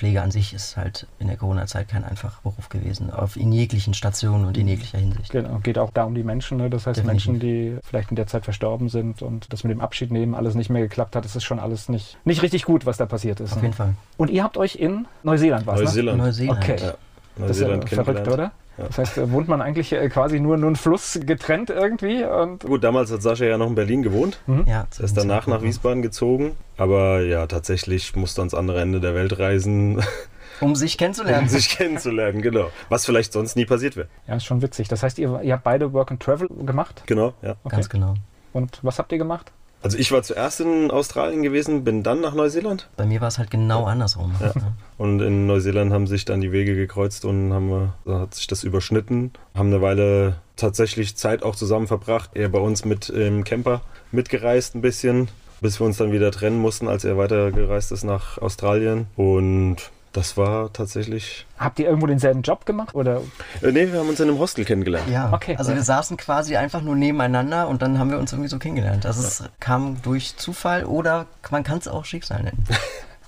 Pflege 0.00 0.22
an 0.22 0.30
sich 0.30 0.54
ist 0.54 0.78
halt 0.78 1.06
in 1.18 1.26
der 1.26 1.36
Corona-Zeit 1.36 1.88
kein 1.88 2.04
einfacher 2.04 2.40
Beruf 2.42 2.70
gewesen, 2.70 3.10
auf 3.10 3.36
in 3.36 3.52
jeglichen 3.52 3.92
Stationen 3.92 4.46
und 4.46 4.56
in 4.56 4.66
jeglicher 4.66 4.96
Hinsicht. 4.96 5.30
Genau, 5.30 5.58
geht 5.58 5.76
auch 5.76 5.90
da 5.90 6.04
um 6.04 6.14
die 6.14 6.22
Menschen. 6.22 6.56
Ne? 6.56 6.70
Das 6.70 6.86
heißt, 6.86 7.00
Definitiv. 7.00 7.28
Menschen, 7.28 7.38
die 7.38 7.76
vielleicht 7.84 8.08
in 8.08 8.16
der 8.16 8.26
Zeit 8.26 8.44
verstorben 8.44 8.88
sind 8.88 9.20
und 9.20 9.52
das 9.52 9.62
mit 9.62 9.72
dem 9.72 9.82
Abschied 9.82 10.10
nehmen 10.10 10.34
alles 10.34 10.54
nicht 10.54 10.70
mehr 10.70 10.80
geklappt 10.80 11.16
hat, 11.16 11.26
das 11.26 11.36
ist 11.36 11.44
schon 11.44 11.58
alles 11.58 11.90
nicht, 11.90 12.16
nicht 12.24 12.40
richtig 12.40 12.64
gut, 12.64 12.86
was 12.86 12.96
da 12.96 13.04
passiert 13.04 13.40
ist. 13.40 13.52
Auf 13.52 13.58
ne? 13.58 13.64
jeden 13.64 13.74
Fall. 13.74 13.94
Und 14.16 14.30
ihr 14.30 14.42
habt 14.42 14.56
euch 14.56 14.76
in 14.76 15.06
Neuseeland 15.22 15.66
was, 15.66 15.80
ne? 15.80 15.84
Neuseeland. 15.84 16.18
Neuseeland. 16.18 16.58
Okay. 16.62 16.76
Ja, 16.80 16.94
Das 17.36 17.50
ist 17.50 17.60
ja 17.60 17.68
Neuseeland 17.68 17.88
verrückt, 17.90 18.28
oder? 18.28 18.52
Das 18.86 18.98
heißt, 18.98 19.18
äh, 19.18 19.30
wohnt 19.32 19.48
man 19.48 19.60
eigentlich 19.62 19.92
äh, 19.92 20.08
quasi 20.08 20.40
nur 20.40 20.56
nur 20.56 20.68
einen 20.68 20.76
Fluss 20.76 21.18
getrennt 21.22 21.70
irgendwie 21.70 22.24
und 22.24 22.64
Gut, 22.64 22.84
damals 22.84 23.10
hat 23.12 23.22
Sascha 23.22 23.44
ja 23.44 23.58
noch 23.58 23.68
in 23.68 23.74
Berlin 23.74 24.02
gewohnt. 24.02 24.40
Ja, 24.66 24.86
Er 24.98 25.04
ist 25.04 25.16
danach 25.16 25.46
nach 25.46 25.62
Wiesbaden 25.62 26.02
gezogen. 26.02 26.52
Aber 26.76 27.20
ja, 27.22 27.46
tatsächlich 27.46 28.16
musste 28.16 28.40
ans 28.40 28.54
andere 28.54 28.80
Ende 28.80 29.00
der 29.00 29.14
Welt 29.14 29.38
reisen, 29.38 30.02
Um 30.60 30.74
sich 30.76 30.94
um 30.96 30.98
kennenzulernen. 30.98 31.48
sich 31.48 31.68
kennenzulernen, 31.70 32.42
genau. 32.42 32.70
Was 32.90 33.06
vielleicht 33.06 33.32
sonst 33.32 33.56
nie 33.56 33.64
passiert 33.64 33.96
wäre. 33.96 34.08
ja, 34.28 34.34
ist 34.36 34.44
schon 34.44 34.60
witzig. 34.62 34.88
Das 34.88 35.02
heißt, 35.02 35.18
ihr, 35.18 35.40
ihr 35.42 35.54
habt 35.54 35.64
beide 35.64 35.92
Work 35.92 36.10
and 36.10 36.22
Travel 36.22 36.48
gemacht 36.66 37.02
Genau, 37.06 37.32
ja. 37.42 37.52
Okay. 37.64 37.76
Ganz 37.76 37.88
genau. 37.88 38.14
und 38.52 38.78
was 38.82 38.98
habt 38.98 39.10
ihr 39.12 39.18
gemacht? 39.18 39.52
Also 39.82 39.96
ich 39.96 40.12
war 40.12 40.22
zuerst 40.22 40.60
in 40.60 40.90
Australien 40.90 41.42
gewesen, 41.42 41.84
bin 41.84 42.02
dann 42.02 42.20
nach 42.20 42.34
Neuseeland. 42.34 42.88
Bei 42.96 43.06
mir 43.06 43.20
war 43.20 43.28
es 43.28 43.38
halt 43.38 43.50
genau 43.50 43.84
andersrum. 43.84 44.34
Ja. 44.40 44.52
Und 44.98 45.20
in 45.20 45.46
Neuseeland 45.46 45.92
haben 45.92 46.06
sich 46.06 46.26
dann 46.26 46.40
die 46.42 46.52
Wege 46.52 46.74
gekreuzt 46.74 47.24
und 47.24 47.52
haben, 47.52 47.70
wir- 47.70 47.94
da 48.04 48.20
hat 48.20 48.34
sich 48.34 48.46
das 48.46 48.62
überschnitten. 48.62 49.32
Haben 49.54 49.68
eine 49.68 49.80
Weile 49.80 50.36
tatsächlich 50.56 51.16
Zeit 51.16 51.42
auch 51.42 51.56
zusammen 51.56 51.86
verbracht. 51.86 52.30
Er 52.34 52.50
bei 52.50 52.58
uns 52.58 52.84
mit 52.84 53.08
im 53.08 53.44
Camper 53.44 53.80
mitgereist 54.12 54.74
ein 54.74 54.82
bisschen, 54.82 55.28
bis 55.62 55.80
wir 55.80 55.86
uns 55.86 55.96
dann 55.96 56.12
wieder 56.12 56.30
trennen 56.30 56.58
mussten, 56.58 56.86
als 56.86 57.04
er 57.04 57.16
weitergereist 57.16 57.90
ist 57.92 58.04
nach 58.04 58.36
Australien. 58.38 59.06
Und 59.16 59.90
das 60.12 60.36
war 60.36 60.72
tatsächlich. 60.72 61.46
Habt 61.58 61.78
ihr 61.78 61.86
irgendwo 61.86 62.06
denselben 62.06 62.42
Job 62.42 62.66
gemacht 62.66 62.94
oder 62.94 63.20
Äh, 63.62 63.72
nee, 63.72 63.92
wir 63.92 64.00
haben 64.00 64.08
uns 64.08 64.18
in 64.20 64.28
einem 64.28 64.38
Hostel 64.38 64.64
kennengelernt. 64.64 65.08
Ja, 65.10 65.32
Okay. 65.32 65.56
also 65.56 65.74
wir 65.74 65.82
saßen 65.82 66.16
quasi 66.16 66.56
einfach 66.56 66.82
nur 66.82 66.96
nebeneinander 66.96 67.68
und 67.68 67.82
dann 67.82 67.98
haben 67.98 68.10
wir 68.10 68.18
uns 68.18 68.32
irgendwie 68.32 68.48
so 68.50 68.58
kennengelernt. 68.58 69.06
Also 69.06 69.22
es 69.22 69.44
kam 69.60 70.02
durch 70.02 70.36
Zufall 70.36 70.84
oder 70.84 71.26
man 71.50 71.62
kann 71.62 71.78
es 71.78 71.88
auch 71.88 72.04
Schicksal 72.04 72.42
nennen. 72.42 72.64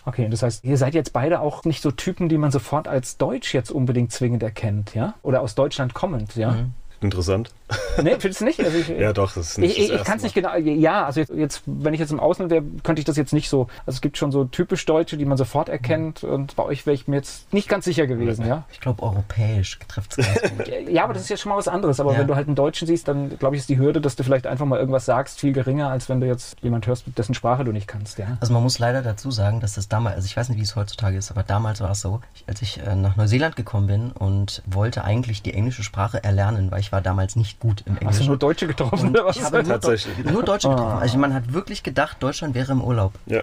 Okay, 0.05 0.27
das 0.29 0.43
heißt, 0.43 0.65
ihr 0.65 0.77
seid 0.79 0.95
jetzt 0.95 1.13
beide 1.13 1.39
auch 1.39 1.63
nicht 1.65 1.81
so 1.81 1.93
Typen, 1.93 2.29
die 2.29 2.37
man 2.37 2.51
sofort 2.51 2.89
als 2.89 3.19
Deutsch 3.19 3.55
jetzt 3.55 3.71
unbedingt 3.71 4.11
zwingend 4.11 4.43
erkennt, 4.43 4.97
ja? 4.97 5.15
Oder 5.23 5.43
aus 5.43 5.55
Deutschland 5.55 5.95
kommend, 5.95 6.35
ja? 6.35 6.51
Mhm. 6.51 6.73
Interessant. 7.01 7.53
Nee, 8.03 8.17
findest 8.19 8.41
du 8.41 8.45
nicht? 8.45 8.61
Also 8.61 8.77
ich, 8.79 8.89
Ja, 8.89 9.13
doch, 9.13 9.33
das 9.33 9.51
ist 9.51 9.59
nicht 9.59 9.79
Ich, 9.79 9.93
ich, 9.93 10.05
kann 10.05 10.17
es 10.17 10.23
nicht 10.23 10.35
genau. 10.35 10.55
Ja, 10.57 11.07
also 11.07 11.21
jetzt, 11.21 11.33
jetzt, 11.35 11.63
wenn 11.67 11.95
ich 11.95 12.01
jetzt 12.01 12.13
im 12.13 12.21
Ausland 12.21 12.51
wäre, 12.51 12.63
könnte 12.83 13.01
ich 13.01 13.05
das 13.07 13.17
jetzt 13.17 13.33
nicht 13.33 13.49
so. 13.49 13.63
Also 13.87 13.97
es 13.97 14.01
gibt 14.01 14.17
schon 14.19 14.33
so 14.33 14.45
typisch 14.45 14.85
Deutsche, 14.87 15.17
die 15.17 15.25
man 15.25 15.37
sofort 15.37 15.69
erkennt. 15.69 16.25
Und 16.25 16.57
bei 16.57 16.63
euch 16.65 16.87
wäre 16.87 16.95
ich 16.95 17.09
mir 17.09 17.17
jetzt 17.17 17.53
nicht 17.53 17.69
ganz 17.69 17.85
sicher 17.85 18.07
gewesen, 18.07 18.47
ja. 18.47 18.65
Ich 18.73 18.81
glaube, 18.81 19.03
europäisch 19.03 19.79
trifft 19.89 20.19
es 20.19 20.27
ganz 20.27 20.41
gut. 20.57 20.73
Ja, 20.89 21.05
aber 21.05 21.15
das 21.15 21.23
ist 21.23 21.29
ja 21.29 21.37
schon 21.37 21.51
mal 21.51 21.57
was 21.57 21.69
anderes. 21.69 22.01
Aber 22.01 22.13
Ja. 22.13 22.19
wenn 22.19 22.27
du 22.27 22.35
halt 22.37 22.47
einen 22.47 22.57
Deutschen 22.57 22.87
siehst, 22.87 23.09
dann 23.09 23.39
glaube 23.39 23.57
ich, 23.57 23.61
ist 23.61 23.69
die 23.69 23.79
Hürde, 23.79 24.01
dass 24.01 24.17
du 24.17 24.25
vielleicht 24.25 24.47
einfach 24.47 24.67
mal 24.67 24.79
irgendwas 24.79 25.05
sagst, 25.05 25.39
viel 25.41 25.53
geringer, 25.53 25.89
als 25.91 26.09
wenn 26.09 26.21
du 26.21 26.27
jetzt 26.27 26.57
jemand 26.63 26.87
hörst, 26.87 27.05
dessen 27.17 27.35
Sprache 27.35 27.65
du 27.65 27.73
nicht 27.73 27.87
kannst, 27.89 28.19
ja. 28.19 28.37
Also 28.41 28.53
man 28.53 28.63
muss 28.63 28.79
leider 28.79 29.03
dazu 29.03 29.31
sagen, 29.31 29.61
dass 29.61 29.75
das 29.75 29.89
damals, 29.89 30.17
also 30.17 30.27
ich 30.27 30.37
weiß 30.37 30.49
nicht, 30.49 30.59
wie 30.59 30.63
es 30.63 30.77
heutzutage 30.77 31.17
ist, 31.17 31.31
aber 31.31 31.43
damals 31.43 31.81
war 31.81 31.91
es 31.93 32.01
so, 32.01 32.21
als 32.47 32.63
ich 32.63 32.81
äh, 32.85 32.95
nach 32.95 33.17
Neuseeland 33.17 33.57
gekommen 33.57 33.87
bin 33.87 34.13
und 34.13 34.63
wollte 34.67 35.05
eigentlich 35.05 35.43
die 35.43 35.55
englische 35.55 35.83
Sprache 35.83 36.23
erlernen, 36.23 36.71
weil 36.71 36.81
ich 36.81 36.93
war 36.93 37.01
damals 37.01 37.37
nicht 37.37 37.62
gut 37.63 37.85
im 37.87 37.97
Hast 38.05 38.21
du 38.21 38.25
nur 38.25 38.37
Deutsche 38.37 38.67
getroffen 38.67 39.09
Und 39.09 39.11
oder 39.19 39.27
was? 39.27 39.37
ich 39.37 39.43
habe 39.45 39.63
nur, 39.63 39.67
Tatsächlich. 39.81 40.15
Deu- 40.27 40.33
nur 40.33 40.43
Deutsche 40.43 40.69
getroffen. 40.69 40.99
Also 41.01 41.17
man 41.19 41.33
hat 41.33 41.53
wirklich 41.53 41.83
gedacht, 41.85 42.17
Deutschland 42.21 42.55
wäre 42.57 42.73
im 42.73 42.83
Urlaub. 42.83 43.13
Ja. 43.27 43.43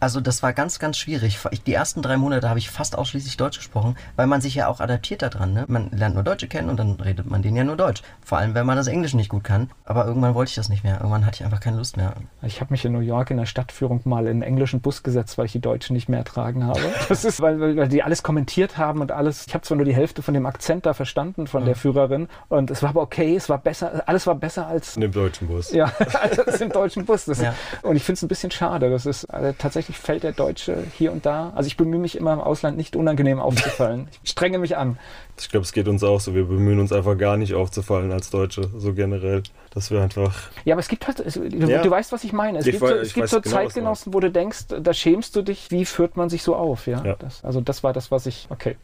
Also 0.00 0.20
das 0.22 0.42
war 0.42 0.52
ganz, 0.54 0.78
ganz 0.78 0.96
schwierig. 0.96 1.38
Die 1.66 1.74
ersten 1.74 2.00
drei 2.02 2.16
Monate 2.16 2.48
habe 2.48 2.58
ich 2.58 2.70
fast 2.70 2.96
ausschließlich 2.96 3.36
Deutsch 3.36 3.58
gesprochen, 3.58 3.96
weil 4.16 4.26
man 4.26 4.40
sich 4.40 4.54
ja 4.54 4.68
auch 4.68 4.80
adaptiert 4.80 5.20
daran. 5.22 5.52
Ne? 5.52 5.64
Man 5.68 5.90
lernt 5.90 6.14
nur 6.14 6.24
Deutsche 6.24 6.48
kennen 6.48 6.70
und 6.70 6.78
dann 6.78 6.92
redet 6.92 7.30
man 7.30 7.42
denen 7.42 7.56
ja 7.56 7.64
nur 7.64 7.76
Deutsch. 7.76 8.02
Vor 8.24 8.38
allem, 8.38 8.54
wenn 8.54 8.64
man 8.66 8.76
das 8.76 8.86
Englisch 8.86 9.12
nicht 9.14 9.28
gut 9.28 9.44
kann. 9.44 9.70
Aber 9.84 10.06
irgendwann 10.06 10.34
wollte 10.34 10.48
ich 10.48 10.54
das 10.56 10.68
nicht 10.70 10.82
mehr. 10.82 10.94
Irgendwann 10.96 11.26
hatte 11.26 11.36
ich 11.36 11.44
einfach 11.44 11.60
keine 11.60 11.76
Lust 11.76 11.96
mehr. 11.98 12.14
Ich 12.42 12.60
habe 12.62 12.72
mich 12.72 12.84
in 12.84 12.92
New 12.92 13.00
York 13.00 13.30
in 13.30 13.36
der 13.36 13.46
Stadtführung 13.46 14.00
mal 14.04 14.22
in 14.24 14.28
einen 14.30 14.42
englischen 14.42 14.80
Bus 14.80 15.02
gesetzt, 15.02 15.36
weil 15.36 15.44
ich 15.46 15.52
die 15.52 15.60
Deutschen 15.60 15.92
nicht 15.94 16.08
mehr 16.08 16.18
ertragen 16.20 16.64
habe. 16.64 16.80
Das 17.08 17.24
ist, 17.24 17.40
weil, 17.40 17.60
weil, 17.60 17.76
weil 17.76 17.88
die 17.88 18.02
alles 18.02 18.22
kommentiert 18.22 18.76
haben 18.78 19.00
und 19.00 19.12
alles. 19.12 19.46
Ich 19.46 19.54
habe 19.54 19.62
zwar 19.62 19.76
nur 19.76 19.84
die 19.84 19.94
Hälfte 19.94 20.22
von 20.22 20.32
dem 20.34 20.46
Akzent 20.46 20.86
da 20.86 20.94
verstanden 20.94 21.46
von 21.46 21.64
der 21.64 21.74
Führerin 21.74 22.28
und 22.48 22.70
es 22.70 22.82
war 22.82 22.90
aber 22.90 23.02
okay, 23.02 23.34
es 23.36 23.48
war 23.48 23.57
war 23.58 23.62
besser, 23.62 24.02
alles 24.06 24.26
war 24.26 24.34
besser 24.36 24.66
als 24.66 24.94
in 24.96 25.02
dem 25.02 25.12
deutschen 25.12 25.48
Bus. 25.48 25.72
Ja, 25.72 25.92
als 26.46 26.60
im 26.60 26.70
deutschen 26.70 27.04
Bus. 27.04 27.24
Das 27.24 27.40
Ja. 27.40 27.54
Und 27.82 27.96
ich 27.96 28.04
finde 28.04 28.14
es 28.18 28.22
ein 28.22 28.28
bisschen 28.28 28.50
schade. 28.50 28.90
Das 28.90 29.06
ist 29.06 29.24
also 29.26 29.54
tatsächlich 29.58 29.98
fällt 29.98 30.22
der 30.22 30.32
Deutsche 30.32 30.84
hier 30.96 31.12
und 31.12 31.26
da. 31.26 31.52
Also 31.54 31.66
ich 31.66 31.76
bemühe 31.76 31.98
mich 31.98 32.16
immer 32.16 32.32
im 32.32 32.40
Ausland 32.40 32.76
nicht 32.76 32.96
unangenehm 32.96 33.40
aufzufallen. 33.40 34.08
Ich 34.22 34.30
strenge 34.30 34.58
mich 34.58 34.76
an. 34.76 34.98
Ich 35.38 35.48
glaube, 35.48 35.64
es 35.64 35.72
geht 35.72 35.88
uns 35.88 36.02
auch 36.02 36.20
so. 36.20 36.34
Wir 36.34 36.44
bemühen 36.44 36.80
uns 36.80 36.92
einfach 36.92 37.16
gar 37.16 37.36
nicht 37.36 37.54
aufzufallen 37.54 38.12
als 38.12 38.30
Deutsche, 38.30 38.68
so 38.76 38.92
generell. 38.94 39.42
Dass 39.70 39.90
wir 39.90 40.02
einfach. 40.02 40.34
Ja, 40.64 40.74
aber 40.74 40.80
es 40.80 40.88
gibt 40.88 41.06
halt, 41.06 41.20
es, 41.20 41.34
du, 41.34 41.44
Ja. 41.46 41.82
du 41.82 41.90
weißt, 41.90 42.10
was 42.12 42.24
ich 42.24 42.32
meine. 42.32 42.58
Es 42.58 42.66
Ich 42.66 42.72
gibt 42.72 42.86
so, 42.86 42.94
es 42.94 43.14
gibt 43.14 43.28
so 43.28 43.40
genau, 43.40 43.56
Zeitgenossen, 43.56 44.12
wo 44.14 44.20
du 44.20 44.30
denkst, 44.30 44.66
da 44.82 44.92
schämst 44.92 45.36
du 45.36 45.42
dich. 45.42 45.70
Wie 45.70 45.84
führt 45.84 46.16
man 46.16 46.28
sich 46.28 46.42
so 46.42 46.56
auf? 46.56 46.86
Ja. 46.86 47.04
Ja. 47.04 47.16
Das, 47.16 47.44
also 47.44 47.60
das 47.60 47.82
war 47.84 47.92
das, 47.92 48.10
was 48.10 48.26
ich. 48.26 48.46
Okay. 48.50 48.76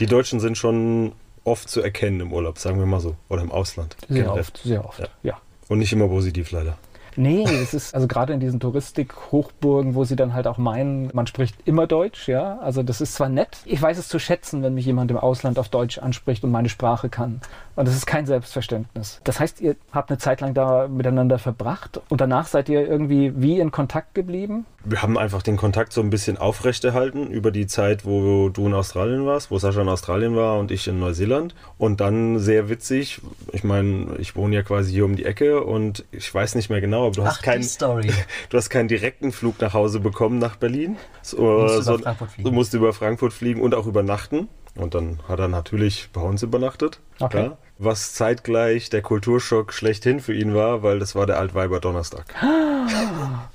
Die 0.00 0.06
Deutschen 0.06 0.40
sind 0.40 0.58
schon 0.58 1.12
oft 1.44 1.68
zu 1.68 1.80
erkennen 1.80 2.20
im 2.20 2.32
Urlaub, 2.32 2.58
sagen 2.58 2.78
wir 2.78 2.86
mal 2.86 3.00
so. 3.00 3.16
Oder 3.28 3.42
im 3.42 3.52
Ausland. 3.52 3.96
Sehr 4.08 4.22
generell. 4.22 4.40
oft, 4.40 4.58
sehr 4.58 4.84
oft. 4.84 5.00
Ja. 5.00 5.08
ja. 5.22 5.38
Und 5.68 5.78
nicht 5.78 5.92
immer 5.92 6.08
positiv 6.08 6.50
leider. 6.50 6.76
Nee, 7.16 7.44
das 7.44 7.74
ist 7.74 7.94
also 7.94 8.08
gerade 8.08 8.32
in 8.32 8.40
diesen 8.40 8.60
Touristik-Hochburgen, 8.60 9.94
wo 9.94 10.04
sie 10.04 10.16
dann 10.16 10.34
halt 10.34 10.46
auch 10.46 10.58
meinen, 10.58 11.10
man 11.12 11.26
spricht 11.26 11.56
immer 11.64 11.86
Deutsch, 11.86 12.28
ja. 12.28 12.58
Also 12.58 12.82
das 12.82 13.00
ist 13.00 13.14
zwar 13.14 13.28
nett, 13.28 13.58
ich 13.64 13.80
weiß 13.80 13.98
es 13.98 14.08
zu 14.08 14.18
schätzen, 14.18 14.62
wenn 14.62 14.74
mich 14.74 14.86
jemand 14.86 15.10
im 15.10 15.16
Ausland 15.16 15.58
auf 15.58 15.68
Deutsch 15.68 15.98
anspricht 15.98 16.42
und 16.42 16.50
meine 16.50 16.68
Sprache 16.68 17.08
kann. 17.08 17.40
Und 17.76 17.86
das 17.86 17.94
ist 17.94 18.06
kein 18.06 18.26
Selbstverständnis. 18.26 19.20
Das 19.24 19.38
heißt, 19.38 19.60
ihr 19.60 19.76
habt 19.92 20.10
eine 20.10 20.18
Zeit 20.18 20.40
lang 20.40 20.54
da 20.54 20.88
miteinander 20.88 21.38
verbracht 21.38 22.00
und 22.08 22.20
danach 22.20 22.46
seid 22.46 22.68
ihr 22.68 22.86
irgendwie 22.86 23.32
wie 23.36 23.60
in 23.60 23.70
Kontakt 23.70 24.14
geblieben? 24.14 24.66
Wir 24.86 25.00
haben 25.02 25.16
einfach 25.16 25.42
den 25.42 25.56
Kontakt 25.56 25.92
so 25.94 26.00
ein 26.02 26.10
bisschen 26.10 26.36
aufrechterhalten 26.36 27.28
über 27.30 27.50
die 27.50 27.66
Zeit, 27.66 28.04
wo 28.04 28.50
du 28.50 28.66
in 28.66 28.74
Australien 28.74 29.24
warst, 29.24 29.50
wo 29.50 29.58
Sascha 29.58 29.80
in 29.80 29.88
Australien 29.88 30.36
war 30.36 30.58
und 30.58 30.70
ich 30.70 30.86
in 30.88 30.98
Neuseeland. 30.98 31.54
Und 31.78 32.00
dann 32.00 32.38
sehr 32.38 32.68
witzig, 32.68 33.20
ich 33.52 33.64
meine, 33.64 34.16
ich 34.18 34.36
wohne 34.36 34.54
ja 34.56 34.62
quasi 34.62 34.92
hier 34.92 35.06
um 35.06 35.16
die 35.16 35.24
Ecke 35.24 35.62
und 35.64 36.04
ich 36.12 36.32
weiß 36.32 36.54
nicht 36.54 36.68
mehr 36.68 36.82
genau, 36.82 37.06
aber 37.06 37.14
du 37.14 37.24
hast 37.24 37.38
Ach, 37.38 37.42
keinen 37.42 37.62
die 37.62 37.68
Story. 37.68 38.10
Du 38.50 38.58
hast 38.58 38.68
keinen 38.68 38.88
direkten 38.88 39.32
Flug 39.32 39.60
nach 39.60 39.72
Hause 39.72 40.00
bekommen 40.00 40.38
nach 40.38 40.56
Berlin. 40.56 40.96
So, 41.22 41.38
musst 41.38 41.74
über 41.76 41.82
so- 41.82 41.98
Frankfurt 41.98 42.30
fliegen. 42.30 42.48
Du 42.48 42.54
musst 42.54 42.74
über 42.74 42.92
Frankfurt 42.92 43.32
fliegen 43.32 43.60
und 43.62 43.74
auch 43.74 43.86
übernachten. 43.86 44.48
Und 44.76 44.94
dann 44.94 45.20
hat 45.28 45.38
er 45.38 45.46
natürlich 45.48 46.08
bei 46.12 46.20
uns 46.20 46.42
übernachtet. 46.42 46.98
Okay. 47.20 47.44
Ja, 47.46 47.56
was 47.78 48.14
zeitgleich 48.14 48.88
der 48.90 49.02
Kulturschock 49.02 49.72
schlechthin 49.72 50.20
für 50.20 50.32
ihn 50.34 50.54
war, 50.54 50.82
weil 50.82 50.98
das 51.00 51.14
war 51.14 51.26
der 51.26 51.38
Altweiber 51.38 51.80
Donnerstag. 51.80 52.24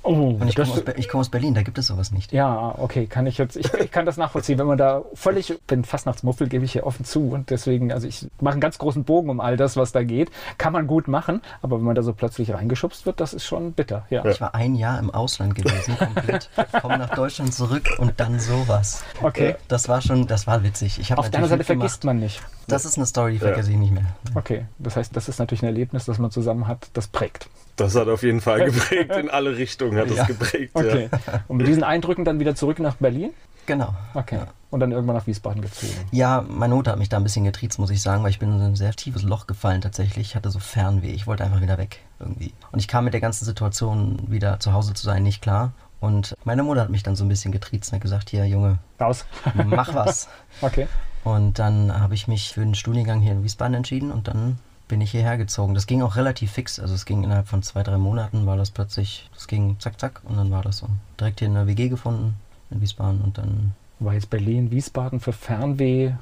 Oh, 0.02 0.30
Und 0.40 0.48
ich 0.48 0.56
komme 0.56 0.72
aus, 0.72 0.82
Be- 0.82 0.94
komm 1.08 1.20
aus 1.20 1.28
Berlin, 1.28 1.54
da 1.54 1.62
gibt 1.62 1.78
es 1.78 1.86
sowas 1.86 2.10
nicht. 2.10 2.32
ja, 2.32 2.74
okay, 2.78 3.06
kann 3.06 3.26
ich 3.26 3.38
jetzt, 3.38 3.56
ich, 3.56 3.72
ich 3.74 3.90
kann 3.92 4.06
das 4.06 4.16
nachvollziehen, 4.16 4.58
wenn 4.58 4.66
man 4.66 4.78
da 4.78 5.02
völlig, 5.14 5.60
bin 5.66 5.84
Fastnachtsmuffel, 5.84 6.48
gebe 6.48 6.64
ich 6.64 6.72
hier 6.72 6.84
offen 6.86 7.04
zu 7.04 7.30
und 7.30 7.50
deswegen, 7.50 7.92
also 7.92 8.08
ich 8.08 8.26
mache 8.40 8.52
einen 8.52 8.60
ganz 8.60 8.78
großen 8.78 9.04
Bogen 9.04 9.30
um 9.30 9.40
all 9.40 9.56
das, 9.56 9.76
was 9.76 9.92
da 9.92 10.02
geht, 10.02 10.30
kann 10.58 10.72
man 10.72 10.86
gut 10.86 11.06
machen, 11.06 11.42
aber 11.62 11.76
wenn 11.78 11.84
man 11.84 11.94
da 11.94 12.02
so 12.02 12.12
plötzlich 12.12 12.52
reingeschubst 12.52 13.06
wird, 13.06 13.20
das 13.20 13.34
ist 13.34 13.44
schon 13.44 13.72
bitter, 13.72 14.06
ja. 14.10 14.24
Ich 14.24 14.40
war 14.40 14.54
ein 14.54 14.74
Jahr 14.74 14.98
im 14.98 15.10
Ausland 15.10 15.54
gewesen, 15.54 15.96
komplett. 15.96 16.50
Komme 16.80 16.98
nach 16.98 17.14
Deutschland 17.14 17.54
zurück 17.54 17.88
und 17.98 18.18
dann 18.18 18.40
sowas. 18.40 19.04
Okay. 19.22 19.56
Das 19.68 19.88
war 19.88 20.00
schon, 20.00 20.26
das 20.26 20.46
war 20.46 20.62
witzig. 20.64 20.98
Ich 20.98 21.12
Auf 21.16 21.30
deiner 21.30 21.42
natürlich 21.46 21.66
Seite 21.68 21.78
vergisst 21.78 22.04
man 22.04 22.18
nicht. 22.18 22.42
Das 22.66 22.84
ist 22.84 22.96
eine 22.96 23.06
Story, 23.06 23.32
die 23.38 23.38
vergesse 23.54 23.70
ich 23.72 23.76
nicht 23.76 23.92
mehr. 23.92 24.04
Okay, 24.34 24.66
das 24.78 24.96
heißt, 24.96 25.14
das 25.16 25.28
ist 25.28 25.38
natürlich 25.38 25.62
ein 25.62 25.66
Erlebnis, 25.66 26.04
das 26.06 26.18
man 26.18 26.30
zusammen 26.30 26.66
hat, 26.66 26.88
das 26.94 27.06
prägt. 27.08 27.48
Das 27.76 27.94
hat 27.94 28.08
auf 28.08 28.22
jeden 28.22 28.40
Fall 28.40 28.64
geprägt. 28.70 29.16
In 29.16 29.30
alle 29.30 29.56
Richtungen 29.56 29.96
hat 29.98 30.08
Ja. 30.08 30.16
das 30.16 30.26
geprägt. 30.26 30.70
Okay. 30.74 31.08
Und 31.48 31.56
mit 31.58 31.66
diesen 31.66 31.82
Eindrücken 31.84 32.24
dann 32.24 32.38
wieder 32.40 32.54
zurück 32.54 32.78
nach 32.78 32.96
Berlin? 32.96 33.30
Genau. 33.66 33.94
Okay. 34.14 34.36
Ja. 34.36 34.46
Und 34.70 34.80
dann 34.80 34.90
irgendwann 34.92 35.16
nach 35.16 35.26
Wiesbaden 35.26 35.62
gezogen. 35.62 35.92
Ja, 36.12 36.44
meine 36.48 36.74
Mutter 36.74 36.92
hat 36.92 36.98
mich 36.98 37.08
da 37.08 37.16
ein 37.16 37.22
bisschen 37.24 37.44
getriezt, 37.44 37.78
muss 37.78 37.90
ich 37.90 38.02
sagen, 38.02 38.22
weil 38.22 38.30
ich 38.30 38.38
bin 38.38 38.52
in 38.52 38.58
so 38.58 38.64
ein 38.64 38.76
sehr 38.76 38.92
tiefes 38.94 39.22
Loch 39.22 39.46
gefallen 39.46 39.80
tatsächlich. 39.80 40.28
Ich 40.28 40.36
hatte 40.36 40.50
so 40.50 40.58
Fernweh. 40.58 41.10
Ich 41.12 41.26
wollte 41.26 41.44
einfach 41.44 41.60
wieder 41.60 41.76
weg 41.78 42.00
irgendwie. 42.18 42.52
Und 42.72 42.78
ich 42.78 42.88
kam 42.88 43.04
mit 43.04 43.12
der 43.14 43.20
ganzen 43.20 43.44
Situation 43.44 44.18
wieder 44.28 44.60
zu 44.60 44.72
Hause 44.72 44.94
zu 44.94 45.04
sein 45.04 45.22
nicht 45.22 45.42
klar. 45.42 45.72
Und 46.00 46.34
meine 46.44 46.62
Mutter 46.62 46.80
hat 46.80 46.90
mich 46.90 47.02
dann 47.02 47.14
so 47.16 47.24
ein 47.24 47.28
bisschen 47.28 47.52
getriezt 47.52 47.90
und 47.92 47.96
hat 47.96 48.02
gesagt, 48.02 48.30
hier 48.30 48.46
Junge, 48.46 48.78
Raus. 49.00 49.26
mach 49.54 49.94
was. 49.94 50.28
Okay. 50.62 50.86
Und 51.24 51.58
dann 51.58 51.98
habe 51.98 52.14
ich 52.14 52.28
mich 52.28 52.52
für 52.54 52.60
den 52.60 52.74
Studiengang 52.74 53.20
hier 53.20 53.32
in 53.32 53.44
Wiesbaden 53.44 53.74
entschieden 53.74 54.10
und 54.10 54.28
dann 54.28 54.58
bin 54.88 55.00
ich 55.00 55.12
hierher 55.12 55.38
gezogen. 55.38 55.74
Das 55.74 55.86
ging 55.86 56.02
auch 56.02 56.16
relativ 56.16 56.52
fix. 56.52 56.80
Also 56.80 56.94
es 56.94 57.04
ging 57.04 57.22
innerhalb 57.22 57.46
von 57.46 57.62
zwei, 57.62 57.82
drei 57.82 57.98
Monaten 57.98 58.46
war 58.46 58.56
das 58.56 58.70
plötzlich, 58.70 59.30
das 59.34 59.46
ging 59.46 59.76
zack, 59.78 60.00
zack 60.00 60.20
und 60.24 60.36
dann 60.36 60.50
war 60.50 60.62
das 60.62 60.78
so. 60.78 60.88
Direkt 61.18 61.38
hier 61.38 61.48
in 61.48 61.54
der 61.54 61.66
WG 61.66 61.88
gefunden 61.88 62.34
in 62.70 62.80
Wiesbaden 62.80 63.20
und 63.20 63.38
dann. 63.38 63.72
War 64.02 64.14
jetzt 64.14 64.30
Berlin, 64.30 64.70
Wiesbaden 64.70 65.20
für 65.20 65.34
Fernweh. 65.34 66.14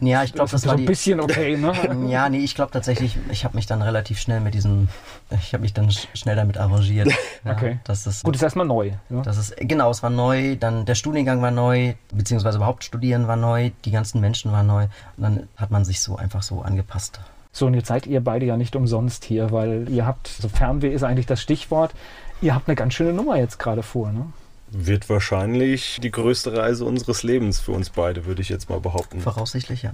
Ja, 0.00 0.22
ich 0.24 0.32
glaube, 0.32 0.50
das 0.50 0.62
so 0.62 0.68
war 0.68 0.74
ein 0.74 0.78
die. 0.80 0.84
bisschen 0.86 1.20
okay, 1.20 1.56
ne? 1.56 1.72
Ja, 2.08 2.28
nee, 2.28 2.38
ich 2.38 2.54
glaube 2.54 2.72
tatsächlich, 2.72 3.16
ich 3.30 3.44
habe 3.44 3.54
mich 3.56 3.66
dann 3.66 3.82
relativ 3.82 4.18
schnell 4.18 4.40
mit 4.40 4.54
diesem, 4.54 4.88
ich 5.30 5.52
habe 5.52 5.62
mich 5.62 5.72
dann 5.74 5.88
sch- 5.90 6.06
schnell 6.14 6.36
damit 6.36 6.58
arrangiert. 6.58 7.08
Ja, 7.44 7.52
Okay. 7.52 7.78
Das 7.84 8.06
ist, 8.06 8.24
Gut, 8.24 8.34
ist 8.34 8.42
erstmal 8.42 8.66
neu. 8.66 8.92
Ne? 9.08 9.22
das 9.22 9.36
ist, 9.38 9.56
genau, 9.58 9.90
es 9.90 10.02
war 10.02 10.10
neu, 10.10 10.56
dann 10.56 10.84
der 10.84 10.94
Studiengang 10.96 11.42
war 11.42 11.50
neu, 11.50 11.94
beziehungsweise 12.12 12.56
überhaupt 12.58 12.82
Studieren 12.84 13.28
war 13.28 13.36
neu, 13.36 13.70
die 13.84 13.90
ganzen 13.90 14.20
Menschen 14.20 14.50
waren 14.52 14.66
neu 14.66 14.84
und 15.16 15.22
dann 15.22 15.48
hat 15.56 15.70
man 15.70 15.84
sich 15.84 16.00
so 16.00 16.16
einfach 16.16 16.42
so 16.42 16.62
angepasst. 16.62 17.20
So, 17.52 17.66
und 17.66 17.74
jetzt 17.74 17.86
seid 17.88 18.06
ihr 18.06 18.22
beide 18.22 18.44
ja 18.46 18.56
nicht 18.56 18.74
umsonst 18.76 19.24
hier, 19.24 19.50
weil 19.52 19.88
ihr 19.88 20.04
habt, 20.06 20.28
so 20.28 20.48
Fernweh 20.48 20.92
ist 20.92 21.04
eigentlich 21.04 21.26
das 21.26 21.40
Stichwort, 21.40 21.94
ihr 22.42 22.54
habt 22.54 22.68
eine 22.68 22.74
ganz 22.74 22.94
schöne 22.94 23.12
Nummer 23.12 23.36
jetzt 23.38 23.58
gerade 23.58 23.82
vor, 23.82 24.10
ne? 24.12 24.26
Wird 24.68 25.08
wahrscheinlich 25.08 25.98
die 26.02 26.10
größte 26.10 26.56
Reise 26.56 26.84
unseres 26.84 27.22
Lebens 27.22 27.60
für 27.60 27.72
uns 27.72 27.90
beide, 27.90 28.26
würde 28.26 28.42
ich 28.42 28.48
jetzt 28.48 28.68
mal 28.68 28.80
behaupten. 28.80 29.20
Voraussichtlich, 29.20 29.82
ja. 29.84 29.92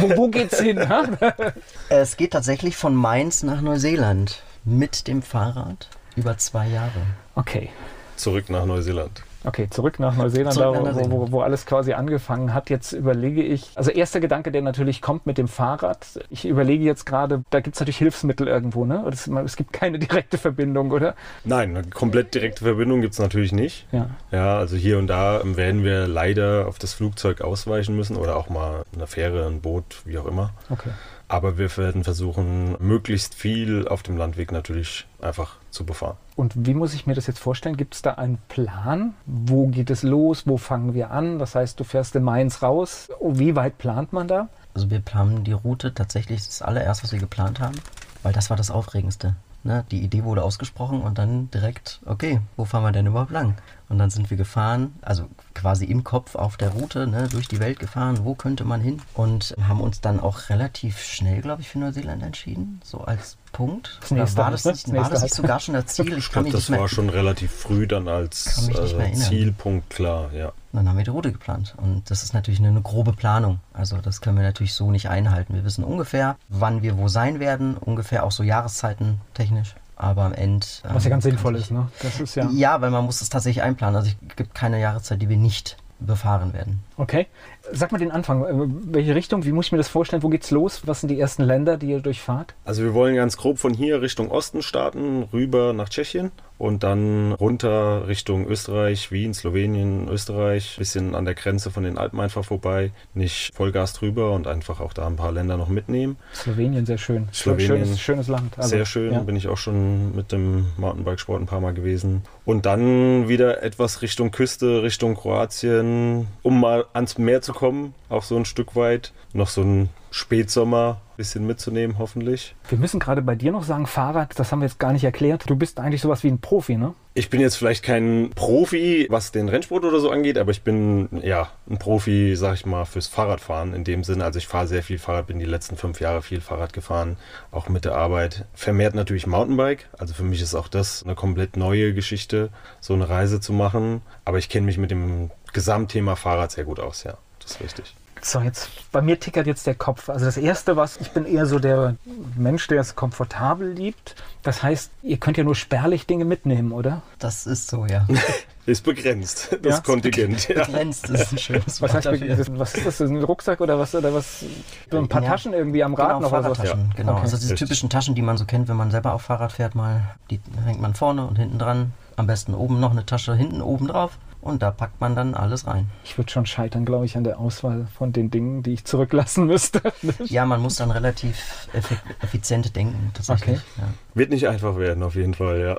Wo, 0.00 0.16
wo 0.16 0.28
geht's 0.28 0.60
hin? 0.60 0.86
ha? 0.88 1.04
Es 1.88 2.16
geht 2.16 2.32
tatsächlich 2.32 2.76
von 2.76 2.94
Mainz 2.94 3.42
nach 3.42 3.62
Neuseeland 3.62 4.42
mit 4.64 5.08
dem 5.08 5.22
Fahrrad 5.22 5.88
über 6.14 6.36
zwei 6.36 6.68
Jahre. 6.68 7.00
Okay. 7.34 7.70
Zurück 8.16 8.50
nach 8.50 8.66
Neuseeland. 8.66 9.22
Okay, 9.44 9.68
zurück 9.70 9.98
nach 9.98 10.16
Neuseeland, 10.16 10.54
Zurück 10.54 10.74
nach 10.76 10.82
Neuseeland. 10.84 11.12
Wo, 11.12 11.20
wo, 11.20 11.32
wo 11.32 11.40
alles 11.40 11.66
quasi 11.66 11.92
angefangen 11.92 12.54
hat. 12.54 12.70
Jetzt 12.70 12.92
überlege 12.92 13.42
ich, 13.42 13.70
also 13.74 13.90
erster 13.90 14.20
Gedanke, 14.20 14.52
der 14.52 14.62
natürlich 14.62 15.02
kommt 15.02 15.26
mit 15.26 15.38
dem 15.38 15.48
Fahrrad. 15.48 16.06
Ich 16.30 16.44
überlege 16.44 16.84
jetzt 16.84 17.06
gerade, 17.06 17.42
da 17.50 17.60
gibt 17.60 17.76
es 17.76 17.80
natürlich 17.80 17.98
Hilfsmittel 17.98 18.46
irgendwo, 18.46 18.84
ne? 18.84 19.04
Es, 19.10 19.26
es 19.26 19.56
gibt 19.56 19.72
keine 19.72 19.98
direkte 20.00 20.38
Verbindung, 20.38 20.92
oder? 20.92 21.14
Nein, 21.44 21.76
eine 21.76 21.88
komplett 21.88 22.34
direkte 22.34 22.64
Verbindung 22.64 23.00
gibt 23.00 23.14
es 23.14 23.18
natürlich 23.18 23.52
nicht. 23.52 23.86
Ja. 23.92 24.10
Ja, 24.30 24.58
also 24.58 24.76
hier 24.76 24.98
und 24.98 25.08
da 25.08 25.40
werden 25.44 25.84
wir 25.84 26.06
leider 26.06 26.66
auf 26.68 26.78
das 26.78 26.92
Flugzeug 26.92 27.40
ausweichen 27.40 27.96
müssen 27.96 28.16
oder 28.16 28.36
auch 28.36 28.48
mal 28.48 28.84
eine 28.94 29.06
Fähre, 29.06 29.46
ein 29.46 29.60
Boot, 29.60 30.02
wie 30.04 30.18
auch 30.18 30.26
immer. 30.26 30.50
Okay. 30.70 30.90
Aber 31.28 31.56
wir 31.56 31.74
werden 31.76 32.04
versuchen, 32.04 32.76
möglichst 32.78 33.34
viel 33.34 33.88
auf 33.88 34.02
dem 34.02 34.16
Landweg 34.18 34.52
natürlich 34.52 35.06
einfach 35.20 35.56
zu 35.70 35.86
befahren. 35.86 36.16
Und 36.34 36.66
wie 36.66 36.74
muss 36.74 36.94
ich 36.94 37.06
mir 37.06 37.14
das 37.14 37.26
jetzt 37.26 37.38
vorstellen? 37.38 37.76
Gibt 37.76 37.94
es 37.94 38.02
da 38.02 38.14
einen 38.14 38.38
Plan? 38.48 39.14
Wo 39.26 39.66
geht 39.66 39.90
es 39.90 40.02
los? 40.02 40.46
Wo 40.46 40.56
fangen 40.56 40.94
wir 40.94 41.10
an? 41.10 41.38
Das 41.38 41.54
heißt, 41.54 41.78
du 41.78 41.84
fährst 41.84 42.16
in 42.16 42.22
Mainz 42.22 42.62
raus. 42.62 43.08
Oh, 43.20 43.38
wie 43.38 43.54
weit 43.54 43.78
plant 43.78 44.12
man 44.12 44.28
da? 44.28 44.48
Also 44.74 44.90
wir 44.90 45.00
planen 45.00 45.44
die 45.44 45.52
Route 45.52 45.92
tatsächlich 45.92 46.44
das 46.44 46.62
allererste, 46.62 47.04
was 47.04 47.12
wir 47.12 47.18
geplant 47.18 47.60
haben, 47.60 47.74
weil 48.22 48.32
das 48.32 48.48
war 48.48 48.56
das 48.56 48.70
Aufregendste. 48.70 49.36
Ne? 49.64 49.84
Die 49.90 50.02
Idee 50.02 50.24
wurde 50.24 50.42
ausgesprochen 50.42 51.02
und 51.02 51.18
dann 51.18 51.50
direkt, 51.50 52.00
okay, 52.06 52.40
wo 52.56 52.64
fahren 52.64 52.82
wir 52.82 52.92
denn 52.92 53.06
überhaupt 53.06 53.30
lang? 53.30 53.54
Und 53.88 53.98
dann 53.98 54.10
sind 54.10 54.30
wir 54.30 54.36
gefahren, 54.36 54.94
also 55.02 55.26
quasi 55.54 55.84
im 55.84 56.02
Kopf 56.02 56.34
auf 56.34 56.56
der 56.56 56.70
Route, 56.70 57.06
ne, 57.06 57.28
durch 57.28 57.46
die 57.46 57.60
Welt 57.60 57.78
gefahren, 57.78 58.24
wo 58.24 58.34
könnte 58.34 58.64
man 58.64 58.80
hin? 58.80 59.00
Und 59.14 59.54
haben 59.62 59.80
uns 59.80 60.00
dann 60.00 60.18
auch 60.18 60.48
relativ 60.48 60.98
schnell, 60.98 61.42
glaube 61.42 61.62
ich, 61.62 61.68
für 61.68 61.78
Neuseeland 61.78 62.22
entschieden, 62.22 62.80
so 62.82 63.02
als 63.02 63.36
Punkt. 63.52 63.98
Das 64.00 64.10
nächste 64.10 64.36
war 64.38 64.50
das, 64.50 64.64
nicht, 64.66 64.86
Das 64.88 64.94
war 64.94 65.10
das 65.10 65.22
nicht 65.22 65.34
sogar 65.34 65.60
schon 65.60 65.74
das 65.74 65.86
Ziel? 65.86 66.16
Ich 66.18 66.30
glaube, 66.30 66.50
das 66.50 66.70
war 66.70 66.88
schon 66.88 67.08
relativ 67.08 67.52
früh 67.52 67.86
dann 67.86 68.08
als 68.08 68.68
äh. 68.68 69.12
Zielpunkt 69.12 69.90
klar, 69.90 70.32
ja. 70.32 70.52
Dann 70.72 70.88
haben 70.88 70.96
wir 70.96 71.04
die 71.04 71.10
Route 71.10 71.32
geplant. 71.32 71.74
Und 71.76 72.10
das 72.10 72.22
ist 72.22 72.32
natürlich 72.34 72.60
eine, 72.60 72.68
eine 72.68 72.80
grobe 72.80 73.12
Planung. 73.12 73.60
Also 73.74 73.98
das 73.98 74.20
können 74.22 74.36
wir 74.38 74.44
natürlich 74.44 74.74
so 74.74 74.90
nicht 74.90 75.08
einhalten. 75.10 75.54
Wir 75.54 75.64
wissen 75.64 75.84
ungefähr, 75.84 76.36
wann 76.48 76.82
wir 76.82 76.96
wo 76.96 77.08
sein 77.08 77.40
werden, 77.40 77.76
ungefähr 77.76 78.24
auch 78.24 78.32
so 78.32 78.42
Jahreszeiten 78.42 79.20
technisch. 79.34 79.74
Aber 79.96 80.22
am 80.24 80.32
Ende. 80.32 80.66
Was 80.82 81.04
ja 81.04 81.08
ähm, 81.08 81.10
ganz 81.12 81.24
sinnvoll 81.24 81.54
sich- 81.54 81.64
ist, 81.66 81.70
ne? 81.70 81.88
Das 82.02 82.18
ist 82.18 82.34
ja. 82.34 82.48
Ja, 82.50 82.80
weil 82.80 82.90
man 82.90 83.04
muss 83.04 83.20
es 83.20 83.28
tatsächlich 83.28 83.62
einplanen. 83.62 83.96
Also 83.96 84.08
es 84.28 84.36
gibt 84.36 84.54
keine 84.54 84.80
Jahreszeit, 84.80 85.20
die 85.22 85.28
wir 85.28 85.36
nicht 85.36 85.76
befahren 86.00 86.52
werden. 86.52 86.82
Okay. 86.96 87.26
Sag 87.70 87.92
mal 87.92 87.98
den 87.98 88.10
Anfang. 88.10 88.44
Äh, 88.44 88.68
Welche 88.92 89.14
Richtung? 89.14 89.44
Wie 89.44 89.52
muss 89.52 89.66
ich 89.66 89.72
mir 89.72 89.78
das 89.78 89.88
vorstellen? 89.88 90.22
Wo 90.22 90.28
geht's 90.28 90.50
los? 90.50 90.82
Was 90.86 91.00
sind 91.00 91.08
die 91.10 91.20
ersten 91.20 91.42
Länder, 91.44 91.76
die 91.76 91.90
ihr 91.90 92.00
durchfahrt? 92.00 92.54
Also 92.64 92.82
wir 92.82 92.94
wollen 92.94 93.14
ganz 93.14 93.36
grob 93.36 93.58
von 93.58 93.72
hier 93.74 94.02
Richtung 94.02 94.30
Osten 94.30 94.62
starten, 94.62 95.24
rüber 95.32 95.72
nach 95.72 95.88
Tschechien 95.88 96.32
und 96.58 96.82
dann 96.84 97.32
runter 97.32 98.06
Richtung 98.06 98.46
Österreich, 98.46 99.10
Wien, 99.10 99.34
Slowenien, 99.34 100.08
Österreich, 100.08 100.76
bisschen 100.78 101.14
an 101.14 101.24
der 101.24 101.34
Grenze 101.34 101.70
von 101.70 101.82
den 101.82 101.98
Alpen 101.98 102.20
einfach 102.20 102.44
vorbei, 102.44 102.92
nicht 103.14 103.52
Vollgas 103.54 103.94
drüber 103.94 104.32
und 104.32 104.46
einfach 104.46 104.80
auch 104.80 104.92
da 104.92 105.06
ein 105.06 105.16
paar 105.16 105.32
Länder 105.32 105.56
noch 105.56 105.68
mitnehmen. 105.68 106.16
Slowenien, 106.34 106.86
sehr 106.86 106.98
schön. 106.98 107.28
Slowenien. 107.32 107.66
Schönes, 107.86 108.00
schönes 108.00 108.28
Land. 108.28 108.56
Also, 108.58 108.70
Sehr 108.70 108.86
schön, 108.86 109.12
Ja. 109.12 109.20
bin 109.20 109.34
ich 109.36 109.48
auch 109.48 109.56
schon 109.58 110.14
mit 110.14 110.30
dem 110.30 110.66
Mountainbikesport 110.76 111.40
ein 111.40 111.46
paar 111.46 111.60
Mal 111.60 111.74
gewesen. 111.74 112.22
Und 112.44 112.64
dann 112.66 113.28
wieder 113.28 113.62
etwas 113.62 114.02
Richtung 114.02 114.30
Küste, 114.30 114.82
Richtung 114.82 115.14
Kroatien, 115.16 116.28
um 116.42 116.60
mal 116.60 116.84
ans 116.92 117.18
Meer 117.18 117.42
zu 117.42 117.51
kommen, 117.52 117.94
auch 118.08 118.22
so 118.22 118.36
ein 118.36 118.44
Stück 118.44 118.76
weit. 118.76 119.12
Noch 119.32 119.48
so 119.48 119.62
ein 119.62 119.88
Spätsommer 120.10 121.00
bisschen 121.22 121.46
mitzunehmen, 121.46 121.98
hoffentlich. 121.98 122.56
Wir 122.68 122.78
müssen 122.78 122.98
gerade 122.98 123.22
bei 123.22 123.36
dir 123.36 123.52
noch 123.52 123.62
sagen, 123.62 123.86
Fahrrad, 123.86 124.36
das 124.38 124.50
haben 124.50 124.58
wir 124.60 124.66
jetzt 124.66 124.80
gar 124.80 124.92
nicht 124.92 125.04
erklärt. 125.04 125.48
Du 125.48 125.54
bist 125.54 125.78
eigentlich 125.78 126.00
sowas 126.00 126.24
wie 126.24 126.28
ein 126.28 126.40
Profi, 126.40 126.76
ne? 126.76 126.94
Ich 127.14 127.30
bin 127.30 127.40
jetzt 127.40 127.54
vielleicht 127.54 127.84
kein 127.84 128.30
Profi, 128.34 129.06
was 129.08 129.30
den 129.30 129.48
Rennsport 129.48 129.84
oder 129.84 130.00
so 130.00 130.10
angeht, 130.10 130.36
aber 130.36 130.50
ich 130.50 130.62
bin 130.62 131.08
ja 131.22 131.50
ein 131.70 131.78
Profi, 131.78 132.34
sag 132.34 132.54
ich 132.54 132.66
mal, 132.66 132.86
fürs 132.86 133.06
Fahrradfahren 133.06 133.72
in 133.72 133.84
dem 133.84 134.02
Sinne. 134.02 134.24
Also 134.24 134.38
ich 134.38 134.48
fahre 134.48 134.66
sehr 134.66 134.82
viel 134.82 134.98
Fahrrad, 134.98 135.28
bin 135.28 135.38
die 135.38 135.44
letzten 135.44 135.76
fünf 135.76 136.00
Jahre 136.00 136.22
viel 136.22 136.40
Fahrrad 136.40 136.72
gefahren, 136.72 137.16
auch 137.52 137.68
mit 137.68 137.84
der 137.84 137.94
Arbeit. 137.94 138.46
Vermehrt 138.52 138.96
natürlich 138.96 139.28
Mountainbike. 139.28 139.88
Also 139.96 140.14
für 140.14 140.24
mich 140.24 140.42
ist 140.42 140.56
auch 140.56 140.66
das 140.66 141.04
eine 141.04 141.14
komplett 141.14 141.56
neue 141.56 141.94
Geschichte, 141.94 142.50
so 142.80 142.94
eine 142.94 143.08
Reise 143.08 143.38
zu 143.38 143.52
machen. 143.52 144.02
Aber 144.24 144.38
ich 144.38 144.48
kenne 144.48 144.66
mich 144.66 144.78
mit 144.78 144.90
dem 144.90 145.30
Gesamtthema 145.52 146.16
Fahrrad 146.16 146.50
sehr 146.50 146.64
gut 146.64 146.80
aus, 146.80 147.04
ja. 147.04 147.18
Ist 147.54 147.60
richtig. 147.62 147.94
So, 148.24 148.38
jetzt 148.40 148.70
bei 148.92 149.02
mir 149.02 149.18
tickert 149.18 149.48
jetzt 149.48 149.66
der 149.66 149.74
Kopf. 149.74 150.08
Also 150.08 150.26
das 150.26 150.36
erste, 150.36 150.76
was 150.76 150.96
ich 150.98 151.10
bin 151.10 151.24
eher 151.26 151.44
so 151.44 151.58
der 151.58 151.96
Mensch, 152.36 152.68
der 152.68 152.80
es 152.80 152.94
komfortabel 152.94 153.72
liebt. 153.72 154.14
Das 154.44 154.62
heißt, 154.62 154.92
ihr 155.02 155.16
könnt 155.16 155.38
ja 155.38 155.42
nur 155.42 155.56
spärlich 155.56 156.06
Dinge 156.06 156.24
mitnehmen, 156.24 156.70
oder? 156.70 157.02
Das 157.18 157.48
ist 157.48 157.68
so, 157.68 157.84
ja. 157.86 158.06
Ist 158.64 158.84
begrenzt, 158.84 159.58
das 159.62 159.78
Ja. 159.78 159.80
Kontingent. 159.80 160.46
Ja. 160.48 160.64
Begrenzt 160.64 161.10
ist 161.10 161.32
ein 161.32 161.38
schönes 161.38 161.82
Was 161.82 161.92
Wort 161.92 161.94
heißt, 161.94 162.06
dafür. 162.22 162.46
was 162.60 162.74
ist 162.76 162.86
das? 162.86 163.00
Ein 163.00 163.16
Rucksack 163.24 163.60
oder 163.60 163.76
was? 163.76 163.92
Oder 163.92 164.14
was? 164.14 164.44
So 164.88 164.98
ein 164.98 165.08
paar 165.08 165.20
Ja. 165.20 165.30
Taschen 165.30 165.52
irgendwie 165.52 165.82
am 165.82 165.94
Rad 165.94 166.10
Genau, 166.10 166.20
noch 166.20 166.30
oder 166.32 166.42
so? 166.42 166.54
Fahrradtaschen, 166.54 166.92
genau. 166.94 167.12
Okay. 167.14 167.22
Also 167.22 167.38
diese 167.38 167.54
Richtig. 167.54 167.66
typischen 167.68 167.90
Taschen, 167.90 168.14
die 168.14 168.22
man 168.22 168.36
so 168.36 168.44
kennt, 168.44 168.68
wenn 168.68 168.76
man 168.76 168.92
selber 168.92 169.14
auf 169.14 169.22
Fahrrad 169.22 169.50
fährt, 169.50 169.74
mal, 169.74 170.14
die 170.30 170.38
hängt 170.64 170.80
man 170.80 170.94
vorne 170.94 171.26
und 171.26 171.40
hinten 171.40 171.58
dran. 171.58 171.92
Am 172.14 172.28
besten 172.28 172.54
oben 172.54 172.78
noch 172.78 172.92
eine 172.92 173.04
Tasche 173.04 173.34
hinten 173.34 173.62
oben 173.62 173.88
drauf 173.88 174.12
und 174.42 174.60
da 174.60 174.72
packt 174.72 175.00
man 175.00 175.14
dann 175.14 175.34
alles 175.34 175.66
rein. 175.66 175.88
Ich 176.04 176.18
würde 176.18 176.30
schon 176.30 176.46
scheitern, 176.46 176.84
glaube 176.84 177.06
ich, 177.06 177.16
an 177.16 177.24
der 177.24 177.38
Auswahl 177.38 177.86
von 177.96 178.12
den 178.12 178.30
Dingen, 178.30 178.62
die 178.62 178.72
ich 178.72 178.84
zurücklassen 178.84 179.46
müsste. 179.46 179.80
Ja, 180.24 180.44
man 180.46 180.60
muss 180.60 180.76
dann 180.76 180.90
relativ 180.90 181.68
effi 181.72 181.96
effizient 182.20 182.74
denken, 182.74 183.12
tatsächlich. 183.14 183.58
Okay. 183.58 183.66
Ja. 183.78 183.84
Wird 184.14 184.30
nicht 184.30 184.48
einfach 184.48 184.76
werden, 184.76 185.02
auf 185.02 185.14
jeden 185.14 185.34
Fall, 185.34 185.60
ja. 185.60 185.78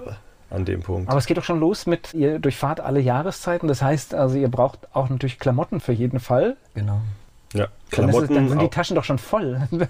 An 0.50 0.66
dem 0.66 0.82
Punkt. 0.82 1.10
Aber 1.10 1.18
es 1.18 1.26
geht 1.26 1.38
doch 1.38 1.44
schon 1.44 1.60
los 1.60 1.88
mit, 1.88 2.14
ihr 2.14 2.40
durchfahrt 2.40 2.80
alle 2.80 3.00
Jahreszeiten. 3.00 3.68
Das 3.68 3.82
heißt, 3.82 4.14
also 4.14 4.38
ihr 4.38 4.50
braucht 4.50 4.88
auch 4.94 5.10
natürlich 5.10 5.40
Klamotten 5.40 5.80
für 5.80 5.94
jeden 5.94 6.20
Fall. 6.20 6.58
Genau. 6.76 7.02
ja, 7.54 7.68
Dann, 7.92 8.10
ist 8.10 8.16
es, 8.16 8.22
Klamotten. 8.22 8.36
dann 8.36 8.50
sind 8.50 8.62
die 8.62 8.68
Taschen 8.70 8.96
doch 8.96 9.04
schon 9.04 9.18
voll. 9.18 9.68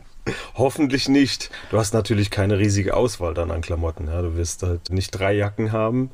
Hoffentlich 0.54 1.08
nicht. 1.08 1.50
Du 1.70 1.78
hast 1.78 1.92
natürlich 1.94 2.30
keine 2.30 2.58
riesige 2.58 2.96
Auswahl 2.96 3.34
dann 3.34 3.50
an 3.50 3.60
Klamotten. 3.60 4.08
Ja. 4.08 4.22
Du 4.22 4.36
wirst 4.36 4.62
halt 4.62 4.90
nicht 4.90 5.10
drei 5.10 5.34
Jacken 5.34 5.72
haben 5.72 6.10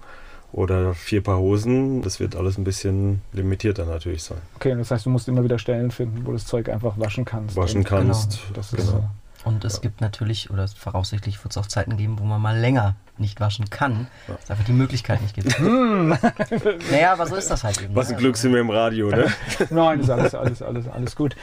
oder 0.53 0.95
vier 0.95 1.23
Paar 1.23 1.39
Hosen. 1.39 2.03
Das 2.03 2.21
wird 2.21 2.37
alles 2.37 2.59
ein 2.59 2.65
bisschen 2.65 3.23
limitierter 3.33 3.85
natürlich 3.85 4.23
sein. 4.23 4.39
okay, 4.57 4.75
das 4.77 4.91
heißt, 4.91 5.07
du 5.07 5.11
musst 5.11 5.29
immer 5.29 5.45
wieder 5.45 5.59
Stellen 5.59 5.91
finden, 5.91 6.23
wo 6.25 6.31
du 6.31 6.33
das 6.37 6.47
Zeug 6.47 6.69
einfach 6.69 6.99
waschen 6.99 7.25
kannst. 7.25 7.57
Waschen 7.57 7.79
Und 7.79 7.85
kannst. 7.85 8.41
Das 8.55 8.73
ist 8.73 8.91
Genau. 8.91 9.11
Und 9.49 9.65
es 9.65 9.81
gibt 9.81 10.03
natürlich, 10.03 10.51
oder 10.51 10.69
voraussichtlich 10.69 11.43
wird 11.43 11.53
es 11.53 11.57
auch 11.57 11.67
Zeiten 11.67 11.97
geben, 11.97 12.19
wo 12.19 12.25
man 12.25 12.39
mal 12.39 12.59
länger 12.59 12.97
nicht 13.17 13.41
waschen 13.41 13.71
kann, 13.71 14.07
weil 14.27 14.37
es 14.45 14.51
einfach 14.51 14.67
die 14.67 14.75
Möglichkeit 14.75 15.23
nicht 15.23 15.35
gibt. 15.35 15.59
naja, 16.91 17.15
aber 17.15 17.27
so 17.27 17.35
ist 17.35 17.51
das 17.51 17.65
halt 17.65 17.81
eben. 17.81 17.97
Was 17.97 18.09
ein 18.09 18.17
ne? 18.17 18.21
Glück 18.21 18.37
sind 18.37 18.53
wir 18.53 18.61
im 18.61 18.69
Radio, 18.69 19.09
ne? 19.09 19.33
Nein, 19.71 20.01
ist 20.01 20.11
alles, 20.11 20.35
alles, 20.35 20.61
alles, 20.61 20.87
alles 20.87 21.17
gut. 21.17 21.35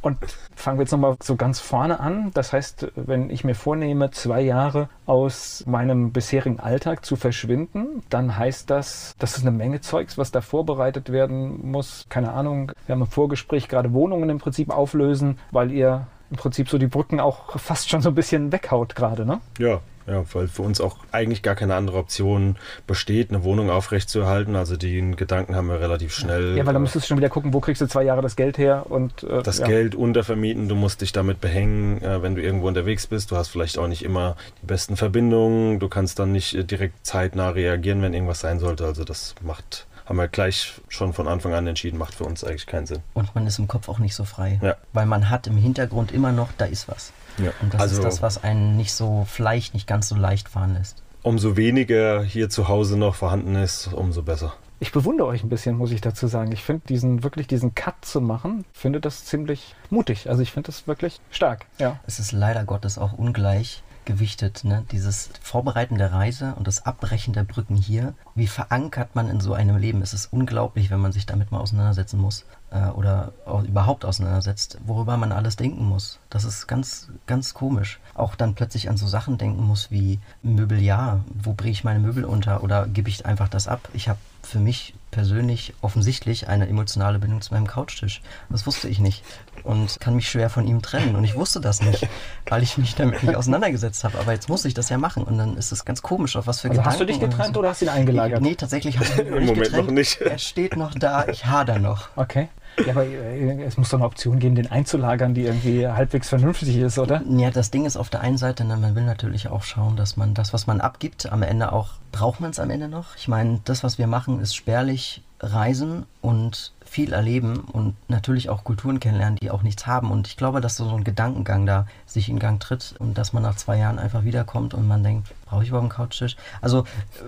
Und 0.00 0.18
fangen 0.56 0.78
wir 0.78 0.82
jetzt 0.82 0.90
nochmal 0.90 1.14
so 1.22 1.36
ganz 1.36 1.60
vorne 1.60 2.00
an. 2.00 2.32
Das 2.34 2.52
heißt, 2.52 2.88
wenn 2.96 3.30
ich 3.30 3.44
mir 3.44 3.54
vornehme, 3.54 4.10
zwei 4.10 4.40
Jahre 4.40 4.88
aus 5.06 5.62
meinem 5.64 6.10
bisherigen 6.10 6.58
Alltag 6.58 7.04
zu 7.04 7.14
verschwinden, 7.14 8.02
dann 8.10 8.36
heißt 8.36 8.70
das, 8.70 9.14
das 9.20 9.36
ist 9.36 9.42
eine 9.42 9.56
Menge 9.56 9.80
Zeugs, 9.82 10.18
was 10.18 10.32
da 10.32 10.40
vorbereitet 10.40 11.12
werden 11.12 11.70
muss. 11.70 12.06
Keine 12.08 12.32
Ahnung, 12.32 12.72
wir 12.86 12.94
haben 12.94 13.02
im 13.02 13.06
Vorgespräch 13.06 13.68
gerade 13.68 13.92
Wohnungen 13.92 14.30
im 14.30 14.38
Prinzip 14.38 14.70
auflösen, 14.70 15.38
weil 15.52 15.70
ihr 15.70 16.08
im 16.32 16.38
Prinzip 16.38 16.68
so 16.68 16.78
die 16.78 16.86
Brücken 16.86 17.20
auch 17.20 17.58
fast 17.58 17.90
schon 17.90 18.00
so 18.00 18.08
ein 18.08 18.14
bisschen 18.14 18.52
weghaut 18.52 18.96
gerade, 18.96 19.26
ne? 19.26 19.40
Ja, 19.58 19.80
ja, 20.06 20.24
weil 20.32 20.48
für 20.48 20.62
uns 20.62 20.80
auch 20.80 20.96
eigentlich 21.12 21.42
gar 21.42 21.54
keine 21.54 21.74
andere 21.74 21.98
Option 21.98 22.56
besteht, 22.86 23.30
eine 23.30 23.44
Wohnung 23.44 23.70
aufrechtzuerhalten. 23.70 24.56
Also 24.56 24.76
den 24.76 25.14
Gedanken 25.14 25.54
haben 25.54 25.68
wir 25.68 25.80
relativ 25.80 26.12
schnell. 26.12 26.56
Ja, 26.56 26.66
weil 26.66 26.72
da 26.72 26.78
äh, 26.78 26.82
müsstest 26.82 27.04
du 27.04 27.08
schon 27.08 27.18
wieder 27.18 27.28
gucken, 27.28 27.52
wo 27.52 27.60
kriegst 27.60 27.82
du 27.82 27.86
zwei 27.86 28.02
Jahre 28.02 28.22
das 28.22 28.34
Geld 28.34 28.58
her 28.58 28.86
und 28.88 29.22
äh, 29.22 29.42
das 29.42 29.58
ja. 29.58 29.66
Geld 29.66 29.94
untervermieten, 29.94 30.68
du 30.68 30.74
musst 30.74 31.02
dich 31.02 31.12
damit 31.12 31.40
behängen, 31.40 32.02
äh, 32.02 32.22
wenn 32.22 32.34
du 32.34 32.42
irgendwo 32.42 32.66
unterwegs 32.66 33.06
bist. 33.06 33.30
Du 33.30 33.36
hast 33.36 33.48
vielleicht 33.48 33.78
auch 33.78 33.86
nicht 33.86 34.02
immer 34.02 34.36
die 34.62 34.66
besten 34.66 34.96
Verbindungen. 34.96 35.78
Du 35.78 35.88
kannst 35.88 36.18
dann 36.18 36.32
nicht 36.32 36.54
äh, 36.54 36.64
direkt 36.64 37.06
zeitnah 37.06 37.50
reagieren, 37.50 38.02
wenn 38.02 38.14
irgendwas 38.14 38.40
sein 38.40 38.58
sollte. 38.58 38.84
Also 38.86 39.04
das 39.04 39.34
macht, 39.42 39.86
haben 40.06 40.16
wir 40.16 40.28
gleich 40.28 40.80
schon 40.88 41.12
von 41.12 41.28
Anfang 41.28 41.54
an 41.54 41.66
entschieden, 41.66 41.98
macht 41.98 42.14
für 42.14 42.24
uns 42.24 42.44
eigentlich 42.44 42.66
keinen 42.66 42.86
Sinn. 42.86 43.02
Und 43.14 43.34
man 43.34 43.46
ist 43.46 43.58
im 43.58 43.68
Kopf 43.68 43.88
auch 43.88 43.98
nicht 43.98 44.14
so 44.14 44.24
frei. 44.24 44.58
Ja. 44.62 44.76
Weil 44.92 45.06
man 45.06 45.30
hat 45.30 45.46
im 45.46 45.56
Hintergrund 45.56 46.12
immer 46.12 46.32
noch, 46.32 46.50
da 46.58 46.64
ist 46.64 46.88
was. 46.88 47.12
Ja. 47.38 47.52
Und 47.62 47.72
das 47.72 47.80
also 47.80 47.96
ist 47.96 48.04
das, 48.04 48.22
was 48.22 48.42
einen 48.42 48.76
nicht 48.76 48.92
so 48.92 49.26
vielleicht 49.28 49.74
nicht 49.74 49.86
ganz 49.86 50.08
so 50.08 50.16
leicht 50.16 50.48
fahren 50.48 50.74
lässt. 50.74 51.02
umso 51.22 51.56
weniger 51.56 52.22
hier 52.22 52.48
zu 52.50 52.68
Hause 52.68 52.98
noch 52.98 53.14
vorhanden 53.14 53.54
ist, 53.54 53.92
umso 53.92 54.22
besser. 54.22 54.54
Ich 54.80 54.90
bewundere 54.90 55.28
euch 55.28 55.44
ein 55.44 55.48
bisschen, 55.48 55.76
muss 55.76 55.92
ich 55.92 56.00
dazu 56.00 56.26
sagen. 56.26 56.50
Ich 56.50 56.64
finde 56.64 56.82
diesen 56.88 57.22
wirklich 57.22 57.46
diesen 57.46 57.74
Cut 57.74 58.04
zu 58.04 58.20
machen, 58.20 58.64
finde 58.72 59.00
das 59.00 59.24
ziemlich 59.24 59.76
mutig. 59.90 60.28
Also 60.28 60.42
ich 60.42 60.50
finde 60.50 60.66
das 60.66 60.88
wirklich 60.88 61.20
stark. 61.30 61.66
Ja. 61.78 62.00
Es 62.06 62.18
ist 62.18 62.32
leider 62.32 62.64
Gottes 62.64 62.98
auch 62.98 63.12
ungleich 63.12 63.84
gewichtet, 64.04 64.64
ne? 64.64 64.84
Dieses 64.90 65.30
Vorbereiten 65.40 65.98
der 65.98 66.12
Reise 66.12 66.54
und 66.56 66.66
das 66.66 66.84
Abbrechen 66.86 67.32
der 67.32 67.44
Brücken 67.44 67.76
hier. 67.76 68.14
Wie 68.34 68.46
verankert 68.46 69.14
man 69.14 69.28
in 69.28 69.40
so 69.40 69.54
einem 69.54 69.76
Leben? 69.76 70.02
Es 70.02 70.12
ist 70.12 70.32
unglaublich, 70.32 70.90
wenn 70.90 71.00
man 71.00 71.12
sich 71.12 71.26
damit 71.26 71.50
mal 71.50 71.60
auseinandersetzen 71.60 72.18
muss 72.18 72.44
äh, 72.70 72.88
oder 72.88 73.32
überhaupt 73.66 74.04
auseinandersetzt, 74.04 74.78
worüber 74.84 75.16
man 75.16 75.32
alles 75.32 75.56
denken 75.56 75.84
muss. 75.84 76.18
Das 76.30 76.44
ist 76.44 76.66
ganz, 76.66 77.08
ganz 77.26 77.54
komisch. 77.54 78.00
Auch 78.14 78.34
dann 78.34 78.54
plötzlich 78.54 78.88
an 78.88 78.96
so 78.96 79.06
Sachen 79.06 79.38
denken 79.38 79.64
muss 79.64 79.90
wie 79.90 80.18
Möbeljahr. 80.42 81.24
Wo 81.34 81.52
bringe 81.52 81.72
ich 81.72 81.84
meine 81.84 82.00
Möbel 82.00 82.24
unter 82.24 82.62
oder 82.62 82.86
gebe 82.86 83.08
ich 83.08 83.26
einfach 83.26 83.48
das 83.48 83.68
ab? 83.68 83.88
Ich 83.92 84.08
habe 84.08 84.18
für 84.42 84.58
mich 84.58 84.94
persönlich 85.12 85.74
offensichtlich 85.82 86.48
eine 86.48 86.66
emotionale 86.68 87.20
Bindung 87.20 87.40
zu 87.40 87.54
meinem 87.54 87.68
Couchtisch. 87.68 88.20
Das 88.48 88.66
wusste 88.66 88.88
ich 88.88 88.98
nicht 88.98 89.22
und 89.62 90.00
kann 90.00 90.16
mich 90.16 90.28
schwer 90.28 90.50
von 90.50 90.66
ihm 90.66 90.82
trennen. 90.82 91.14
Und 91.14 91.22
ich 91.22 91.36
wusste 91.36 91.60
das 91.60 91.80
nicht, 91.82 92.08
weil 92.48 92.64
ich 92.64 92.76
mich 92.78 92.96
damit 92.96 93.22
nicht 93.22 93.36
auseinandergesetzt 93.36 94.02
habe. 94.02 94.18
Aber 94.18 94.32
jetzt 94.32 94.48
muss 94.48 94.64
ich 94.64 94.74
das 94.74 94.88
ja 94.88 94.98
machen 94.98 95.22
und 95.22 95.38
dann 95.38 95.56
ist 95.56 95.70
es 95.70 95.84
ganz 95.84 96.02
komisch, 96.02 96.34
auf 96.34 96.48
was 96.48 96.60
für 96.62 96.68
Also 96.68 96.80
Gedanken. 96.80 96.90
hast 96.90 97.00
du 97.00 97.04
dich 97.06 97.20
getrennt 97.20 97.54
so. 97.54 97.60
oder 97.60 97.68
hast 97.68 97.82
du 97.82 97.86
ihn 97.86 97.90
eingelagert? 97.90 98.42
Nee, 98.42 98.56
tatsächlich 98.56 98.96
habe 98.98 99.04
ich 99.06 99.18
Im 99.18 99.26
nicht 99.34 99.46
Moment 99.46 99.62
getrennt. 99.64 99.86
noch 99.86 99.94
nicht. 99.94 100.20
Er 100.20 100.38
steht 100.38 100.76
noch 100.76 100.94
da, 100.94 101.28
ich 101.28 101.46
hader 101.46 101.78
noch. 101.78 102.08
Okay. 102.16 102.48
Ja, 102.84 102.92
aber 102.92 103.04
äh, 103.06 103.62
es 103.64 103.76
muss 103.76 103.90
doch 103.90 103.98
eine 103.98 104.06
Option 104.06 104.38
geben, 104.38 104.54
den 104.54 104.70
einzulagern, 104.70 105.34
die 105.34 105.42
irgendwie 105.42 105.86
halbwegs 105.86 106.28
vernünftig 106.28 106.76
ist, 106.76 106.98
oder? 106.98 107.22
Ja, 107.28 107.50
das 107.50 107.70
Ding 107.70 107.84
ist 107.84 107.96
auf 107.96 108.10
der 108.10 108.20
einen 108.20 108.38
Seite, 108.38 108.64
ne, 108.64 108.76
man 108.76 108.94
will 108.94 109.04
natürlich 109.04 109.48
auch 109.48 109.62
schauen, 109.62 109.96
dass 109.96 110.16
man 110.16 110.34
das, 110.34 110.52
was 110.52 110.66
man 110.66 110.80
abgibt, 110.80 111.30
am 111.30 111.42
Ende 111.42 111.72
auch, 111.72 111.90
braucht 112.12 112.40
man 112.40 112.50
es 112.50 112.58
am 112.58 112.70
Ende 112.70 112.88
noch? 112.88 113.16
Ich 113.16 113.28
meine, 113.28 113.60
das, 113.64 113.84
was 113.84 113.98
wir 113.98 114.06
machen, 114.06 114.40
ist 114.40 114.54
spärlich 114.54 115.22
reisen 115.40 116.06
und 116.20 116.72
viel 116.84 117.12
erleben 117.12 117.60
und 117.60 117.96
natürlich 118.08 118.48
auch 118.48 118.64
Kulturen 118.64 119.00
kennenlernen, 119.00 119.38
die 119.42 119.50
auch 119.50 119.62
nichts 119.62 119.86
haben. 119.86 120.10
Und 120.10 120.28
ich 120.28 120.36
glaube, 120.36 120.60
dass 120.60 120.76
so 120.76 120.88
ein 120.94 121.04
Gedankengang 121.04 121.66
da 121.66 121.86
sich 122.06 122.28
in 122.28 122.38
Gang 122.38 122.60
tritt 122.60 122.94
und 122.98 123.18
dass 123.18 123.32
man 123.32 123.42
nach 123.42 123.56
zwei 123.56 123.78
Jahren 123.78 123.98
einfach 123.98 124.24
wiederkommt 124.24 124.72
und 124.74 124.86
man 124.86 125.02
denkt, 125.02 125.28
brauche 125.46 125.62
ich 125.62 125.70
überhaupt 125.70 125.84
einen 125.84 125.90
Couchtisch? 126.08 126.36
Also, 126.60 126.84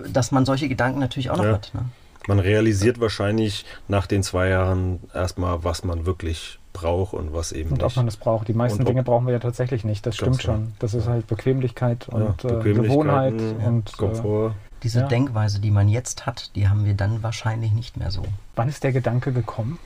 dass 0.07 0.31
man 0.31 0.45
solche 0.45 0.69
Gedanken 0.69 0.99
natürlich 0.99 1.29
auch 1.29 1.37
noch 1.37 1.45
Ja. 1.45 1.53
hat. 1.53 1.71
Ne? 1.73 1.81
Man 2.27 2.39
realisiert 2.39 2.99
wahrscheinlich 2.99 3.65
nach 3.87 4.07
den 4.07 4.23
zwei 4.23 4.49
Jahren 4.49 4.99
erstmal, 5.13 5.63
was 5.63 5.83
man 5.83 6.05
wirklich 6.05 6.59
braucht 6.73 7.13
und 7.13 7.33
was 7.33 7.51
eben 7.51 7.71
Und 7.71 7.81
ob 7.83 7.89
nicht. 7.89 7.95
man 7.97 8.05
das 8.05 8.17
braucht. 8.17 8.47
Die 8.47 8.53
meisten 8.53 8.79
Und 8.79 8.85
ob- 8.85 8.87
Dinge 8.91 9.03
brauchen 9.03 9.25
wir 9.27 9.33
ja 9.33 9.39
tatsächlich 9.39 9.83
nicht. 9.83 10.05
Das 10.05 10.15
stimmt 10.15 10.41
schon. 10.41 10.73
Das 10.79 10.93
ist 10.93 11.07
halt 11.07 11.27
Bequemlichkeit 11.27 12.07
Ja, 12.11 12.15
und 12.17 12.43
äh, 12.43 12.47
Bequemlichkeiten, 12.49 12.83
Gewohnheit 12.83 13.33
ja, 13.61 13.67
und 13.67 13.89
äh, 13.93 13.97
Komfort. 13.97 14.55
Diese 14.83 14.99
Ja. 15.01 15.07
Denkweise, 15.07 15.59
die 15.61 15.71
man 15.71 15.87
jetzt 15.87 16.25
hat, 16.25 16.51
die 16.55 16.67
haben 16.67 16.85
wir 16.85 16.93
dann 16.95 17.23
wahrscheinlich 17.23 17.71
nicht 17.71 17.97
mehr 17.97 18.11
so. 18.11 18.23
wann 18.55 18.67
ist 18.69 18.83
der 18.83 18.91
Gedanke 18.91 19.31
gekommen? 19.31 19.79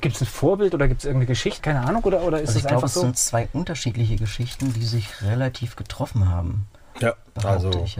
Gibt 0.00 0.16
es 0.16 0.22
ein 0.22 0.26
Vorbild 0.26 0.74
oder 0.74 0.88
gibt 0.88 1.00
es 1.00 1.04
irgendeine 1.04 1.26
Geschichte? 1.26 1.60
Keine 1.60 1.80
Ahnung. 1.82 2.02
Oder, 2.04 2.22
oder 2.22 2.40
ist 2.40 2.48
Also 2.48 2.52
es 2.52 2.56
ich 2.56 2.68
glaube, 2.68 2.76
einfach 2.76 2.88
es 2.88 2.94
so? 2.94 3.00
sind 3.02 3.18
zwei 3.18 3.48
unterschiedliche 3.52 4.16
Geschichten, 4.16 4.72
die 4.72 4.84
sich 4.84 5.20
relativ 5.22 5.76
getroffen 5.76 6.26
haben, 6.30 6.66
Ja, 7.00 7.14
also 7.44 7.70
ich 7.84 7.98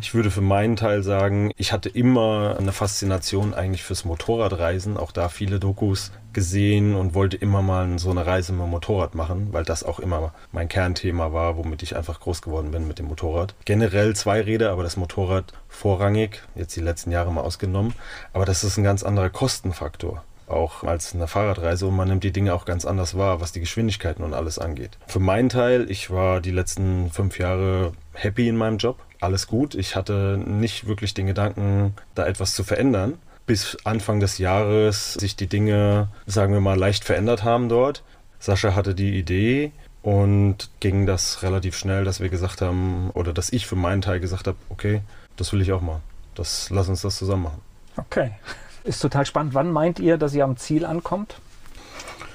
ich 0.00 0.14
würde 0.14 0.30
für 0.30 0.40
meinen 0.40 0.76
Teil 0.76 1.02
sagen, 1.02 1.52
ich 1.56 1.72
hatte 1.72 1.88
immer 1.88 2.56
eine 2.58 2.72
Faszination 2.72 3.54
eigentlich 3.54 3.82
fürs 3.82 4.04
Motorradreisen, 4.04 4.96
auch 4.96 5.12
da 5.12 5.28
viele 5.28 5.58
Dokus 5.58 6.12
gesehen 6.32 6.94
und 6.94 7.14
wollte 7.14 7.36
immer 7.36 7.62
mal 7.62 7.98
so 7.98 8.10
eine 8.10 8.26
Reise 8.26 8.52
mit 8.52 8.62
dem 8.62 8.70
Motorrad 8.70 9.14
machen, 9.14 9.48
weil 9.52 9.64
das 9.64 9.84
auch 9.84 10.00
immer 10.00 10.34
mein 10.50 10.68
Kernthema 10.68 11.32
war, 11.32 11.56
womit 11.56 11.82
ich 11.82 11.96
einfach 11.96 12.20
groß 12.20 12.42
geworden 12.42 12.70
bin 12.70 12.86
mit 12.86 12.98
dem 12.98 13.06
Motorrad. 13.06 13.54
Generell 13.64 14.14
Zweiräder, 14.14 14.70
aber 14.72 14.82
das 14.82 14.96
Motorrad 14.96 15.52
vorrangig, 15.68 16.42
jetzt 16.54 16.76
die 16.76 16.80
letzten 16.80 17.10
Jahre 17.10 17.32
mal 17.32 17.42
ausgenommen. 17.42 17.94
Aber 18.32 18.44
das 18.44 18.64
ist 18.64 18.76
ein 18.76 18.84
ganz 18.84 19.02
anderer 19.02 19.30
Kostenfaktor 19.30 20.22
auch 20.48 20.84
als 20.84 21.14
eine 21.14 21.26
Fahrradreise 21.26 21.86
und 21.86 21.96
man 21.96 22.08
nimmt 22.08 22.24
die 22.24 22.32
Dinge 22.32 22.52
auch 22.52 22.66
ganz 22.66 22.84
anders 22.84 23.16
wahr, 23.16 23.40
was 23.40 23.52
die 23.52 23.60
Geschwindigkeiten 23.60 24.22
und 24.22 24.34
alles 24.34 24.58
angeht. 24.58 24.98
Für 25.06 25.18
meinen 25.18 25.48
Teil, 25.48 25.90
ich 25.90 26.10
war 26.10 26.40
die 26.40 26.50
letzten 26.50 27.10
fünf 27.10 27.38
Jahre 27.38 27.92
happy 28.14 28.48
in 28.48 28.56
meinem 28.56 28.78
Job, 28.78 28.98
alles 29.20 29.46
gut. 29.46 29.74
Ich 29.74 29.96
hatte 29.96 30.38
nicht 30.44 30.86
wirklich 30.86 31.14
den 31.14 31.26
Gedanken, 31.26 31.94
da 32.14 32.26
etwas 32.26 32.54
zu 32.54 32.64
verändern. 32.64 33.18
Bis 33.46 33.76
Anfang 33.84 34.20
des 34.20 34.38
Jahres 34.38 35.14
sich 35.14 35.36
die 35.36 35.48
Dinge, 35.48 36.08
sagen 36.26 36.52
wir 36.52 36.60
mal, 36.60 36.78
leicht 36.78 37.04
verändert 37.04 37.44
haben 37.44 37.68
dort. 37.68 38.02
Sascha 38.38 38.74
hatte 38.74 38.94
die 38.94 39.18
Idee 39.18 39.72
und 40.02 40.70
ging 40.80 41.06
das 41.06 41.42
relativ 41.42 41.76
schnell, 41.76 42.04
dass 42.04 42.20
wir 42.20 42.28
gesagt 42.28 42.60
haben, 42.60 43.10
oder 43.10 43.32
dass 43.32 43.52
ich 43.52 43.66
für 43.66 43.76
meinen 43.76 44.02
Teil 44.02 44.20
gesagt 44.20 44.46
habe, 44.46 44.58
okay, 44.68 45.00
das 45.36 45.52
will 45.52 45.60
ich 45.60 45.72
auch 45.72 45.80
machen. 45.80 46.02
Das, 46.34 46.70
lass 46.70 46.88
uns 46.88 47.02
das 47.02 47.16
zusammen 47.16 47.44
machen. 47.44 47.60
Okay. 47.96 48.32
Ist 48.84 49.00
total 49.00 49.26
spannend. 49.26 49.54
Wann 49.54 49.70
meint 49.70 50.00
ihr, 50.00 50.16
dass 50.16 50.34
ihr 50.34 50.44
am 50.44 50.56
Ziel 50.56 50.84
ankommt? 50.84 51.36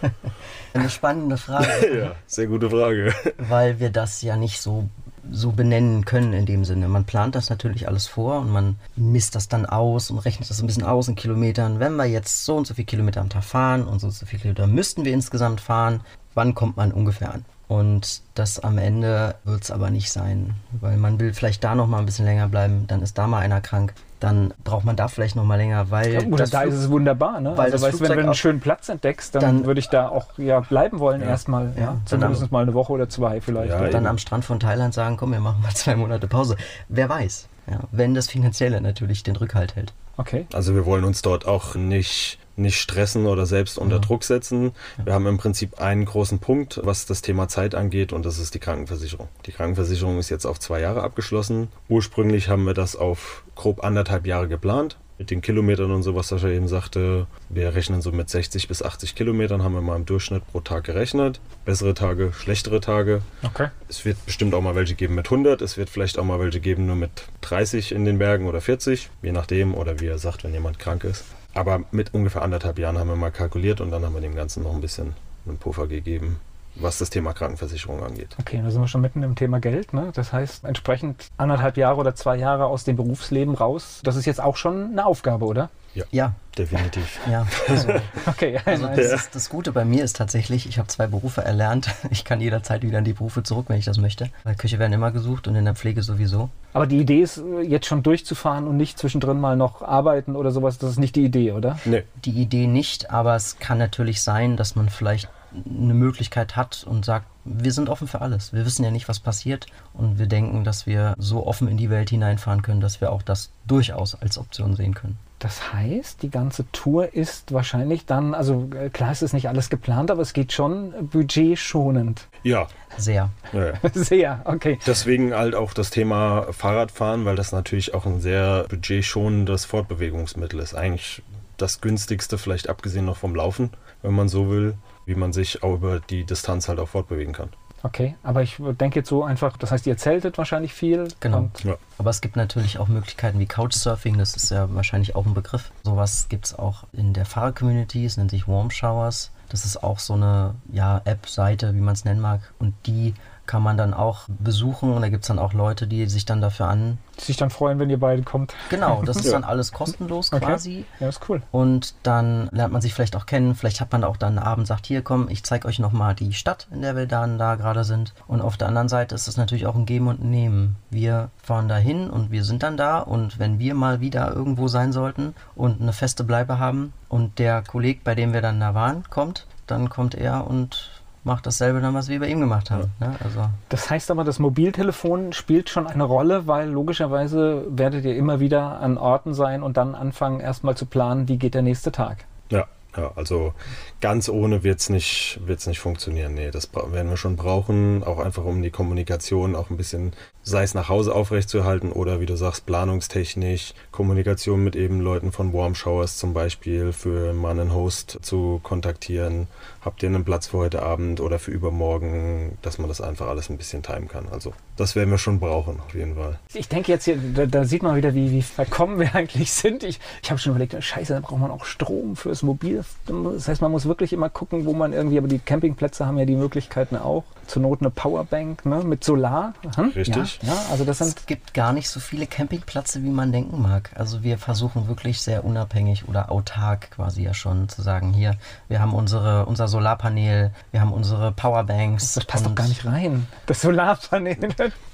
Eine 0.73 0.89
spannende 0.89 1.37
Frage. 1.37 1.97
ja, 1.99 2.15
sehr 2.25 2.47
gute 2.47 2.69
Frage. 2.69 3.13
Weil 3.37 3.79
wir 3.79 3.89
das 3.89 4.21
ja 4.21 4.37
nicht 4.37 4.61
so, 4.61 4.89
so 5.31 5.51
benennen 5.51 6.05
können 6.05 6.33
in 6.33 6.45
dem 6.45 6.65
Sinne. 6.65 6.87
Man 6.87 7.05
plant 7.05 7.35
das 7.35 7.49
natürlich 7.49 7.87
alles 7.87 8.07
vor 8.07 8.39
und 8.39 8.49
man 8.49 8.77
misst 8.95 9.35
das 9.35 9.47
dann 9.47 9.65
aus 9.65 10.09
und 10.11 10.19
rechnet 10.19 10.49
das 10.49 10.59
ein 10.59 10.67
bisschen 10.67 10.83
aus 10.83 11.07
in 11.07 11.15
Kilometern. 11.15 11.79
Wenn 11.79 11.95
wir 11.95 12.05
jetzt 12.05 12.45
so 12.45 12.55
und 12.55 12.67
so 12.67 12.73
viele 12.73 12.85
Kilometer 12.85 13.21
am 13.21 13.29
Tag 13.29 13.43
fahren 13.43 13.83
und 13.83 13.99
so 13.99 14.07
und 14.07 14.13
so 14.13 14.25
viele 14.25 14.41
Kilometer 14.41 14.67
müssten 14.67 15.05
wir 15.05 15.13
insgesamt 15.13 15.61
fahren, 15.61 16.01
wann 16.33 16.55
kommt 16.55 16.77
man 16.77 16.91
ungefähr 16.91 17.33
an? 17.33 17.45
Und 17.67 18.21
das 18.35 18.59
am 18.59 18.77
Ende 18.77 19.35
wird 19.43 19.63
es 19.63 19.71
aber 19.71 19.89
nicht 19.89 20.11
sein, 20.11 20.55
weil 20.79 20.95
man 20.95 21.19
will 21.19 21.33
vielleicht 21.33 21.63
da 21.63 21.75
noch 21.75 21.87
mal 21.87 21.99
ein 21.99 22.05
bisschen 22.05 22.25
länger 22.25 22.47
bleiben, 22.47 22.85
dann 22.87 23.01
ist 23.01 23.17
da 23.17 23.27
mal 23.27 23.39
einer 23.39 23.59
krank, 23.59 23.93
dann 24.19 24.53
braucht 24.63 24.84
man 24.86 24.95
da 24.95 25.08
vielleicht 25.08 25.36
noch 25.36 25.43
mal 25.43 25.56
länger, 25.58 25.91
weil 25.91 26.13
Ja, 26.13 26.19
oder 26.21 26.38
das 26.38 26.49
da 26.49 26.62
Flug- 26.62 26.73
ist 26.73 26.80
es 26.80 26.89
wunderbar, 26.89 27.39
ne? 27.39 27.51
weil 27.56 27.71
also 27.71 27.86
das 27.86 27.93
weißt, 27.93 28.01
wenn 28.10 28.17
du 28.17 28.23
einen 28.23 28.34
schönen 28.34 28.60
Platz 28.60 28.89
entdeckst, 28.89 29.36
dann, 29.36 29.41
Dann- 29.41 29.65
würde 29.65 29.80
ich 29.80 29.89
da 29.89 30.10
auch 30.10 30.38
ja, 30.38 30.60
bleiben 30.62 30.99
wollen 30.99 31.21
Ja. 31.21 31.27
erstmal. 31.27 31.73
Ja, 31.75 31.82
Ja, 31.82 32.01
Zumindest 32.06 32.41
dann- 32.43 32.49
mal 32.51 32.63
eine 32.63 32.73
Woche 32.73 32.93
oder 32.93 33.10
zwei 33.10 33.41
vielleicht. 33.41 33.71
Ja, 33.71 33.80
oder? 33.80 33.89
dann 33.89 34.03
eben. 34.03 34.08
am 34.12 34.17
Strand 34.17 34.43
von 34.45 34.60
Thailand 34.60 34.93
sagen, 34.93 35.17
komm, 35.17 35.32
wir 35.34 35.39
machen 35.39 35.62
mal 35.62 35.73
zwei 35.75 35.95
Monate 35.95 36.27
Pause. 36.27 36.58
Wer 36.89 37.10
weiß, 37.10 37.47
ja, 37.69 37.80
wenn 37.91 38.13
das 38.15 38.27
Finanzielle 38.27 38.82
natürlich 38.82 39.23
den 39.23 39.36
Rückhalt 39.36 39.75
hält. 39.75 39.93
Okay. 40.17 40.47
Also 40.51 40.73
wir 40.73 40.88
wollen 40.88 41.03
uns 41.03 41.21
dort 41.21 41.45
auch 41.47 41.75
nicht, 41.75 42.39
nicht 42.56 42.80
stressen 42.82 43.27
oder 43.27 43.45
selbst 43.45 43.77
unter 43.77 43.97
Ja. 43.97 44.01
Druck 44.01 44.23
setzen. 44.23 44.71
Wir 45.06 45.13
haben 45.13 45.27
im 45.27 45.38
Prinzip 45.38 45.80
einen 45.80 46.06
großen 46.06 46.39
Punkt, 46.39 46.82
was 46.84 47.06
das 47.06 47.21
Thema 47.21 47.47
Zeit 47.47 47.75
angeht, 47.75 48.13
und 48.13 48.25
das 48.25 48.39
ist 48.39 48.56
die 48.56 48.60
Krankenversicherung. 48.60 49.27
Die 49.45 49.51
Krankenversicherung 49.51 50.17
ist 50.17 50.30
jetzt 50.30 50.45
auf 50.45 50.60
zwei 50.60 50.80
Jahre 50.80 51.03
abgeschlossen. 51.03 51.67
Ursprünglich 51.88 52.49
haben 52.49 52.63
wir 52.65 52.73
das 52.73 52.95
auf 52.95 53.43
grob 53.58 53.84
anderthalb 53.84 54.26
Jahre 54.26 54.48
geplant. 54.48 54.98
Mit 55.20 55.32
den 55.32 55.41
Kilometern 55.41 55.89
und 55.89 56.04
so, 56.04 56.13
was 56.13 56.28
Sascha 56.28 56.48
eben 56.48 56.67
sagte, 56.67 57.26
wir 57.50 57.74
rechnen 57.74 58.04
so 58.04 58.12
mit 58.12 58.30
60 58.30 58.67
bis 58.67 58.84
80 58.84 59.15
Kilometern, 59.15 59.63
haben 59.63 59.74
wir 59.74 59.82
mal 59.82 59.96
im 59.96 60.06
Durchschnitt 60.06 60.46
pro 60.52 60.60
Tag 60.60 60.84
gerechnet. 60.84 61.39
Bessere 61.65 61.96
Tage, 61.96 62.34
schlechtere 62.34 62.82
Tage. 62.82 63.24
Okay. 63.41 63.70
Es 63.89 64.06
wird 64.06 64.24
bestimmt 64.28 64.54
auch 64.54 64.62
mal 64.62 64.76
welche 64.76 64.93
geben 64.93 65.15
mit 65.15 65.26
100, 65.26 65.63
es 65.63 65.76
wird 65.76 65.89
vielleicht 65.89 66.20
auch 66.20 66.24
mal 66.24 66.39
welche 66.39 66.60
geben 66.60 66.86
nur 66.86 66.96
mit 66.96 67.10
30 67.41 67.93
in 67.93 68.06
den 68.06 68.20
Bergen 68.20 68.46
oder 68.46 68.62
40, 68.62 69.10
je 69.24 69.32
nachdem, 69.32 69.74
oder 69.74 70.00
wie 70.00 70.06
er 70.06 70.20
sagt, 70.20 70.43
wenn 70.43 70.54
jemand 70.54 70.78
krank 70.78 71.04
ist. 71.04 71.26
Aber 71.56 71.84
mit 71.91 72.13
ungefähr 72.13 72.43
anderthalb 72.43 72.78
Jahren 72.78 73.00
haben 73.00 73.10
wir 73.10 73.15
mal 73.15 73.32
kalkuliert 73.32 73.82
und 73.82 73.89
dann 73.89 74.06
haben 74.06 74.13
wir 74.13 74.22
dem 74.22 74.36
Ganzen 74.36 74.62
noch 74.62 74.76
ein 74.76 74.82
bisschen 74.82 75.15
einen 75.48 75.58
Puffer 75.58 75.88
gegeben, 75.88 76.39
was 76.79 76.97
das 76.97 77.09
Thema 77.09 77.33
Krankenversicherung 77.33 78.03
angeht. 78.03 78.35
Okay, 78.39 78.61
da 78.63 78.69
sind 78.71 78.81
wir 78.81 78.87
schon 78.87 79.01
mitten 79.01 79.23
im 79.23 79.35
Thema 79.35 79.59
Geld. 79.59 79.93
Ne? 79.93 80.11
Das 80.13 80.33
heißt, 80.33 80.63
entsprechend 80.63 81.27
anderthalb 81.37 81.77
Jahre 81.77 81.97
oder 81.97 82.15
zwei 82.15 82.37
Jahre 82.37 82.65
aus 82.65 82.83
dem 82.83 82.95
Berufsleben 82.95 83.55
raus, 83.55 84.01
das 84.03 84.15
ist 84.15 84.25
jetzt 84.25 84.41
auch 84.41 84.55
schon 84.57 84.91
eine 84.91 85.05
Aufgabe, 85.05 85.45
oder? 85.45 85.69
Ja, 86.11 86.33
Definitiv. 86.57 87.19
ja. 87.31 87.45
Also, 87.67 87.87
Okay, 88.25 88.59
also 88.65 88.87
das, 88.87 89.11
ist, 89.11 89.35
das 89.35 89.49
Gute 89.49 89.71
bei 89.71 89.85
mir 89.85 90.03
ist 90.03 90.15
tatsächlich, 90.15 90.67
ich 90.67 90.79
habe 90.79 90.87
zwei 90.87 91.07
Berufe 91.07 91.41
erlernt. 91.41 91.89
Ich 92.09 92.23
kann 92.23 92.41
jederzeit 92.41 92.83
wieder 92.83 92.99
in 92.99 93.05
die 93.05 93.13
Berufe 93.13 93.43
zurück, 93.43 93.65
wenn 93.67 93.77
ich 93.77 93.85
das 93.85 93.97
möchte. 93.97 94.29
Weil 94.43 94.55
Küche 94.55 94.79
werden 94.79 94.93
immer 94.93 95.11
gesucht 95.11 95.47
und 95.47 95.55
in 95.55 95.65
der 95.65 95.75
Pflege 95.75 96.01
sowieso. 96.01 96.49
Aber 96.73 96.87
die 96.87 96.99
Idee 96.99 97.21
ist, 97.21 97.41
jetzt 97.63 97.85
schon 97.85 98.01
durchzufahren 98.01 98.67
und 98.67 98.77
nicht 98.77 98.97
zwischendrin 98.97 99.39
mal 99.39 99.55
noch 99.55 99.81
arbeiten 99.81 100.35
oder 100.35 100.51
sowas, 100.51 100.77
das 100.77 100.91
ist 100.91 100.99
nicht 100.99 101.15
die 101.15 101.25
Idee, 101.25 101.51
oder? 101.51 101.77
Nee, 101.85 102.03
Die 102.23 102.31
Idee 102.31 102.67
nicht, 102.67 103.11
aber 103.11 103.35
es 103.35 103.59
kann 103.59 103.77
natürlich 103.77 104.21
sein, 104.21 104.57
dass 104.57 104.75
man 104.75 104.89
vielleicht 104.89 105.29
eine 105.53 105.93
Möglichkeit 105.93 106.55
hat 106.55 106.86
und 106.88 107.05
sagt, 107.05 107.25
wir 107.45 107.71
sind 107.71 107.89
offen 107.89 108.07
für 108.07 108.21
alles. 108.21 108.53
Wir 108.53 108.65
wissen 108.65 108.83
ja 108.83 108.91
nicht, 108.91 109.07
was 109.07 109.19
passiert 109.19 109.67
und 109.93 110.19
wir 110.19 110.27
denken, 110.27 110.63
dass 110.63 110.86
wir 110.86 111.13
so 111.17 111.45
offen 111.45 111.67
in 111.67 111.77
die 111.77 111.89
Welt 111.89 112.10
hineinfahren 112.10 112.62
können, 112.62 112.81
dass 112.81 113.01
wir 113.01 113.12
auch 113.12 113.21
das 113.21 113.51
durchaus 113.65 114.15
als 114.15 114.38
Option 114.38 114.75
sehen 114.75 114.93
können. 114.93 115.17
Das 115.39 115.71
heißt, 115.71 116.23
die 116.23 116.31
ganze 116.31 116.69
Tour 116.71 117.13
ist 117.13 117.53
wahrscheinlich 117.53 118.07
dann, 118.07 118.33
also 118.33 118.69
äh, 118.75 118.89
klar, 118.89 119.12
es 119.12 119.21
ist 119.21 119.33
nicht 119.33 119.47
alles 119.47 119.69
geplant, 119.69 120.10
aber 120.10 120.23
es 120.23 120.33
geht 120.33 120.51
schon 120.51 120.93
budgetschonend. 121.12 122.27
ja, 122.41 122.67
Sehr. 122.97 123.29
ja. 123.53 123.73
Sehr, 123.93 124.41
okay. 124.45 124.79
Deswegen 124.88 125.36
halt 125.36 125.53
auch 125.53 125.73
das 125.73 125.91
Thema 125.91 126.51
Fahrradfahren, 126.51 127.25
weil 127.25 127.36
das 127.36 127.51
natürlich 127.51 127.93
auch 127.93 128.07
ein 128.07 128.19
sehr 128.19 128.65
budgetschonendes 128.67 129.65
Fortbewegungsmittel 129.65 130.60
ist. 130.60 130.73
Eigentlich 130.73 131.21
das 131.57 131.81
günstigste, 131.81 132.39
vielleicht 132.39 132.67
abgesehen 132.67 133.05
noch 133.05 133.17
vom 133.17 133.36
Laufen, 133.36 133.71
wenn 134.01 134.13
man 134.13 134.29
so 134.29 134.49
will, 134.49 134.73
wie 135.08 135.15
man 135.15 135.34
sich 135.34 135.63
auch 135.63 135.74
über 135.74 136.00
die 136.00 136.26
Distanz 136.26 136.70
halt 136.70 136.80
auch 136.80 136.89
fortbewegen 136.89 137.34
kann. 137.34 137.50
Okay, 137.84 138.15
aber 138.24 138.41
ich 138.41 138.58
denke 138.60 139.00
jetzt 139.00 139.10
so 139.10 139.24
einfach, 139.24 139.56
das 139.56 139.72
heißt, 139.72 139.88
ihr 139.88 139.98
zeltet 139.98 140.38
wahrscheinlich 140.38 140.74
viel. 140.74 141.08
Genau. 141.20 141.38
Und 141.38 141.63
Ja. 141.63 141.78
Aber 141.98 142.10
es 142.10 142.22
gibt 142.22 142.36
natürlich 142.36 142.80
auch 142.80 142.88
Möglichkeiten 142.88 143.39
wie 143.39 143.46
Couchsurfing, 143.46 144.17
das 144.17 144.36
ist 144.36 144.52
ja 144.52 144.74
wahrscheinlich 144.76 145.15
auch 145.15 145.26
ein 145.26 145.34
Begriff. 145.34 145.72
Sowas 145.84 146.28
gibt 146.28 146.46
es 146.48 146.58
auch 146.58 146.84
in 146.91 147.13
der 147.13 147.26
Fahrer-Community, 147.26 148.06
es 148.06 148.17
nennt 148.17 148.32
sich 148.32 148.48
Warm 148.48 148.72
Showers. 148.72 149.32
Das 149.50 149.63
ist 149.63 149.82
auch 149.82 150.00
so 150.00 150.13
eine 150.13 150.56
ja, 150.72 151.02
App-Seite, 151.06 151.74
wie 151.74 151.80
man 151.80 151.93
es 151.93 152.04
nennen 152.04 152.20
mag. 152.20 152.41
Und 152.60 152.74
die 152.86 153.13
kann 153.47 153.63
man 153.63 153.77
dann 153.77 153.93
auch 153.93 154.25
besuchen 154.27 154.93
und 154.93 155.01
da 155.01 155.10
gibt 155.10 155.23
es 155.23 155.27
dann 155.27 155.39
auch 155.39 155.53
Leute, 155.53 155.88
die 155.88 156.05
sich 156.07 156.25
dann 156.25 156.41
dafür 156.41 156.67
an. 156.67 156.97
sich 157.17 157.38
dann 157.38 157.49
freuen, 157.49 157.79
wenn 157.79 157.89
ihr 157.89 157.99
beide 157.99 158.21
kommt. 158.21 158.53
Genau, 158.69 159.01
das 159.03 159.17
ist 159.17 159.25
Ja. 159.25 159.31
dann 159.31 159.43
alles 159.43 159.71
kostenlos 159.71 160.31
Okay. 160.31 160.45
quasi. 160.45 160.86
Ja, 160.99 161.07
ist 161.10 161.21
cool. 161.29 161.41
Und 161.51 161.95
dann 162.03 162.47
lernt 162.51 162.71
man 162.73 162.81
sich 162.81 162.93
vielleicht 162.93 163.15
auch 163.15 163.25
kennen. 163.25 163.55
Vielleicht 163.55 163.81
hat 163.81 163.91
man 163.91 164.03
auch 164.03 164.17
dann 164.17 164.38
einen 164.38 164.45
Abend, 164.47 164.67
sagt, 164.67 164.86
hier 164.86 165.01
komm, 165.01 165.27
ich 165.29 165.43
zeige 165.43 165.67
euch 165.67 165.79
nochmal 165.79 166.13
die 166.13 166.33
Stadt, 166.33 166.67
in 166.71 166.81
der 166.83 166.95
wir 166.95 167.07
dann 167.07 167.38
da 167.39 167.55
gerade 167.55 167.83
sind. 167.83 168.13
Und 168.27 168.41
auf 168.41 168.57
der 168.57 168.67
anderen 168.67 168.89
Seite 168.89 169.15
ist 169.15 169.27
es 169.27 169.38
natürlich 169.38 169.65
auch 169.65 169.75
ein 169.75 169.86
Geben 169.88 170.07
und 170.07 170.23
Nehmen. 170.23 170.75
Wir 170.91 171.29
fahren 171.41 171.67
da 171.67 171.77
hin 171.77 172.10
und 172.10 172.29
wir 172.31 172.43
sind 172.43 172.62
dann 172.62 172.77
da. 172.77 172.99
Und 172.99 173.39
wenn 173.39 173.57
wir 173.57 173.73
mal 173.73 173.99
wieder 173.99 174.31
irgendwo 174.33 174.67
sein 174.67 174.91
sollten 174.93 175.33
und 175.55 175.81
eine 175.81 175.93
feste 175.93 176.23
Bleibe 176.23 176.60
haben 176.60 176.93
und 177.10 177.39
der 177.39 177.63
Kollege, 177.63 178.01
bei 178.03 178.13
dem 178.13 178.33
wir 178.33 178.41
dann 178.41 178.60
da 178.60 178.75
waren, 178.75 179.03
kommt, 179.10 179.47
dann 179.65 179.89
kommt 179.89 180.13
er 180.15 180.45
und 180.47 180.91
macht 181.27 181.45
dasselbe 181.45 181.81
dann, 181.81 181.93
was 181.93 182.09
wir 182.09 182.19
bei 182.19 182.27
ihm 182.27 182.39
gemacht 182.39 182.71
haben. 182.71 182.91
Ne? 182.99 183.15
Also 183.23 183.41
Das 183.69 183.91
heißt 183.91 184.09
aber, 184.09 184.23
das 184.23 184.39
Mobiltelefon 184.39 185.33
spielt 185.33 185.69
schon 185.69 185.85
eine 185.85 186.05
Rolle, 186.05 186.47
weil 186.47 186.69
logischerweise 186.69 187.65
werdet 187.69 188.05
ihr 188.05 188.15
immer 188.15 188.39
wieder 188.39 188.79
an 188.79 188.97
Orten 188.97 189.35
sein 189.35 189.61
und 189.61 189.77
dann 189.77 189.93
anfangen, 189.93 190.39
erstmal 190.39 190.75
zu 190.75 190.87
planen, 190.87 191.27
wie 191.27 191.37
geht 191.37 191.53
der 191.53 191.61
nächste 191.61 191.91
Tag. 191.91 192.25
Ja, 192.49 192.65
ja 192.95 193.11
also 193.15 193.53
ganz 194.01 194.29
ohne 194.29 194.63
wird 194.63 194.79
es 194.79 194.89
nicht, 194.89 195.39
wird's 195.45 195.67
nicht 195.67 195.79
funktionieren. 195.79 196.33
Nee, 196.33 196.49
das 196.49 196.73
werden 196.73 197.09
wir 197.09 197.17
schon 197.17 197.35
brauchen, 197.35 198.03
auch 198.03 198.19
einfach 198.19 198.45
um 198.45 198.63
die 198.63 198.71
Kommunikation 198.71 199.55
auch 199.55 199.69
ein 199.69 199.77
bisschen, 199.77 200.13
sei 200.47 200.63
es 200.63 200.73
nach 200.73 200.88
Hause 200.88 201.13
aufrechtzuerhalten 201.13 201.91
oder 201.91 202.21
wie 202.21 202.25
du 202.25 202.38
sagst, 202.38 202.65
planungstechnisch, 202.65 203.73
Kommunikation 203.91 204.63
mit 204.63 204.75
eben 204.77 205.01
Leuten 205.01 205.33
von 205.33 205.51
Warm 205.53 205.75
Showers 205.75 206.17
zum 206.17 206.33
Beispiel, 206.33 206.93
für 206.93 207.33
mal 207.33 207.51
einen 207.51 207.73
Host 207.73 208.19
zu 208.21 208.62
kontaktieren. 208.63 209.47
Habt 209.81 210.01
ihr 210.03 210.10
einen 210.10 210.23
Platz 210.23 210.47
für 210.47 210.57
heute 210.57 210.83
Abend 210.83 211.19
oder 211.19 211.38
für 211.38 211.51
übermorgen, 211.51 212.57
dass 212.62 212.77
man 212.77 212.88
das 212.88 213.01
einfach 213.01 213.27
alles 213.27 213.49
ein 213.49 213.57
bisschen 213.57 213.83
timen 213.83 214.07
kann. 214.07 214.29
Also 214.31 214.53
das 214.77 214.95
werden 214.95 215.12
wir 215.12 215.17
schon 215.17 215.39
brauchen, 215.39 215.81
auf 215.86 215.93
jeden 215.93 216.15
Fall. 216.15 216.39
Ich 216.53 216.69
denke 216.69 216.91
jetzt 216.93 217.05
hier, 217.05 217.17
da, 217.17 217.45
da 217.45 217.65
sieht 217.65 217.83
man 217.83 217.95
wieder, 217.95 218.15
wie, 218.15 218.31
wie 218.31 218.41
verkommen 218.41 218.99
wir 218.99 219.13
eigentlich 219.15 219.51
sind. 219.51 219.83
Ich, 219.83 219.99
ich 220.23 220.29
habe 220.31 220.39
schon 220.39 220.51
überlegt, 220.51 220.81
scheiße, 220.81 221.13
da 221.13 221.19
braucht 221.19 221.39
man 221.41 221.51
auch 221.51 221.65
Strom 221.65 222.15
fürs 222.15 222.41
Mobil. 222.41 222.86
Das 223.05 223.47
heißt, 223.47 223.62
man 223.62 223.71
muss 223.71 223.86
wirklich 223.86 224.13
immer 224.13 224.29
gucken, 224.29 224.65
wo 224.65 224.73
man 224.73 224.93
irgendwie, 224.93 225.17
aber 225.17 225.27
die 225.27 225.39
Campingplätze 225.39 226.05
haben 226.05 226.17
ja 226.17 226.25
die 226.25 226.36
Möglichkeiten 226.36 226.95
auch. 226.95 227.23
Zur 227.47 227.62
Not 227.62 227.81
eine 227.81 227.89
Powerbank 227.89 228.65
ne, 228.65 228.83
mit 228.83 229.03
Solar. 229.03 229.53
Hm? 229.75 229.91
Richtig. 229.95 230.39
Ja, 230.43 230.53
ja, 230.53 230.60
also 230.71 230.83
das 230.86 230.99
sind 230.99 231.17
Es 231.17 231.25
gibt 231.25 231.53
gar 231.53 231.73
nicht 231.73 231.89
so 231.89 231.99
viele 231.99 232.27
Campingplätze, 232.27 233.03
wie 233.03 233.10
man 233.10 233.31
denken 233.31 233.62
mag. 233.62 233.89
Also 233.95 234.21
wir 234.23 234.38
versuchen 234.38 234.88
wirklich 234.88 235.21
sehr 235.21 235.45
unabhängig 235.45 236.07
oder 236.07 236.31
autark 236.31 236.91
quasi 236.91 237.23
ja 237.23 237.33
schon 237.33 237.69
zu 237.69 237.81
sagen, 237.81 238.13
hier, 238.13 238.36
wir 238.67 238.81
haben 238.81 238.93
unsere, 238.93 239.45
unser 239.45 239.67
Solarpanel, 239.67 240.51
wir 240.71 240.81
haben 240.81 240.93
unsere 240.93 241.31
Powerbanks. 241.31 242.13
Das 242.13 242.25
passt 242.25 242.45
doch 242.45 242.55
gar 242.55 242.67
nicht 242.67 242.86
rein. 242.86 243.27
Das 243.45 243.62
Solarpanel. 243.62 244.38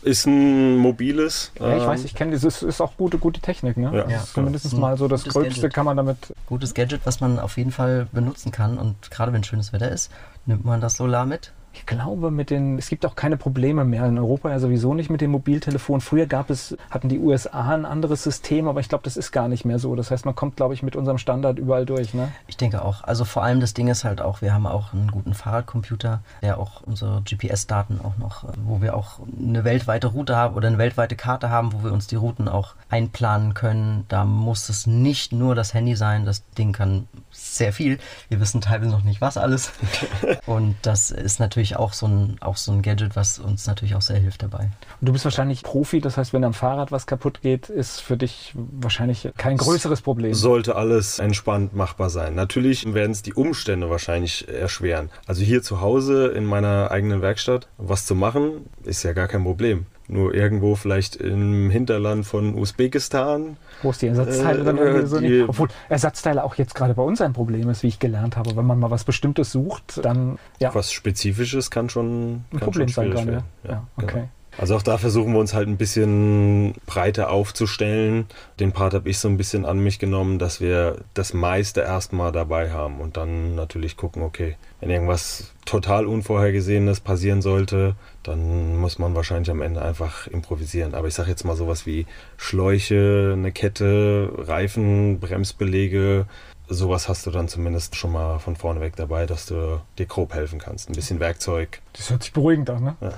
Ist 0.04 0.26
ein 0.28 0.78
mobiles. 0.78 1.52
Ja, 1.60 1.76
ich 1.76 1.82
ähm, 1.82 1.88
weiß, 1.88 2.04
ich 2.06 2.14
kenne 2.16 2.32
das. 2.34 2.44
Ist, 2.44 2.62
ist 2.62 2.82
auch 2.82 2.98
gute, 2.98 3.18
gute 3.18 3.42
Technik. 3.42 3.78
Ne? 3.78 3.92
Ja. 3.94 4.04
Das 4.04 4.12
Ja. 4.12 4.24
zumindest 4.34 4.72
Ja. 4.72 4.80
mal 4.80 4.98
so 4.98 5.08
das 5.08 5.24
Gutes 5.24 5.34
Gröbste 5.34 5.62
Gadget. 5.62 5.74
kann 5.74 5.86
man 5.86 5.98
damit. 5.98 6.34
Gutes 6.46 6.74
Gadget, 6.74 7.02
was 7.06 7.20
man 7.20 7.40
auf 7.40 7.58
jeden 7.58 7.72
Fall 7.72 8.08
benutzen 8.12 8.52
kann. 8.52 8.78
Und 8.78 9.10
gerade 9.12 9.34
wenn 9.34 9.44
schönes 9.44 9.74
Wetter 9.74 9.90
ist, 9.92 10.12
nimmt 10.46 10.66
man 10.66 10.82
das 10.82 10.96
Solar 10.98 11.26
mit 11.26 11.52
Ich 11.74 11.86
glaube, 11.86 12.32
mit 12.32 12.50
den, 12.50 12.78
es 12.78 12.88
gibt 12.88 13.06
auch 13.06 13.16
keine 13.16 13.36
Probleme 13.36 13.84
mehr 13.84 14.06
in 14.06 14.18
Europa 14.18 14.50
ja 14.50 14.60
sowieso 14.60 14.94
nicht 14.94 15.10
mit 15.10 15.22
dem 15.22 15.32
Mobiltelefon. 15.32 16.02
Früher 16.02 16.28
gab 16.28 16.50
es, 16.50 16.78
hatten 16.92 17.10
die 17.10 17.20
USA 17.20 17.74
ein 17.74 17.86
anderes 17.86 18.24
System, 18.24 18.68
aber 18.68 18.80
ich 18.80 18.90
glaube, 18.90 19.04
das 19.04 19.18
ist 19.18 19.32
gar 19.32 19.48
nicht 19.48 19.66
mehr 19.66 19.80
so. 19.80 19.96
Das 19.96 20.12
heißt, 20.12 20.26
man 20.26 20.36
kommt, 20.36 20.56
glaube 20.56 20.76
ich, 20.76 20.84
mit 20.84 20.96
unserem 20.96 21.18
Standard 21.18 21.58
überall 21.58 21.86
durch. 21.86 22.14
Ne? 22.14 22.32
Ich 22.48 22.58
denke 22.58 22.84
auch. 22.84 23.04
Also 23.04 23.26
vor 23.26 23.44
allem 23.44 23.60
das 23.60 23.74
Ding 23.74 23.88
ist 23.88 24.04
halt 24.04 24.22
auch, 24.22 24.42
wir 24.42 24.54
haben 24.54 24.68
auch 24.68 24.94
einen 24.94 25.10
guten 25.10 25.34
Fahrradcomputer, 25.34 26.22
der 26.42 26.60
auch 26.60 26.82
unsere 26.84 27.22
GPS-Daten 27.24 28.00
auch 28.04 28.18
noch, 28.18 28.46
wo 28.66 28.82
wir 28.82 28.96
auch 28.96 29.20
eine 29.40 29.64
weltweite 29.64 30.08
Route 30.08 30.36
haben 30.36 30.56
oder 30.56 30.68
eine 30.68 30.78
weltweite 30.78 31.16
Karte 31.16 31.50
haben, 31.50 31.74
wo 31.74 31.84
wir 31.84 31.92
uns 31.92 32.08
die 32.08 32.16
Routen 32.16 32.48
auch 32.48 32.76
einplanen 32.90 33.56
können. 33.56 34.06
Da 34.10 34.26
muss 34.26 34.70
es 34.70 34.86
nicht 34.86 35.32
nur 35.32 35.56
das 35.56 35.74
Handy 35.74 35.96
sein. 35.96 36.26
Das 36.26 36.44
Ding 36.52 36.72
kann 36.72 37.08
sehr 37.32 37.74
viel. 37.74 37.98
Wir 38.30 38.40
wissen 38.40 38.62
teilweise 38.62 38.92
noch 38.92 39.04
nicht, 39.04 39.22
was 39.22 39.38
alles. 39.38 39.72
Und 40.46 40.76
das 40.84 41.10
ist 41.10 41.40
natürlich 41.40 41.63
auch 41.76 41.94
so, 41.94 42.08
ein, 42.08 42.38
auch 42.42 42.58
so 42.58 42.72
ein 42.72 42.82
Gadget, 42.82 43.16
was 43.16 43.40
uns 43.40 43.66
natürlich 43.68 43.96
auch 43.96 44.02
sehr 44.02 44.18
hilft 44.18 44.44
dabei. 44.44 44.70
Und 45.00 45.08
du 45.08 45.14
bist 45.14 45.26
wahrscheinlich 45.26 45.64
Profi, 45.64 46.02
das 46.02 46.18
heißt, 46.18 46.34
wenn 46.34 46.44
am 46.44 46.54
Fahrrad 46.54 46.92
was 46.92 47.08
kaputt 47.08 47.42
geht, 47.42 47.70
ist 47.70 48.02
für 48.02 48.18
dich 48.18 48.54
wahrscheinlich 48.56 49.30
kein 49.38 49.58
größeres 49.58 50.02
Problem. 50.02 50.34
Sollte 50.34 50.76
alles 50.76 51.20
entspannt 51.20 51.74
machbar 51.74 52.10
sein. 52.10 52.36
Natürlich 52.36 52.94
werden 52.94 53.12
es 53.12 53.22
die 53.22 53.34
Umstände 53.34 53.90
wahrscheinlich 53.90 54.48
erschweren. 54.48 55.10
Also 55.26 55.42
hier 55.42 55.64
zu 55.64 55.82
Hause 55.82 56.28
in 56.28 56.46
meiner 56.46 56.92
eigenen 56.92 57.22
Werkstatt 57.22 57.68
was 57.78 58.06
zu 58.06 58.16
machen, 58.16 58.66
ist 58.84 59.04
ja 59.04 59.14
gar 59.14 59.28
kein 59.28 59.44
Problem 59.44 59.86
nur 60.08 60.34
irgendwo 60.34 60.76
vielleicht 60.76 61.16
im 61.16 61.70
Hinterland 61.70 62.26
von 62.26 62.56
Usbekistan. 62.56 63.58
Wo 63.82 63.92
es 63.92 64.00
die 64.00 64.08
Ersatzteile 64.08 64.62
äh, 64.62 64.64
dann 64.64 64.78
irgendwie 64.78 65.08
so 65.08 65.20
nicht. 65.20 65.50
Obwohl 65.50 65.70
Ersatzteile 65.90 66.44
auch 66.44 66.56
jetzt 66.56 66.76
gerade 66.76 66.94
bei 66.94 67.04
uns 67.04 67.22
ein 67.22 67.34
Problem 67.34 67.70
ist, 67.70 67.84
wie 67.84 67.88
ich 67.88 68.00
gelernt 68.00 68.38
habe. 68.38 68.56
Wenn 68.56 68.66
man 68.66 68.80
mal 68.80 68.92
was 68.92 69.04
Bestimmtes 69.04 69.52
sucht, 69.52 70.04
dann 70.04 70.38
ja. 70.60 70.74
Was 70.76 70.92
Spezifisches 70.92 71.72
kann 71.72 71.90
schon 71.90 72.34
ein 72.34 72.46
kann 72.52 72.60
Problem 72.60 72.88
schon 72.90 73.14
sein 73.14 73.26
kann. 73.26 73.34
Ja. 73.34 73.70
ja, 73.70 73.88
okay. 73.98 74.14
Genau. 74.14 74.30
Also 74.58 74.76
auch 74.76 74.84
da 74.84 74.98
versuchen 74.98 75.34
wir 75.34 75.40
uns 75.40 75.54
halt 75.54 75.68
ein 75.68 75.78
bisschen 75.78 76.74
breiter 76.86 77.32
aufzustellen. 77.32 78.28
Den 78.60 78.72
Part 78.72 78.94
habe 78.94 79.10
ich 79.10 79.18
so 79.18 79.28
ein 79.28 79.38
bisschen 79.38 79.66
an 79.66 79.80
mich 79.80 79.98
genommen, 79.98 80.38
dass 80.38 80.62
wir 80.62 80.98
das 81.16 81.34
meiste 81.34 81.82
erstmal 81.82 82.32
dabei 82.32 82.72
haben 82.72 83.00
und 83.00 83.18
dann 83.18 83.56
natürlich 83.56 83.98
gucken, 83.98 84.22
okay, 84.22 84.56
wenn 84.80 84.92
irgendwas 84.92 85.54
total 85.66 86.06
Unvorhergesehenes 86.06 87.00
passieren 87.00 87.42
sollte, 87.42 87.96
dann 88.24 88.78
muss 88.78 89.00
man 89.00 89.16
wahrscheinlich 89.16 89.52
am 89.52 89.62
Ende 89.62 89.82
einfach 89.82 90.28
improvisieren. 90.28 90.94
Aber 90.96 91.08
ich 91.08 91.14
sage 91.14 91.30
jetzt 91.30 91.44
mal 91.44 91.56
sowas 91.56 91.86
wie 91.86 92.06
Schläuche, 92.38 93.34
eine 93.38 93.52
Kette, 93.52 94.32
Reifen, 94.38 95.20
Bremsbelege, 95.20 96.26
sowas 96.68 97.10
hast 97.10 97.26
du 97.26 97.32
dann 97.32 97.48
zumindest 97.48 97.96
schon 97.96 98.12
mal 98.12 98.40
von 98.40 98.56
vorne 98.56 98.82
weg 98.82 98.96
dabei, 98.96 99.26
dass 99.26 99.46
du 99.46 99.82
dir 99.98 100.06
grob 100.06 100.34
helfen 100.34 100.60
kannst. 100.60 100.90
Ein 100.90 100.96
bisschen 100.96 101.20
Werkzeug. 101.20 101.82
Das 101.94 102.10
hört 102.10 102.24
sich 102.24 102.34
beruhigend 102.34 102.70
an, 102.70 102.84
ne? 102.84 102.96
Ja. 103.02 103.14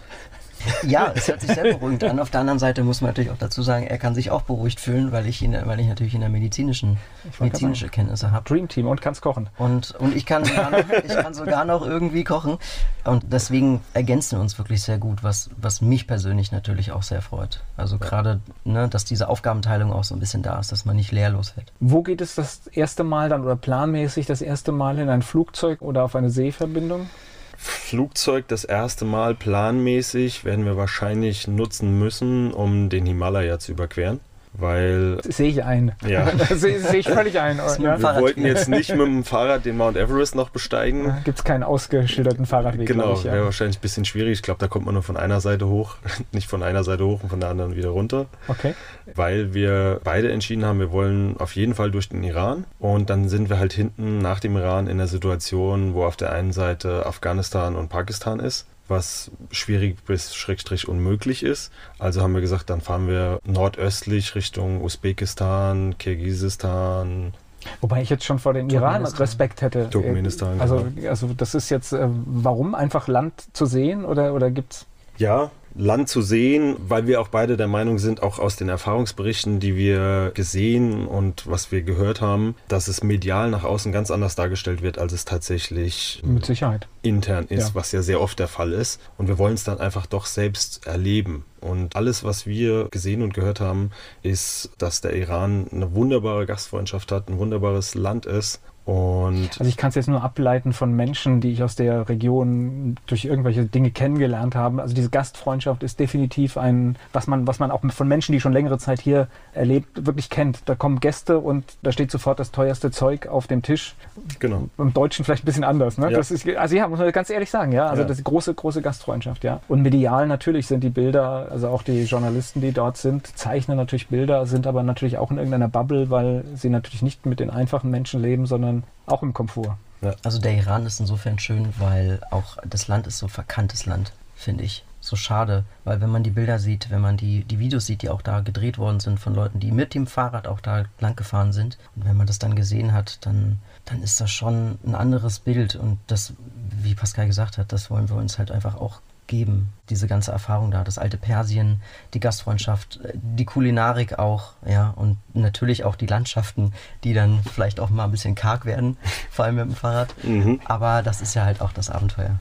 Ja, 0.83 1.11
es 1.15 1.27
hört 1.27 1.41
sich 1.41 1.51
sehr 1.51 1.63
beruhigend 1.63 2.03
an. 2.03 2.19
Auf 2.19 2.29
der 2.29 2.41
anderen 2.41 2.59
Seite 2.59 2.83
muss 2.83 3.01
man 3.01 3.09
natürlich 3.09 3.31
auch 3.31 3.37
dazu 3.37 3.61
sagen, 3.61 3.87
er 3.87 3.97
kann 3.97 4.15
sich 4.15 4.31
auch 4.31 4.43
beruhigt 4.43 4.79
fühlen, 4.79 5.11
weil 5.11 5.27
ich, 5.27 5.41
ihn, 5.41 5.57
weil 5.65 5.79
ich 5.79 5.87
natürlich 5.87 6.13
in 6.13 6.21
der 6.21 6.29
medizinischen 6.29 6.97
medizinische 7.39 7.89
Kenntnisse 7.89 8.31
habe. 8.31 8.47
Dream 8.47 8.67
Team 8.67 8.87
und 8.87 9.01
kannst 9.01 9.21
kochen. 9.21 9.49
Und, 9.57 9.95
und 9.95 10.15
ich, 10.15 10.25
kann 10.25 10.45
sogar 10.45 10.69
noch, 10.69 10.83
ich 11.07 11.15
kann 11.15 11.33
sogar 11.33 11.65
noch 11.65 11.85
irgendwie 11.85 12.23
kochen. 12.23 12.57
Und 13.03 13.25
deswegen 13.31 13.81
ergänzen 13.93 14.37
wir 14.37 14.41
uns 14.41 14.57
wirklich 14.57 14.81
sehr 14.81 14.97
gut, 14.97 15.23
was, 15.23 15.49
was 15.57 15.81
mich 15.81 16.07
persönlich 16.07 16.51
natürlich 16.51 16.91
auch 16.91 17.03
sehr 17.03 17.21
freut. 17.21 17.61
Also 17.77 17.97
gerade, 17.97 18.39
ne, 18.63 18.87
dass 18.87 19.05
diese 19.05 19.29
Aufgabenteilung 19.29 19.91
auch 19.91 20.03
so 20.03 20.15
ein 20.15 20.19
bisschen 20.19 20.43
da 20.43 20.59
ist, 20.59 20.71
dass 20.71 20.85
man 20.85 20.95
nicht 20.95 21.11
leerlos 21.11 21.55
wird. 21.55 21.71
Wo 21.79 22.03
geht 22.03 22.21
es 22.21 22.35
das 22.35 22.67
erste 22.67 23.03
Mal 23.03 23.29
dann 23.29 23.43
oder 23.43 23.55
planmäßig 23.55 24.25
das 24.25 24.41
erste 24.41 24.71
Mal 24.71 24.99
in 24.99 25.09
ein 25.09 25.21
Flugzeug 25.21 25.81
oder 25.81 26.03
auf 26.03 26.15
eine 26.15 26.29
Seeverbindung? 26.29 27.09
Flugzeug 27.57 28.47
das 28.47 28.63
erste 28.63 29.05
Mal 29.05 29.35
planmäßig 29.35 30.45
werden 30.45 30.65
wir 30.65 30.77
wahrscheinlich 30.77 31.47
nutzen 31.47 31.97
müssen, 31.99 32.51
um 32.51 32.89
den 32.89 33.05
Himalaya 33.05 33.59
zu 33.59 33.71
überqueren 33.71 34.19
weil. 34.57 35.19
Sehe 35.23 35.49
ich 35.49 35.63
ein. 35.63 35.93
Ja. 36.05 36.27
Sehe 36.55 36.79
seh 36.79 36.97
ich 36.97 37.07
völlig 37.07 37.39
ein. 37.39 37.57
Ja. 37.57 38.01
Wir 38.01 38.21
wollten 38.21 38.45
jetzt 38.45 38.69
nicht 38.69 38.89
mit 38.89 39.05
dem 39.05 39.23
Fahrrad 39.23 39.65
den 39.65 39.77
Mount 39.77 39.97
Everest 39.97 40.35
noch 40.35 40.49
besteigen. 40.49 41.15
Gibt 41.23 41.39
es 41.39 41.43
keinen 41.43 41.63
ausgeschilderten 41.63 42.45
Fahrradweg. 42.45 42.87
Genau, 42.87 43.23
wäre 43.23 43.37
ja. 43.37 43.43
wahrscheinlich 43.43 43.77
ein 43.77 43.81
bisschen 43.81 44.05
schwierig. 44.05 44.33
Ich 44.33 44.41
glaube, 44.41 44.59
da 44.59 44.67
kommt 44.67 44.85
man 44.85 44.93
nur 44.93 45.03
von 45.03 45.17
einer 45.17 45.41
Seite 45.41 45.67
hoch, 45.67 45.97
nicht 46.31 46.47
von 46.47 46.63
einer 46.63 46.83
Seite 46.83 47.05
hoch 47.05 47.23
und 47.23 47.29
von 47.29 47.39
der 47.39 47.49
anderen 47.49 47.75
wieder 47.75 47.89
runter. 47.89 48.27
Okay. 48.47 48.73
Weil 49.13 49.53
wir 49.53 50.01
beide 50.03 50.31
entschieden 50.31 50.65
haben, 50.65 50.79
wir 50.79 50.91
wollen 50.91 51.37
auf 51.37 51.55
jeden 51.55 51.75
Fall 51.75 51.91
durch 51.91 52.09
den 52.09 52.23
Iran. 52.23 52.65
Und 52.79 53.09
dann 53.09 53.29
sind 53.29 53.49
wir 53.49 53.59
halt 53.59 53.73
hinten 53.73 54.19
nach 54.19 54.39
dem 54.39 54.57
Iran 54.57 54.87
in 54.87 54.97
der 54.97 55.07
Situation, 55.07 55.93
wo 55.93 56.03
auf 56.03 56.15
der 56.15 56.31
einen 56.31 56.51
Seite 56.51 57.05
Afghanistan 57.05 57.75
und 57.75 57.89
Pakistan 57.89 58.39
ist 58.39 58.67
was 58.87 59.31
schwierig 59.51 60.03
bis 60.05 60.35
schrägstrich 60.35 60.87
unmöglich 60.87 61.43
ist. 61.43 61.71
Also 61.99 62.21
haben 62.21 62.33
wir 62.33 62.41
gesagt, 62.41 62.69
dann 62.69 62.81
fahren 62.81 63.07
wir 63.07 63.39
nordöstlich 63.45 64.35
Richtung 64.35 64.81
Usbekistan, 64.81 65.97
Kirgisistan. 65.97 67.33
Wobei 67.81 68.01
ich 68.01 68.09
jetzt 68.09 68.23
schon 68.23 68.37
vor 68.37 68.53
dem 68.53 68.69
Iran 68.69 69.05
Respekt 69.05 69.61
hätte. 69.61 69.89
Turkmenistan. 69.89 70.61
Also, 70.61 70.87
genau. 70.95 71.09
also 71.09 71.33
das 71.35 71.55
ist 71.55 71.69
jetzt, 71.69 71.93
äh, 71.93 72.07
warum 72.25 72.75
einfach 72.75 73.07
Land 73.07 73.45
zu 73.53 73.65
sehen 73.65 74.05
oder, 74.05 74.33
oder 74.33 74.51
gibt 74.51 74.73
es 74.73 74.85
ja, 75.17 75.49
Land 75.77 76.07
zu 76.07 76.21
sehen, 76.21 76.77
weil 76.79 77.05
wir 77.05 77.19
auch 77.19 77.27
beide 77.27 77.57
der 77.57 77.67
Meinung 77.67 77.99
sind, 77.99 78.23
auch 78.23 78.39
aus 78.39 78.55
den 78.55 78.69
Erfahrungsberichten, 78.69 79.59
die 79.59 79.75
wir 79.75 80.31
gesehen 80.33 81.05
und 81.05 81.47
was 81.47 81.71
wir 81.71 81.81
gehört 81.81 82.21
haben, 82.21 82.55
dass 82.69 82.87
es 82.87 83.03
medial 83.03 83.49
nach 83.49 83.65
außen 83.65 83.91
ganz 83.91 84.09
anders 84.09 84.35
dargestellt 84.35 84.81
wird, 84.81 84.97
als 84.97 85.11
es 85.11 85.25
tatsächlich 85.25 86.21
mit 86.23 86.45
Sicherheit 86.45 86.87
intern 87.01 87.45
ist, 87.49 87.69
ja. 87.69 87.75
was 87.75 87.91
ja 87.91 88.01
sehr 88.01 88.21
oft 88.21 88.39
der 88.39 88.47
Fall 88.47 88.71
ist. 88.71 89.01
Und 89.17 89.27
wir 89.27 89.37
wollen 89.37 89.55
es 89.55 89.65
dann 89.65 89.79
einfach 89.79 90.05
doch 90.05 90.25
selbst 90.25 90.87
erleben. 90.87 91.43
Und 91.59 91.95
alles, 91.95 92.23
was 92.23 92.45
wir 92.45 92.87
gesehen 92.89 93.21
und 93.21 93.33
gehört 93.33 93.59
haben, 93.59 93.91
ist, 94.23 94.71
dass 94.77 95.01
der 95.01 95.13
Iran 95.15 95.67
eine 95.71 95.93
wunderbare 95.93 96.45
Gastfreundschaft 96.45 97.11
hat, 97.11 97.27
ein 97.27 97.37
wunderbares 97.37 97.95
Land 97.95 98.25
ist 98.25 98.61
und 98.85 99.49
also 99.57 99.65
ich 99.65 99.77
kann 99.77 99.89
es 99.89 99.95
jetzt 99.95 100.07
nur 100.07 100.23
ableiten 100.23 100.71
von 100.71 100.93
Menschen, 100.93 101.41
die 101.41 101.51
ich 101.51 101.63
aus 101.63 101.75
der 101.75 102.07
Region 102.07 102.97
durch 103.07 103.25
irgendwelche 103.25 103.65
Dinge 103.65 103.89
kennengelernt 103.89 104.53
habe. 104.53 104.79
Also 104.79 104.93
diese 104.93 105.09
Gastfreundschaft 105.09 105.81
ist 105.81 105.99
definitiv 105.99 106.55
ein, 106.55 106.95
was 107.11 107.25
man, 107.25 107.47
was 107.47 107.57
man 107.57 107.71
auch 107.71 107.81
von 107.83 108.07
Menschen, 108.07 108.33
die 108.33 108.39
schon 108.39 108.53
längere 108.53 108.77
Zeit 108.77 109.01
hier 109.01 109.27
erlebt, 109.53 110.05
wirklich 110.05 110.29
kennt. 110.29 110.59
Da 110.65 110.75
kommen 110.75 110.99
Gäste 110.99 111.39
und 111.39 111.63
da 111.81 111.91
steht 111.91 112.11
sofort 112.11 112.39
das 112.39 112.51
teuerste 112.51 112.91
Zeug 112.91 113.25
auf 113.25 113.47
dem 113.47 113.63
Tisch. 113.63 113.95
Genau. 114.37 114.69
Im 114.77 114.93
Deutschen 114.93 115.25
vielleicht 115.25 115.43
ein 115.43 115.47
bisschen 115.47 115.63
anders. 115.63 115.97
Ne? 115.97 116.11
Ja. 116.11 116.17
Das 116.17 116.29
ist, 116.29 116.47
also 116.47 116.75
ja, 116.75 116.87
muss 116.87 116.99
man 116.99 117.11
ganz 117.11 117.31
ehrlich 117.31 117.49
sagen, 117.49 117.71
ja. 117.71 117.87
Also 117.87 118.03
ja. 118.03 118.07
das 118.07 118.19
ist 118.19 118.23
große, 118.23 118.53
große 118.53 118.83
Gastfreundschaft, 118.83 119.43
ja. 119.43 119.61
Und 119.67 119.81
medial 119.81 120.27
natürlich 120.27 120.67
sind 120.67 120.83
die 120.83 120.91
Bilder, 120.91 121.47
also 121.49 121.69
auch 121.69 121.81
die 121.81 122.03
Journalisten, 122.03 122.61
die 122.61 122.71
dort 122.71 122.97
sind, 122.97 123.25
zeichnen 123.35 123.77
natürlich 123.77 124.09
Bilder, 124.09 124.45
sind 124.45 124.67
aber 124.67 124.83
natürlich 124.83 125.17
auch 125.17 125.31
in 125.31 125.37
irgendeiner 125.37 125.69
Bubble, 125.69 126.11
weil 126.11 126.43
sie 126.53 126.69
natürlich 126.69 127.01
nicht 127.01 127.25
mit 127.25 127.39
den 127.39 127.49
einfachen 127.49 127.89
Menschen 127.89 128.21
leben, 128.21 128.45
sondern 128.45 128.74
sondern 128.75 128.83
auch 129.05 129.23
im 129.23 129.33
Komfort. 129.33 129.77
Ja. 130.01 130.15
Also 130.23 130.39
der 130.39 130.55
Iran 130.55 130.85
ist 130.85 130.99
insofern 130.99 131.39
schön, 131.39 131.73
weil 131.79 132.21
auch 132.31 132.57
das 132.65 132.87
Land 132.87 133.07
ist 133.07 133.17
so 133.17 133.27
verkanntes 133.27 133.85
Land, 133.85 134.11
finde 134.35 134.63
ich. 134.63 134.83
So 134.99 135.15
schade, 135.15 135.65
weil 135.83 136.01
wenn 136.01 136.09
man 136.09 136.23
die 136.23 136.31
Bilder 136.31 136.57
sieht, 136.57 136.89
wenn 136.89 137.01
man 137.01 137.15
die, 137.15 137.43
die 137.43 137.59
Videos 137.59 137.85
sieht, 137.85 138.01
die 138.01 138.09
auch 138.09 138.23
da 138.23 138.39
gedreht 138.39 138.79
worden 138.79 138.99
sind 138.99 139.19
von 139.19 139.35
Leuten, 139.35 139.59
die 139.59 139.71
mit 139.71 139.93
dem 139.93 140.07
Fahrrad 140.07 140.47
auch 140.47 140.59
da 140.59 140.85
lang 140.99 141.15
gefahren 141.15 141.53
sind, 141.53 141.77
und 141.95 142.05
wenn 142.05 142.17
man 142.17 142.25
das 142.25 142.39
dann 142.39 142.55
gesehen 142.55 142.91
hat, 142.91 143.23
dann, 143.23 143.59
dann 143.85 144.01
ist 144.01 144.19
das 144.19 144.31
schon 144.31 144.79
ein 144.83 144.95
anderes 144.95 145.37
Bild. 145.39 145.75
Und 145.75 145.99
das, 146.07 146.33
wie 146.81 146.95
Pascal 146.95 147.27
gesagt 147.27 147.59
hat, 147.59 147.71
das 147.71 147.91
wollen 147.91 148.09
wir 148.09 148.15
uns 148.15 148.39
halt 148.39 148.49
einfach 148.49 148.75
auch 148.75 148.99
geben, 149.27 149.73
diese 149.89 150.07
ganze 150.07 150.31
Erfahrung 150.31 150.71
da, 150.71 150.83
das 150.83 150.97
alte 150.97 151.17
Persien, 151.17 151.81
die 152.13 152.19
Gastfreundschaft, 152.19 152.99
äh, 153.03 153.13
die 153.15 153.45
Kulinarik 153.45 154.19
auch, 154.19 154.53
ja, 154.65 154.93
und 154.95 155.17
natürlich 155.33 155.83
auch 155.83 155.95
die 155.95 156.05
Landschaften, 156.05 156.73
die 157.03 157.13
dann 157.13 157.39
vielleicht 157.53 157.79
auch 157.79 157.89
mal 157.89 158.05
ein 158.05 158.11
bisschen 158.11 158.35
karg 158.35 158.65
werden, 158.65 158.97
vor 159.31 159.45
allem 159.45 159.55
mit 159.55 159.65
dem 159.65 159.75
Fahrrad. 159.75 160.13
Mhm. 160.23 160.59
Aber 160.65 161.01
das 161.01 161.21
ist 161.21 161.33
ja 161.33 161.45
halt 161.45 161.61
auch 161.61 161.71
das 161.71 161.89
Abenteuer. 161.89 162.39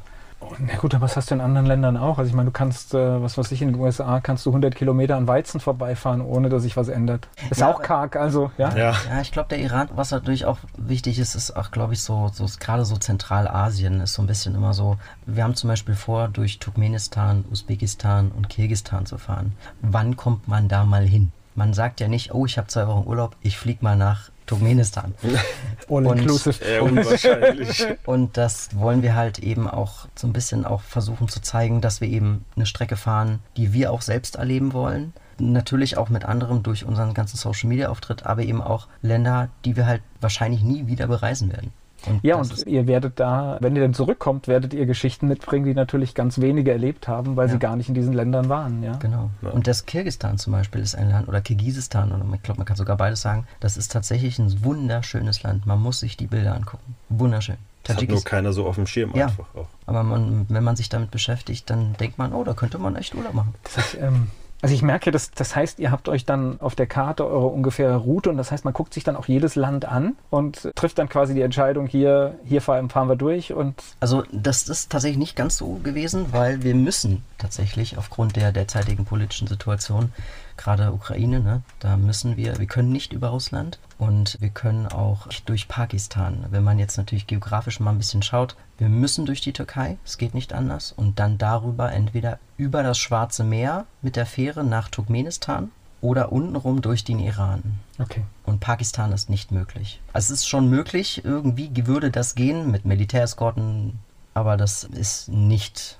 Na 0.58 0.76
gut, 0.76 0.94
aber 0.94 1.04
was 1.04 1.16
hast 1.16 1.30
du 1.30 1.34
in 1.34 1.40
anderen 1.40 1.66
Ländern 1.66 1.96
auch? 1.96 2.18
Also 2.18 2.28
ich 2.28 2.34
meine, 2.34 2.46
du 2.46 2.52
kannst, 2.52 2.94
äh, 2.94 3.22
was 3.22 3.36
weiß 3.36 3.52
ich, 3.52 3.62
in 3.62 3.72
den 3.72 3.80
USA 3.80 4.20
kannst 4.20 4.46
du 4.46 4.50
100 4.50 4.74
Kilometer 4.74 5.16
an 5.16 5.26
Weizen 5.26 5.60
vorbeifahren, 5.60 6.20
ohne 6.20 6.48
dass 6.48 6.62
sich 6.62 6.76
was 6.76 6.88
ändert. 6.88 7.28
Ist 7.50 7.60
ja, 7.60 7.70
auch 7.70 7.82
karg, 7.82 8.16
also, 8.16 8.50
ja? 8.58 8.74
Ja, 8.76 8.94
ja 9.08 9.20
ich 9.20 9.32
glaube, 9.32 9.48
der 9.48 9.58
Iran, 9.58 9.88
was 9.94 10.10
natürlich 10.10 10.44
auch 10.46 10.58
wichtig 10.76 11.18
ist, 11.18 11.34
ist 11.34 11.56
auch, 11.56 11.70
glaube 11.70 11.94
ich, 11.94 12.02
so, 12.02 12.30
so 12.32 12.46
gerade 12.58 12.84
so 12.84 12.96
Zentralasien 12.96 14.00
ist 14.00 14.14
so 14.14 14.22
ein 14.22 14.26
bisschen 14.26 14.54
immer 14.54 14.74
so, 14.74 14.96
wir 15.26 15.44
haben 15.44 15.54
zum 15.54 15.68
Beispiel 15.68 15.94
vor, 15.94 16.28
durch 16.28 16.58
Turkmenistan, 16.58 17.44
Usbekistan 17.50 18.30
und 18.30 18.48
Kirgistan 18.48 19.06
zu 19.06 19.18
fahren. 19.18 19.52
Wann 19.82 20.16
kommt 20.16 20.48
man 20.48 20.68
da 20.68 20.84
mal 20.84 21.04
hin? 21.04 21.32
Man 21.54 21.72
sagt 21.72 22.00
ja 22.00 22.08
nicht, 22.08 22.34
oh, 22.34 22.46
ich 22.46 22.58
habe 22.58 22.66
zwei 22.66 22.86
Wochen 22.88 23.06
Urlaub, 23.06 23.36
ich 23.40 23.58
fliege 23.58 23.84
mal 23.84 23.96
nach 23.96 24.30
Turkmenistan. 24.46 25.14
All 25.88 26.06
und, 26.06 26.18
inclusive. 26.18 26.82
Und, 26.82 26.98
unwahrscheinlich. 26.98 27.86
und 28.04 28.36
das 28.36 28.70
wollen 28.76 29.02
wir 29.02 29.14
halt 29.14 29.38
eben 29.38 29.68
auch 29.68 30.06
so 30.14 30.26
ein 30.26 30.32
bisschen 30.32 30.64
auch 30.64 30.82
versuchen 30.82 31.28
zu 31.28 31.40
zeigen, 31.40 31.80
dass 31.80 32.00
wir 32.00 32.08
eben 32.08 32.44
eine 32.56 32.66
Strecke 32.66 32.96
fahren, 32.96 33.40
die 33.56 33.72
wir 33.72 33.92
auch 33.92 34.02
selbst 34.02 34.36
erleben 34.36 34.72
wollen. 34.72 35.12
Natürlich 35.38 35.96
auch 35.96 36.10
mit 36.10 36.24
anderem 36.24 36.62
durch 36.62 36.84
unseren 36.84 37.12
ganzen 37.12 37.36
Social 37.36 37.68
Media 37.68 37.88
Auftritt, 37.88 38.24
aber 38.24 38.42
eben 38.42 38.62
auch 38.62 38.86
Länder, 39.02 39.48
die 39.64 39.76
wir 39.76 39.86
halt 39.86 40.02
wahrscheinlich 40.20 40.62
nie 40.62 40.86
wieder 40.86 41.08
bereisen 41.08 41.52
werden. 41.52 41.72
Und 42.06 42.22
ja, 42.22 42.36
und 42.36 42.66
ihr 42.66 42.86
werdet 42.86 43.18
da, 43.20 43.58
wenn 43.60 43.74
ihr 43.76 43.82
dann 43.82 43.94
zurückkommt, 43.94 44.48
werdet 44.48 44.74
ihr 44.74 44.86
Geschichten 44.86 45.28
mitbringen, 45.28 45.64
die 45.64 45.74
natürlich 45.74 46.14
ganz 46.14 46.40
wenige 46.40 46.70
erlebt 46.70 47.08
haben, 47.08 47.36
weil 47.36 47.46
ja. 47.46 47.52
sie 47.52 47.58
gar 47.58 47.76
nicht 47.76 47.88
in 47.88 47.94
diesen 47.94 48.12
Ländern 48.12 48.48
waren. 48.48 48.82
Ja? 48.82 48.96
Genau. 48.96 49.30
Ja. 49.42 49.50
Und 49.50 49.66
das 49.66 49.86
Kirgistan 49.86 50.38
zum 50.38 50.52
Beispiel 50.52 50.80
ist 50.80 50.94
ein 50.94 51.10
Land, 51.10 51.28
oder 51.28 51.40
Kirgisistan, 51.40 52.12
oder 52.12 52.24
ich 52.34 52.42
glaube, 52.42 52.58
man 52.58 52.66
kann 52.66 52.76
sogar 52.76 52.96
beides 52.96 53.20
sagen, 53.22 53.46
das 53.60 53.76
ist 53.76 53.92
tatsächlich 53.92 54.38
ein 54.38 54.64
wunderschönes 54.64 55.42
Land. 55.42 55.66
Man 55.66 55.80
muss 55.80 56.00
sich 56.00 56.16
die 56.16 56.26
Bilder 56.26 56.54
angucken. 56.54 56.94
Wunderschön. 57.08 57.56
Das 57.84 57.96
hat 57.96 58.08
nur 58.08 58.24
keiner 58.24 58.52
so 58.52 58.66
auf 58.66 58.76
dem 58.76 58.86
Schirm 58.86 59.12
ja, 59.14 59.26
einfach 59.26 59.54
auch. 59.54 59.68
Aber 59.86 60.02
man, 60.02 60.46
wenn 60.48 60.64
man 60.64 60.74
sich 60.74 60.88
damit 60.88 61.10
beschäftigt, 61.10 61.68
dann 61.68 61.94
denkt 62.00 62.16
man, 62.16 62.32
oh, 62.32 62.42
da 62.42 62.54
könnte 62.54 62.78
man 62.78 62.96
echt 62.96 63.14
Urlaub 63.14 63.34
machen. 63.34 63.54
Das 63.62 63.76
heißt, 63.76 63.98
ähm, 64.00 64.28
also 64.64 64.74
ich 64.74 64.80
merke, 64.80 65.10
dass, 65.10 65.30
das 65.30 65.54
heißt, 65.54 65.78
ihr 65.78 65.90
habt 65.90 66.08
euch 66.08 66.24
dann 66.24 66.58
auf 66.58 66.74
der 66.74 66.86
Karte 66.86 67.26
eure 67.26 67.48
ungefähre 67.48 67.96
Route 67.96 68.30
und 68.30 68.38
das 68.38 68.50
heißt, 68.50 68.64
man 68.64 68.72
guckt 68.72 68.94
sich 68.94 69.04
dann 69.04 69.14
auch 69.14 69.28
jedes 69.28 69.56
Land 69.56 69.84
an 69.84 70.16
und 70.30 70.70
trifft 70.74 70.98
dann 70.98 71.10
quasi 71.10 71.34
die 71.34 71.42
Entscheidung, 71.42 71.86
hier, 71.86 72.38
hier 72.46 72.62
fahren 72.62 72.88
wir 72.90 73.16
durch 73.16 73.52
und. 73.52 73.74
Also 74.00 74.22
das 74.32 74.70
ist 74.70 74.90
tatsächlich 74.90 75.18
nicht 75.18 75.36
ganz 75.36 75.58
so 75.58 75.80
gewesen, 75.84 76.32
weil 76.32 76.62
wir 76.62 76.74
müssen 76.74 77.24
tatsächlich 77.36 77.98
aufgrund 77.98 78.36
der 78.36 78.52
derzeitigen 78.52 79.04
politischen 79.04 79.48
Situation 79.48 80.14
gerade 80.56 80.92
Ukraine, 80.92 81.40
ne, 81.40 81.62
da 81.80 81.96
müssen 81.96 82.36
wir, 82.36 82.58
wir 82.58 82.66
können 82.66 82.92
nicht 82.92 83.12
über 83.12 83.28
Russland 83.28 83.78
und 83.98 84.38
wir 84.40 84.50
können 84.50 84.86
auch 84.86 85.28
durch 85.46 85.68
Pakistan. 85.68 86.46
Wenn 86.50 86.64
man 86.64 86.78
jetzt 86.78 86.96
natürlich 86.96 87.26
geografisch 87.26 87.80
mal 87.80 87.90
ein 87.90 87.98
bisschen 87.98 88.22
schaut, 88.22 88.56
wir 88.78 88.88
müssen 88.88 89.26
durch 89.26 89.40
die 89.40 89.52
Türkei, 89.52 89.98
es 90.04 90.18
geht 90.18 90.34
nicht 90.34 90.52
anders, 90.52 90.92
und 90.92 91.18
dann 91.18 91.38
darüber 91.38 91.92
entweder 91.92 92.38
über 92.56 92.82
das 92.82 92.98
Schwarze 92.98 93.44
Meer 93.44 93.86
mit 94.02 94.16
der 94.16 94.26
Fähre 94.26 94.64
nach 94.64 94.88
Turkmenistan 94.88 95.70
oder 96.00 96.32
untenrum 96.32 96.82
durch 96.82 97.02
den 97.04 97.18
Iran. 97.18 97.62
Okay. 97.98 98.24
Und 98.44 98.60
Pakistan 98.60 99.12
ist 99.12 99.30
nicht 99.30 99.52
möglich. 99.52 100.00
Also 100.12 100.34
es 100.34 100.40
ist 100.40 100.48
schon 100.48 100.68
möglich, 100.68 101.24
irgendwie 101.24 101.86
würde 101.86 102.10
das 102.10 102.34
gehen 102.34 102.70
mit 102.70 102.84
Militäreskorten, 102.84 103.98
aber 104.34 104.56
das 104.56 104.84
ist 104.84 105.28
nicht 105.28 105.98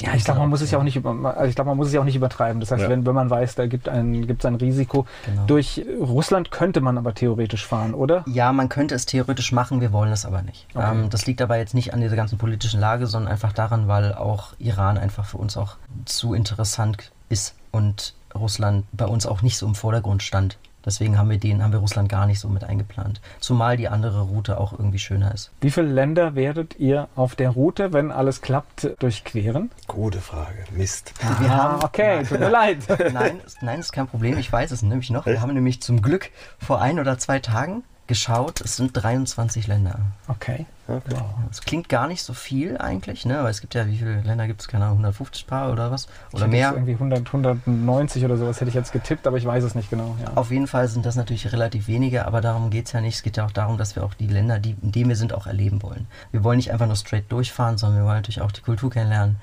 ja, 0.00 0.14
ich 0.14 0.24
glaube, 0.24 0.40
man 0.40 0.48
muss 0.48 0.60
es 0.60 0.70
ja 0.70 0.78
auch 0.78 0.82
nicht, 0.82 1.04
also 1.04 1.44
ich 1.44 1.54
glaube, 1.54 1.68
man 1.68 1.76
muss 1.76 1.88
es 1.88 1.92
ja 1.92 2.00
auch 2.00 2.04
nicht 2.04 2.16
übertreiben. 2.16 2.60
Das 2.60 2.70
heißt, 2.70 2.82
ja. 2.82 2.88
wenn, 2.88 3.04
wenn 3.04 3.14
man 3.14 3.28
weiß, 3.28 3.54
da 3.54 3.66
gibt 3.66 3.88
ein, 3.88 4.26
gibt 4.26 4.42
es 4.42 4.46
ein 4.46 4.54
Risiko. 4.54 5.06
Genau. 5.24 5.44
Durch 5.46 5.84
Russland 6.00 6.50
könnte 6.50 6.80
man 6.80 6.98
aber 6.98 7.14
theoretisch 7.14 7.66
fahren, 7.66 7.94
oder? 7.94 8.24
Ja, 8.26 8.52
man 8.52 8.68
könnte 8.68 8.94
es 8.94 9.06
theoretisch 9.06 9.52
machen, 9.52 9.80
wir 9.80 9.92
wollen 9.92 10.12
es 10.12 10.24
aber 10.24 10.42
nicht. 10.42 10.66
Okay. 10.74 10.90
Ähm, 10.90 11.10
das 11.10 11.26
liegt 11.26 11.42
aber 11.42 11.56
jetzt 11.56 11.74
nicht 11.74 11.92
an 11.94 12.00
dieser 12.00 12.16
ganzen 12.16 12.38
politischen 12.38 12.80
Lage, 12.80 13.06
sondern 13.06 13.32
einfach 13.32 13.52
daran, 13.52 13.88
weil 13.88 14.14
auch 14.14 14.54
Iran 14.58 14.98
einfach 14.98 15.24
für 15.24 15.38
uns 15.38 15.56
auch 15.56 15.76
zu 16.04 16.34
interessant 16.34 17.10
ist 17.28 17.54
und 17.72 18.14
Russland 18.34 18.84
bei 18.92 19.06
uns 19.06 19.26
auch 19.26 19.42
nicht 19.42 19.56
so 19.58 19.66
im 19.66 19.74
Vordergrund 19.74 20.22
stand. 20.22 20.58
Deswegen 20.86 21.18
haben 21.18 21.28
wir 21.28 21.38
den, 21.38 21.62
haben 21.62 21.72
wir 21.72 21.80
Russland 21.80 22.08
gar 22.08 22.26
nicht 22.26 22.38
so 22.38 22.48
mit 22.48 22.64
eingeplant. 22.64 23.20
Zumal 23.40 23.76
die 23.76 23.88
andere 23.88 24.22
Route 24.22 24.58
auch 24.58 24.72
irgendwie 24.72 25.00
schöner 25.00 25.34
ist. 25.34 25.50
Wie 25.60 25.70
viele 25.70 25.88
Länder 25.88 26.36
werdet 26.36 26.78
ihr 26.78 27.08
auf 27.16 27.34
der 27.34 27.50
Route, 27.50 27.92
wenn 27.92 28.12
alles 28.12 28.40
klappt, 28.40 28.88
durchqueren? 29.00 29.70
Gute 29.88 30.20
Frage. 30.20 30.64
Mist. 30.70 31.12
Ah, 31.22 31.40
wir 31.40 31.54
haben, 31.54 31.84
okay, 31.84 32.22
tut 32.22 32.38
mir 32.38 32.48
leid. 32.48 32.78
Nein, 33.12 33.40
nein, 33.60 33.80
ist 33.80 33.92
kein 33.92 34.06
Problem. 34.06 34.38
Ich 34.38 34.52
weiß 34.52 34.70
es 34.70 34.82
nämlich 34.82 35.10
noch. 35.10 35.26
Wir 35.26 35.40
haben 35.40 35.52
nämlich 35.52 35.82
zum 35.82 36.02
Glück 36.02 36.30
vor 36.58 36.80
ein 36.80 37.00
oder 37.00 37.18
zwei 37.18 37.40
Tagen 37.40 37.82
geschaut. 38.06 38.60
Es 38.60 38.76
sind 38.76 38.92
23 38.92 39.66
Länder. 39.66 39.98
Okay. 40.28 40.66
Okay. 40.88 41.02
Wow. 41.10 41.24
Das 41.48 41.62
klingt 41.62 41.88
gar 41.88 42.06
nicht 42.06 42.22
so 42.22 42.32
viel 42.32 42.78
eigentlich, 42.78 43.24
ne? 43.24 43.42
Weil 43.42 43.50
es 43.50 43.60
gibt 43.60 43.74
ja, 43.74 43.86
wie 43.86 43.96
viele 43.96 44.20
Länder 44.20 44.46
gibt 44.46 44.60
es? 44.60 44.68
Keine 44.68 44.84
Ahnung, 44.84 44.98
150 44.98 45.46
Paar 45.46 45.72
oder 45.72 45.90
was? 45.90 46.06
Oder 46.32 46.46
mehr? 46.46 46.72
Irgendwie 46.72 46.92
100, 46.92 47.26
190 47.26 48.24
oder 48.24 48.36
sowas 48.36 48.60
hätte 48.60 48.68
ich 48.68 48.74
jetzt 48.74 48.92
getippt, 48.92 49.26
aber 49.26 49.36
ich 49.36 49.44
weiß 49.44 49.64
es 49.64 49.74
nicht 49.74 49.90
genau. 49.90 50.16
Ja. 50.22 50.32
Auf 50.36 50.50
jeden 50.50 50.66
Fall 50.66 50.86
sind 50.88 51.04
das 51.04 51.16
natürlich 51.16 51.52
relativ 51.52 51.88
wenige, 51.88 52.26
aber 52.26 52.40
darum 52.40 52.70
geht 52.70 52.86
es 52.86 52.92
ja 52.92 53.00
nicht. 53.00 53.16
Es 53.16 53.22
geht 53.22 53.36
ja 53.36 53.46
auch 53.46 53.50
darum, 53.50 53.78
dass 53.78 53.96
wir 53.96 54.04
auch 54.04 54.14
die 54.14 54.28
Länder, 54.28 54.58
die, 54.58 54.76
in 54.80 54.92
denen 54.92 55.08
wir 55.08 55.16
sind, 55.16 55.32
auch 55.32 55.46
erleben 55.46 55.82
wollen. 55.82 56.06
Wir 56.30 56.44
wollen 56.44 56.58
nicht 56.58 56.72
einfach 56.72 56.86
nur 56.86 56.96
straight 56.96 57.30
durchfahren, 57.32 57.78
sondern 57.78 57.98
wir 57.98 58.04
wollen 58.04 58.16
natürlich 58.16 58.40
auch 58.40 58.52
die 58.52 58.62
Kultur 58.62 58.90
kennenlernen 58.90 59.36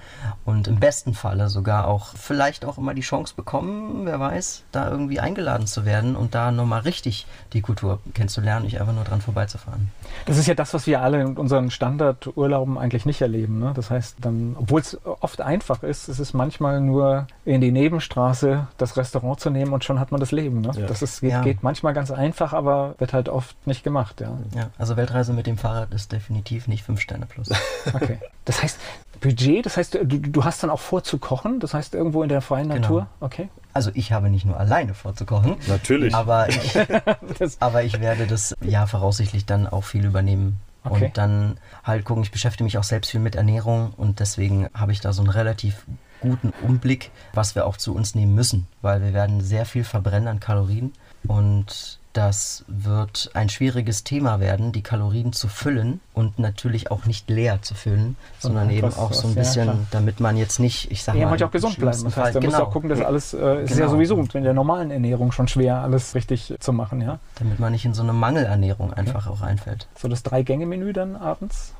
und 0.45 0.67
im 0.67 0.79
besten 0.79 1.13
Falle 1.13 1.49
sogar 1.49 1.87
auch 1.87 2.15
vielleicht 2.15 2.63
auch 2.63 2.77
immer 2.77 2.93
die 2.93 3.01
Chance 3.01 3.33
bekommen, 3.35 4.05
wer 4.05 4.19
weiß, 4.19 4.63
da 4.71 4.89
irgendwie 4.89 5.19
eingeladen 5.19 5.67
zu 5.67 5.85
werden 5.85 6.15
und 6.15 6.35
da 6.35 6.51
nochmal 6.51 6.81
richtig 6.81 7.27
die 7.51 7.61
Kultur 7.61 7.99
kennenzulernen, 8.13 8.65
nicht 8.65 8.79
einfach 8.79 8.93
nur 8.93 9.03
dran 9.03 9.21
vorbeizufahren. 9.21 9.91
Das 10.25 10.37
ist 10.37 10.47
ja 10.47 10.55
das, 10.55 10.73
was 10.73 10.87
wir 10.87 11.01
alle 11.01 11.32
mit 11.33 11.39
unseren 11.39 11.71
Standardurlauben 11.71 12.77
eigentlich 12.77 13.05
nicht 13.07 13.21
erleben. 13.21 13.57
Ne? 13.59 13.73
Das 13.75 13.89
heißt, 13.89 14.17
dann, 14.21 14.55
obwohl 14.59 14.81
es 14.81 14.99
oft 15.03 15.41
einfach 15.41 15.81
ist, 15.81 16.07
ist 16.07 16.19
es 16.19 16.33
manchmal 16.33 16.79
nur 16.79 17.25
in 17.43 17.59
die 17.59 17.71
Nebenstraße 17.71 18.67
das 18.77 18.97
Restaurant 18.97 19.39
zu 19.39 19.49
nehmen 19.49 19.73
und 19.73 19.83
schon 19.83 19.99
hat 19.99 20.11
man 20.11 20.19
das 20.19 20.31
Leben. 20.31 20.61
Ne? 20.61 20.71
Ja. 20.75 20.85
Das 20.85 21.01
ist, 21.01 21.21
geht, 21.21 21.31
ja. 21.31 21.41
geht, 21.41 21.63
manchmal 21.63 21.93
ganz 21.93 22.11
einfach, 22.11 22.53
aber 22.53 22.93
wird 22.99 23.13
halt 23.13 23.29
oft 23.29 23.55
nicht 23.65 23.83
gemacht. 23.83 24.21
Ja. 24.21 24.37
ja, 24.55 24.69
also 24.77 24.95
Weltreise 24.95 25.33
mit 25.33 25.47
dem 25.47 25.57
Fahrrad 25.57 25.91
ist 25.93 26.11
definitiv 26.11 26.67
nicht 26.67 26.83
5 26.83 27.01
Sterne 27.01 27.25
plus. 27.25 27.49
okay. 27.93 28.19
Das 28.45 28.61
heißt, 28.61 28.77
Budget, 29.19 29.65
das 29.65 29.77
heißt, 29.77 29.95
du, 29.95 30.05
du 30.05 30.43
hast 30.43 30.61
dann 30.61 30.69
auch 30.69 30.79
vor 30.79 31.03
zu 31.03 31.17
kochen, 31.17 31.59
das 31.59 31.73
heißt 31.73 31.95
irgendwo 31.95 32.21
in 32.21 32.29
der 32.29 32.41
freien 32.41 32.69
genau. 32.69 32.81
Natur? 32.81 33.07
Okay. 33.21 33.49
Also 33.73 33.89
ich 33.95 34.11
habe 34.11 34.29
nicht 34.29 34.45
nur 34.45 34.59
alleine 34.59 34.93
vorzukochen. 34.93 35.55
Natürlich. 35.67 36.13
Aber 36.13 36.47
ich, 36.49 36.77
aber 37.59 37.83
ich 37.83 37.99
werde 37.99 38.27
das 38.27 38.55
ja 38.61 38.85
voraussichtlich 38.85 39.45
dann 39.45 39.65
auch 39.65 39.83
viel 39.83 40.05
übernehmen. 40.05 40.59
Okay. 40.83 41.05
Und 41.05 41.17
dann 41.17 41.57
halt 41.83 42.05
gucken, 42.05 42.23
ich 42.23 42.31
beschäftige 42.31 42.65
mich 42.65 42.77
auch 42.77 42.83
selbst 42.83 43.11
viel 43.11 43.19
mit 43.19 43.35
Ernährung 43.35 43.93
und 43.95 44.19
deswegen 44.19 44.67
habe 44.73 44.91
ich 44.91 44.99
da 44.99 45.13
so 45.13 45.21
einen 45.21 45.31
relativ 45.31 45.85
guten 46.19 46.53
Umblick, 46.61 47.11
was 47.33 47.55
wir 47.55 47.65
auch 47.65 47.77
zu 47.77 47.93
uns 47.93 48.15
nehmen 48.15 48.33
müssen, 48.33 48.67
weil 48.81 49.01
wir 49.01 49.13
werden 49.13 49.41
sehr 49.41 49.65
viel 49.65 49.83
verbrennen 49.83 50.27
an 50.27 50.39
Kalorien 50.39 50.93
und 51.27 51.99
das 52.13 52.63
wird 52.67 53.31
ein 53.33 53.49
schwieriges 53.49 54.03
Thema 54.03 54.39
werden, 54.39 54.71
die 54.71 54.83
Kalorien 54.83 55.33
zu 55.33 55.47
füllen 55.47 55.99
und 56.13 56.37
natürlich 56.37 56.91
auch 56.91 57.05
nicht 57.05 57.29
leer 57.29 57.61
zu 57.63 57.73
füllen, 57.73 58.15
sondern 58.39 58.69
eben 58.69 58.93
auch 58.93 59.13
so 59.13 59.27
ein 59.27 59.35
bisschen, 59.35 59.67
ja, 59.67 59.75
damit 59.89 60.19
man 60.19 60.37
jetzt 60.37 60.59
nicht, 60.59 60.91
ich 60.91 61.03
sag 61.03 61.15
ja, 61.15 61.27
mal, 61.27 61.41
auch 61.41 61.51
gesund 61.51 61.79
bleiben. 61.79 62.03
Das 62.03 62.15
heißt, 62.15 62.35
man 62.35 62.43
genau. 62.43 62.57
muss 62.57 62.67
auch 62.67 62.71
gucken, 62.71 62.89
dass 62.89 63.01
alles 63.01 63.33
äh, 63.33 63.63
ist 63.63 63.69
genau. 63.71 63.81
ja 63.81 63.89
sowieso 63.89 64.15
in 64.15 64.43
der 64.43 64.53
normalen 64.53 64.91
Ernährung 64.91 65.31
schon 65.31 65.47
schwer, 65.47 65.77
alles 65.77 66.13
richtig 66.13 66.53
zu 66.59 66.71
machen, 66.71 67.01
ja. 67.01 67.19
Damit 67.39 67.59
man 67.59 67.71
nicht 67.71 67.85
in 67.85 67.95
so 67.95 68.03
eine 68.03 68.13
Mangelernährung 68.13 68.93
einfach 68.93 69.25
ja. 69.25 69.31
auch 69.31 69.41
einfällt. 69.41 69.87
So 69.97 70.07
das 70.07 70.21
Drei-Gänge-Menü 70.21 70.93
dann 70.93 71.15
abends? 71.15 71.73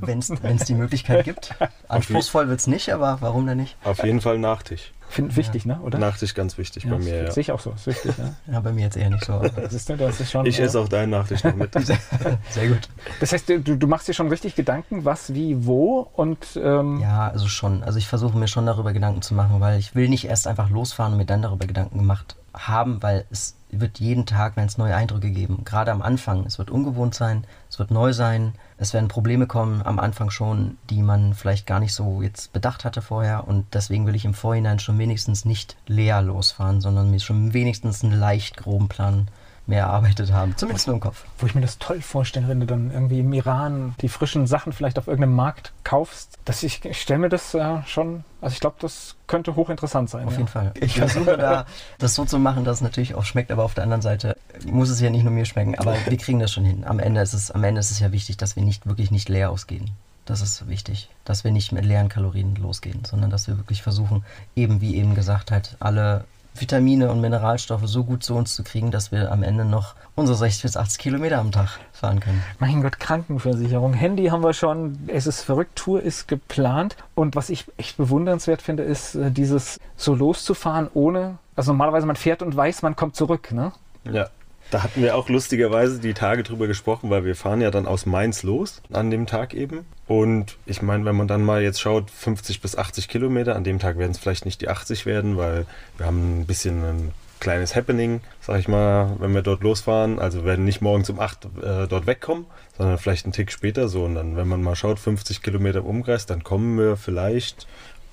Wenn 0.00 0.18
es 0.18 0.64
die 0.64 0.74
Möglichkeit 0.74 1.24
gibt. 1.24 1.54
Anspruchsvoll 1.88 2.48
wird 2.48 2.60
es 2.60 2.66
nicht, 2.66 2.92
aber 2.92 3.18
warum 3.20 3.46
denn 3.46 3.58
nicht? 3.58 3.76
Auf 3.84 4.02
jeden 4.02 4.20
Fall 4.20 4.38
Nachtisch. 4.38 4.92
Finde 5.08 5.36
wichtig, 5.36 5.64
ja. 5.64 5.76
ne? 5.76 5.80
Oder? 5.82 5.98
Nachtisch 5.98 6.34
ganz 6.34 6.58
wichtig 6.58 6.84
ja, 6.84 6.90
bei 6.90 6.98
mir. 6.98 7.24
Ja. 7.24 7.30
Sehe 7.30 7.42
ich 7.42 7.52
auch 7.52 7.60
so. 7.60 7.70
Ist 7.70 7.86
wichtig, 7.86 8.14
ja. 8.18 8.34
ja, 8.52 8.60
bei 8.60 8.72
mir 8.72 8.82
jetzt 8.82 8.96
eher 8.96 9.10
nicht 9.10 9.24
so. 9.24 9.38
Das 9.56 9.72
ist, 9.72 9.88
das 9.88 10.20
ist 10.20 10.30
schon, 10.30 10.46
ich 10.46 10.58
esse 10.58 10.80
auch 10.80 10.88
deinen 10.88 11.10
Nachtisch 11.10 11.44
noch 11.44 11.54
mit. 11.54 11.72
Sehr 12.50 12.68
gut. 12.68 12.88
Das 13.20 13.32
heißt, 13.32 13.48
du, 13.48 13.60
du 13.60 13.86
machst 13.86 14.08
dir 14.08 14.14
schon 14.14 14.28
richtig 14.28 14.54
Gedanken, 14.54 15.04
was, 15.04 15.32
wie, 15.34 15.66
wo 15.66 16.08
und. 16.14 16.58
Ähm 16.62 17.00
ja, 17.00 17.28
also 17.28 17.46
schon. 17.46 17.82
Also 17.82 17.98
ich 17.98 18.08
versuche 18.08 18.36
mir 18.36 18.48
schon 18.48 18.66
darüber 18.66 18.92
Gedanken 18.92 19.22
zu 19.22 19.34
machen, 19.34 19.60
weil 19.60 19.78
ich 19.78 19.94
will 19.94 20.08
nicht 20.08 20.26
erst 20.26 20.46
einfach 20.46 20.70
losfahren 20.70 21.12
und 21.12 21.18
mir 21.18 21.26
dann 21.26 21.42
darüber 21.42 21.66
Gedanken 21.66 21.98
gemacht 21.98 22.36
haben, 22.52 23.02
weil 23.02 23.24
es 23.30 23.54
wird 23.70 24.00
jeden 24.00 24.26
Tag, 24.26 24.56
wenn 24.56 24.66
es 24.66 24.78
neue 24.78 24.94
Eindrücke 24.94 25.30
geben. 25.30 25.62
Gerade 25.64 25.92
am 25.92 26.02
Anfang. 26.02 26.44
Es 26.46 26.58
wird 26.58 26.70
ungewohnt 26.70 27.14
sein, 27.14 27.44
es 27.70 27.78
wird 27.78 27.90
neu 27.90 28.12
sein. 28.12 28.54
Es 28.78 28.92
werden 28.92 29.08
Probleme 29.08 29.46
kommen 29.46 29.82
am 29.82 29.98
Anfang 29.98 30.30
schon, 30.30 30.76
die 30.90 31.02
man 31.02 31.32
vielleicht 31.32 31.66
gar 31.66 31.80
nicht 31.80 31.94
so 31.94 32.20
jetzt 32.20 32.52
bedacht 32.52 32.84
hatte 32.84 33.00
vorher. 33.00 33.48
Und 33.48 33.64
deswegen 33.72 34.06
will 34.06 34.14
ich 34.14 34.26
im 34.26 34.34
Vorhinein 34.34 34.78
schon 34.78 34.98
wenigstens 34.98 35.44
nicht 35.44 35.76
leer 35.86 36.20
losfahren, 36.20 36.80
sondern 36.80 37.10
mir 37.10 37.20
schon 37.20 37.54
wenigstens 37.54 38.04
einen 38.04 38.12
leicht 38.12 38.56
groben 38.58 38.88
Plan 38.88 39.28
mehr 39.66 39.84
erarbeitet 39.84 40.32
haben. 40.32 40.56
Zumindest 40.56 40.86
nur 40.86 40.94
im 40.94 41.00
Kopf. 41.00 41.24
Wo 41.38 41.46
ich 41.46 41.54
mir 41.54 41.60
das 41.60 41.78
toll 41.78 42.00
vorstelle, 42.00 42.48
wenn 42.48 42.60
du 42.60 42.66
dann 42.66 42.90
irgendwie 42.90 43.20
im 43.20 43.32
Iran 43.32 43.94
die 44.00 44.08
frischen 44.08 44.46
Sachen 44.46 44.72
vielleicht 44.72 44.98
auf 44.98 45.08
irgendeinem 45.08 45.34
Markt 45.34 45.72
kaufst. 45.84 46.38
Dass 46.44 46.62
ich, 46.62 46.84
ich 46.84 47.00
stelle 47.00 47.18
mir 47.18 47.28
das 47.28 47.54
äh, 47.54 47.82
schon, 47.86 48.24
also 48.40 48.54
ich 48.54 48.60
glaube, 48.60 48.76
das 48.80 49.16
könnte 49.26 49.56
hochinteressant 49.56 50.08
sein. 50.08 50.26
Auf 50.26 50.32
ja. 50.32 50.38
jeden 50.38 50.48
Fall. 50.48 50.72
Ich 50.80 50.98
versuche 50.98 51.36
da 51.36 51.66
das 51.98 52.14
so 52.14 52.24
zu 52.24 52.38
machen, 52.38 52.64
dass 52.64 52.76
es 52.76 52.82
natürlich 52.82 53.14
auch 53.14 53.24
schmeckt, 53.24 53.50
aber 53.50 53.64
auf 53.64 53.74
der 53.74 53.84
anderen 53.84 54.02
Seite 54.02 54.36
muss 54.64 54.88
es 54.88 55.00
ja 55.00 55.10
nicht 55.10 55.24
nur 55.24 55.32
mir 55.32 55.44
schmecken. 55.44 55.76
Aber 55.78 55.96
wir 56.06 56.16
kriegen 56.16 56.38
das 56.38 56.52
schon 56.52 56.64
hin. 56.64 56.84
Am 56.84 56.98
Ende 56.98 57.20
ist 57.20 57.34
es, 57.34 57.50
am 57.50 57.64
Ende 57.64 57.80
ist 57.80 57.90
es 57.90 58.00
ja 58.00 58.12
wichtig, 58.12 58.36
dass 58.36 58.56
wir 58.56 58.62
nicht 58.62 58.86
wirklich 58.86 59.10
nicht 59.10 59.28
leer 59.28 59.50
ausgehen. 59.50 59.90
Das 60.26 60.40
ist 60.40 60.68
wichtig, 60.68 61.08
dass 61.24 61.44
wir 61.44 61.52
nicht 61.52 61.70
mit 61.70 61.84
leeren 61.84 62.08
Kalorien 62.08 62.56
losgehen, 62.56 63.04
sondern 63.04 63.30
dass 63.30 63.46
wir 63.46 63.58
wirklich 63.58 63.82
versuchen, 63.82 64.24
eben 64.56 64.80
wie 64.80 64.96
eben 64.96 65.14
gesagt, 65.14 65.52
halt 65.52 65.76
alle 65.78 66.24
Vitamine 66.60 67.10
und 67.10 67.20
Mineralstoffe 67.20 67.86
so 67.86 68.04
gut 68.04 68.22
zu 68.22 68.34
uns 68.34 68.54
zu 68.54 68.62
kriegen, 68.62 68.90
dass 68.90 69.12
wir 69.12 69.32
am 69.32 69.42
Ende 69.42 69.64
noch 69.64 69.94
unsere 70.14 70.36
60 70.36 70.62
bis 70.62 70.76
80 70.76 70.98
Kilometer 70.98 71.38
am 71.38 71.52
Tag 71.52 71.78
fahren 71.92 72.20
können. 72.20 72.42
Mein 72.58 72.82
Gott, 72.82 72.98
Krankenversicherung, 72.98 73.92
Handy 73.92 74.26
haben 74.26 74.42
wir 74.42 74.52
schon, 74.52 74.98
es 75.08 75.26
ist 75.26 75.42
verrückt, 75.42 75.76
Tour 75.76 76.02
ist 76.02 76.28
geplant. 76.28 76.96
Und 77.14 77.36
was 77.36 77.50
ich 77.50 77.66
echt 77.76 77.96
bewundernswert 77.96 78.62
finde, 78.62 78.82
ist 78.82 79.14
äh, 79.14 79.30
dieses 79.30 79.78
so 79.96 80.14
loszufahren 80.14 80.88
ohne, 80.94 81.38
also 81.54 81.72
normalerweise 81.72 82.06
man 82.06 82.16
fährt 82.16 82.42
und 82.42 82.56
weiß, 82.56 82.82
man 82.82 82.96
kommt 82.96 83.16
zurück, 83.16 83.52
ne? 83.52 83.72
Ja. 84.04 84.28
Da 84.70 84.82
hatten 84.82 85.02
wir 85.02 85.16
auch 85.16 85.28
lustigerweise 85.28 86.00
die 86.00 86.14
Tage 86.14 86.42
drüber 86.42 86.66
gesprochen, 86.66 87.08
weil 87.10 87.24
wir 87.24 87.36
fahren 87.36 87.60
ja 87.60 87.70
dann 87.70 87.86
aus 87.86 88.04
Mainz 88.04 88.42
los 88.42 88.82
an 88.92 89.10
dem 89.10 89.26
Tag 89.26 89.54
eben. 89.54 89.86
Und 90.08 90.56
ich 90.66 90.82
meine, 90.82 91.04
wenn 91.04 91.16
man 91.16 91.28
dann 91.28 91.44
mal 91.44 91.62
jetzt 91.62 91.80
schaut, 91.80 92.10
50 92.10 92.60
bis 92.60 92.76
80 92.76 93.08
Kilometer, 93.08 93.54
an 93.54 93.64
dem 93.64 93.78
Tag 93.78 93.98
werden 93.98 94.12
es 94.12 94.18
vielleicht 94.18 94.44
nicht 94.44 94.60
die 94.60 94.68
80 94.68 95.06
werden, 95.06 95.36
weil 95.36 95.66
wir 95.98 96.06
haben 96.06 96.40
ein 96.40 96.46
bisschen 96.46 96.84
einen 96.84 97.12
kleines 97.38 97.76
Happening, 97.76 98.20
sag 98.40 98.58
ich 98.58 98.68
mal, 98.68 99.16
wenn 99.18 99.34
wir 99.34 99.42
dort 99.42 99.62
losfahren. 99.62 100.18
Also 100.18 100.44
werden 100.44 100.64
nicht 100.64 100.80
morgens 100.80 101.10
um 101.10 101.20
8 101.20 101.44
äh, 101.44 101.86
dort 101.86 102.06
wegkommen, 102.06 102.46
sondern 102.76 102.98
vielleicht 102.98 103.24
einen 103.24 103.32
Tick 103.32 103.52
später 103.52 103.88
so. 103.88 104.04
Und 104.04 104.14
dann, 104.14 104.36
wenn 104.36 104.48
man 104.48 104.62
mal 104.62 104.76
schaut, 104.76 104.98
50 104.98 105.42
Kilometer 105.42 105.80
im 105.80 105.86
Umkreis, 105.86 106.26
dann 106.26 106.42
kommen 106.42 106.78
wir 106.78 106.96
vielleicht, 106.96 107.66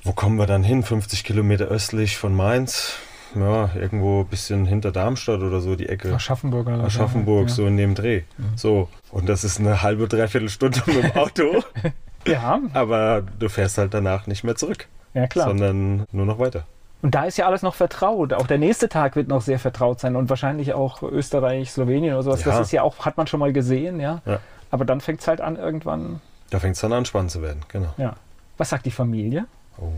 wo 0.04 0.12
kommen 0.12 0.38
wir 0.38 0.48
dann 0.48 0.64
hin? 0.64 0.84
50 0.84 1.24
Kilometer 1.24 1.66
östlich 1.66 2.18
von 2.18 2.36
Mainz. 2.36 2.98
Ja, 3.36 3.70
irgendwo 3.76 4.22
ein 4.22 4.28
bisschen 4.28 4.66
hinter 4.66 4.92
Darmstadt 4.92 5.42
oder 5.42 5.60
so 5.60 5.76
die 5.76 5.90
Ecke. 5.90 6.14
Aschaffenburg 6.14 6.68
oder 6.68 6.78
so. 6.78 6.84
Aschaffenburg, 6.84 7.48
ja. 7.48 7.54
so 7.54 7.66
in 7.66 7.78
dem 7.78 7.96
Dreh. 7.96 8.24
So. 8.56 8.90
Und 9.12 9.30
das 9.30 9.44
ist 9.44 9.60
eine 9.60 9.82
halbe, 9.82 10.08
dreiviertel 10.08 10.50
Stunde 10.50 10.82
mit 10.86 11.04
dem 11.04 11.12
Auto. 11.12 11.64
Ja, 12.26 12.62
aber 12.74 13.24
du 13.40 13.50
fährst 13.50 13.78
halt 13.78 13.94
danach 13.94 14.28
nicht 14.28 14.44
mehr 14.44 14.56
zurück, 14.56 14.88
ja 15.14 15.28
klar. 15.28 15.48
sondern 15.48 16.06
nur 16.12 16.26
noch 16.26 16.40
weiter. 16.40 16.66
Und 17.02 17.16
da 17.16 17.26
ist 17.26 17.38
ja 17.38 17.48
alles 17.48 17.64
noch 17.64 17.76
vertraut. 17.76 18.32
Auch 18.32 18.48
der 18.48 18.58
nächste 18.58 18.88
Tag 18.88 19.18
wird 19.18 19.28
noch 19.28 19.42
sehr 19.42 19.60
vertraut 19.60 20.00
sein 20.00 20.16
und 20.16 20.30
wahrscheinlich 20.30 20.74
auch 20.74 21.02
Österreich, 21.02 21.72
Slowenien 21.72 22.14
oder 22.14 22.24
sowas. 22.24 22.46
Ja. 22.46 22.52
Das 22.52 22.62
ist 22.62 22.72
ja 22.72 22.82
auch, 22.82 23.06
hat 23.06 23.18
man 23.18 23.28
schon 23.28 23.42
mal 23.42 23.52
gesehen, 23.52 24.00
ja. 24.00 24.22
Ja. 24.26 24.40
Aber 24.72 24.86
dann 24.86 25.02
fängt 25.02 25.20
es 25.20 25.28
halt 25.28 25.42
an 25.42 25.58
irgendwann, 25.58 26.22
Da 26.50 26.60
fängt 26.60 26.76
es 26.76 26.82
dann 26.82 26.94
an, 26.94 27.04
spannend 27.04 27.32
zu 27.32 27.42
werden, 27.42 27.60
genau. 27.68 27.94
ja. 27.98 28.16
Was 28.58 28.70
sagt 28.70 28.86
die 28.86 28.92
Familie? 28.92 29.46
Oh. 29.78 29.92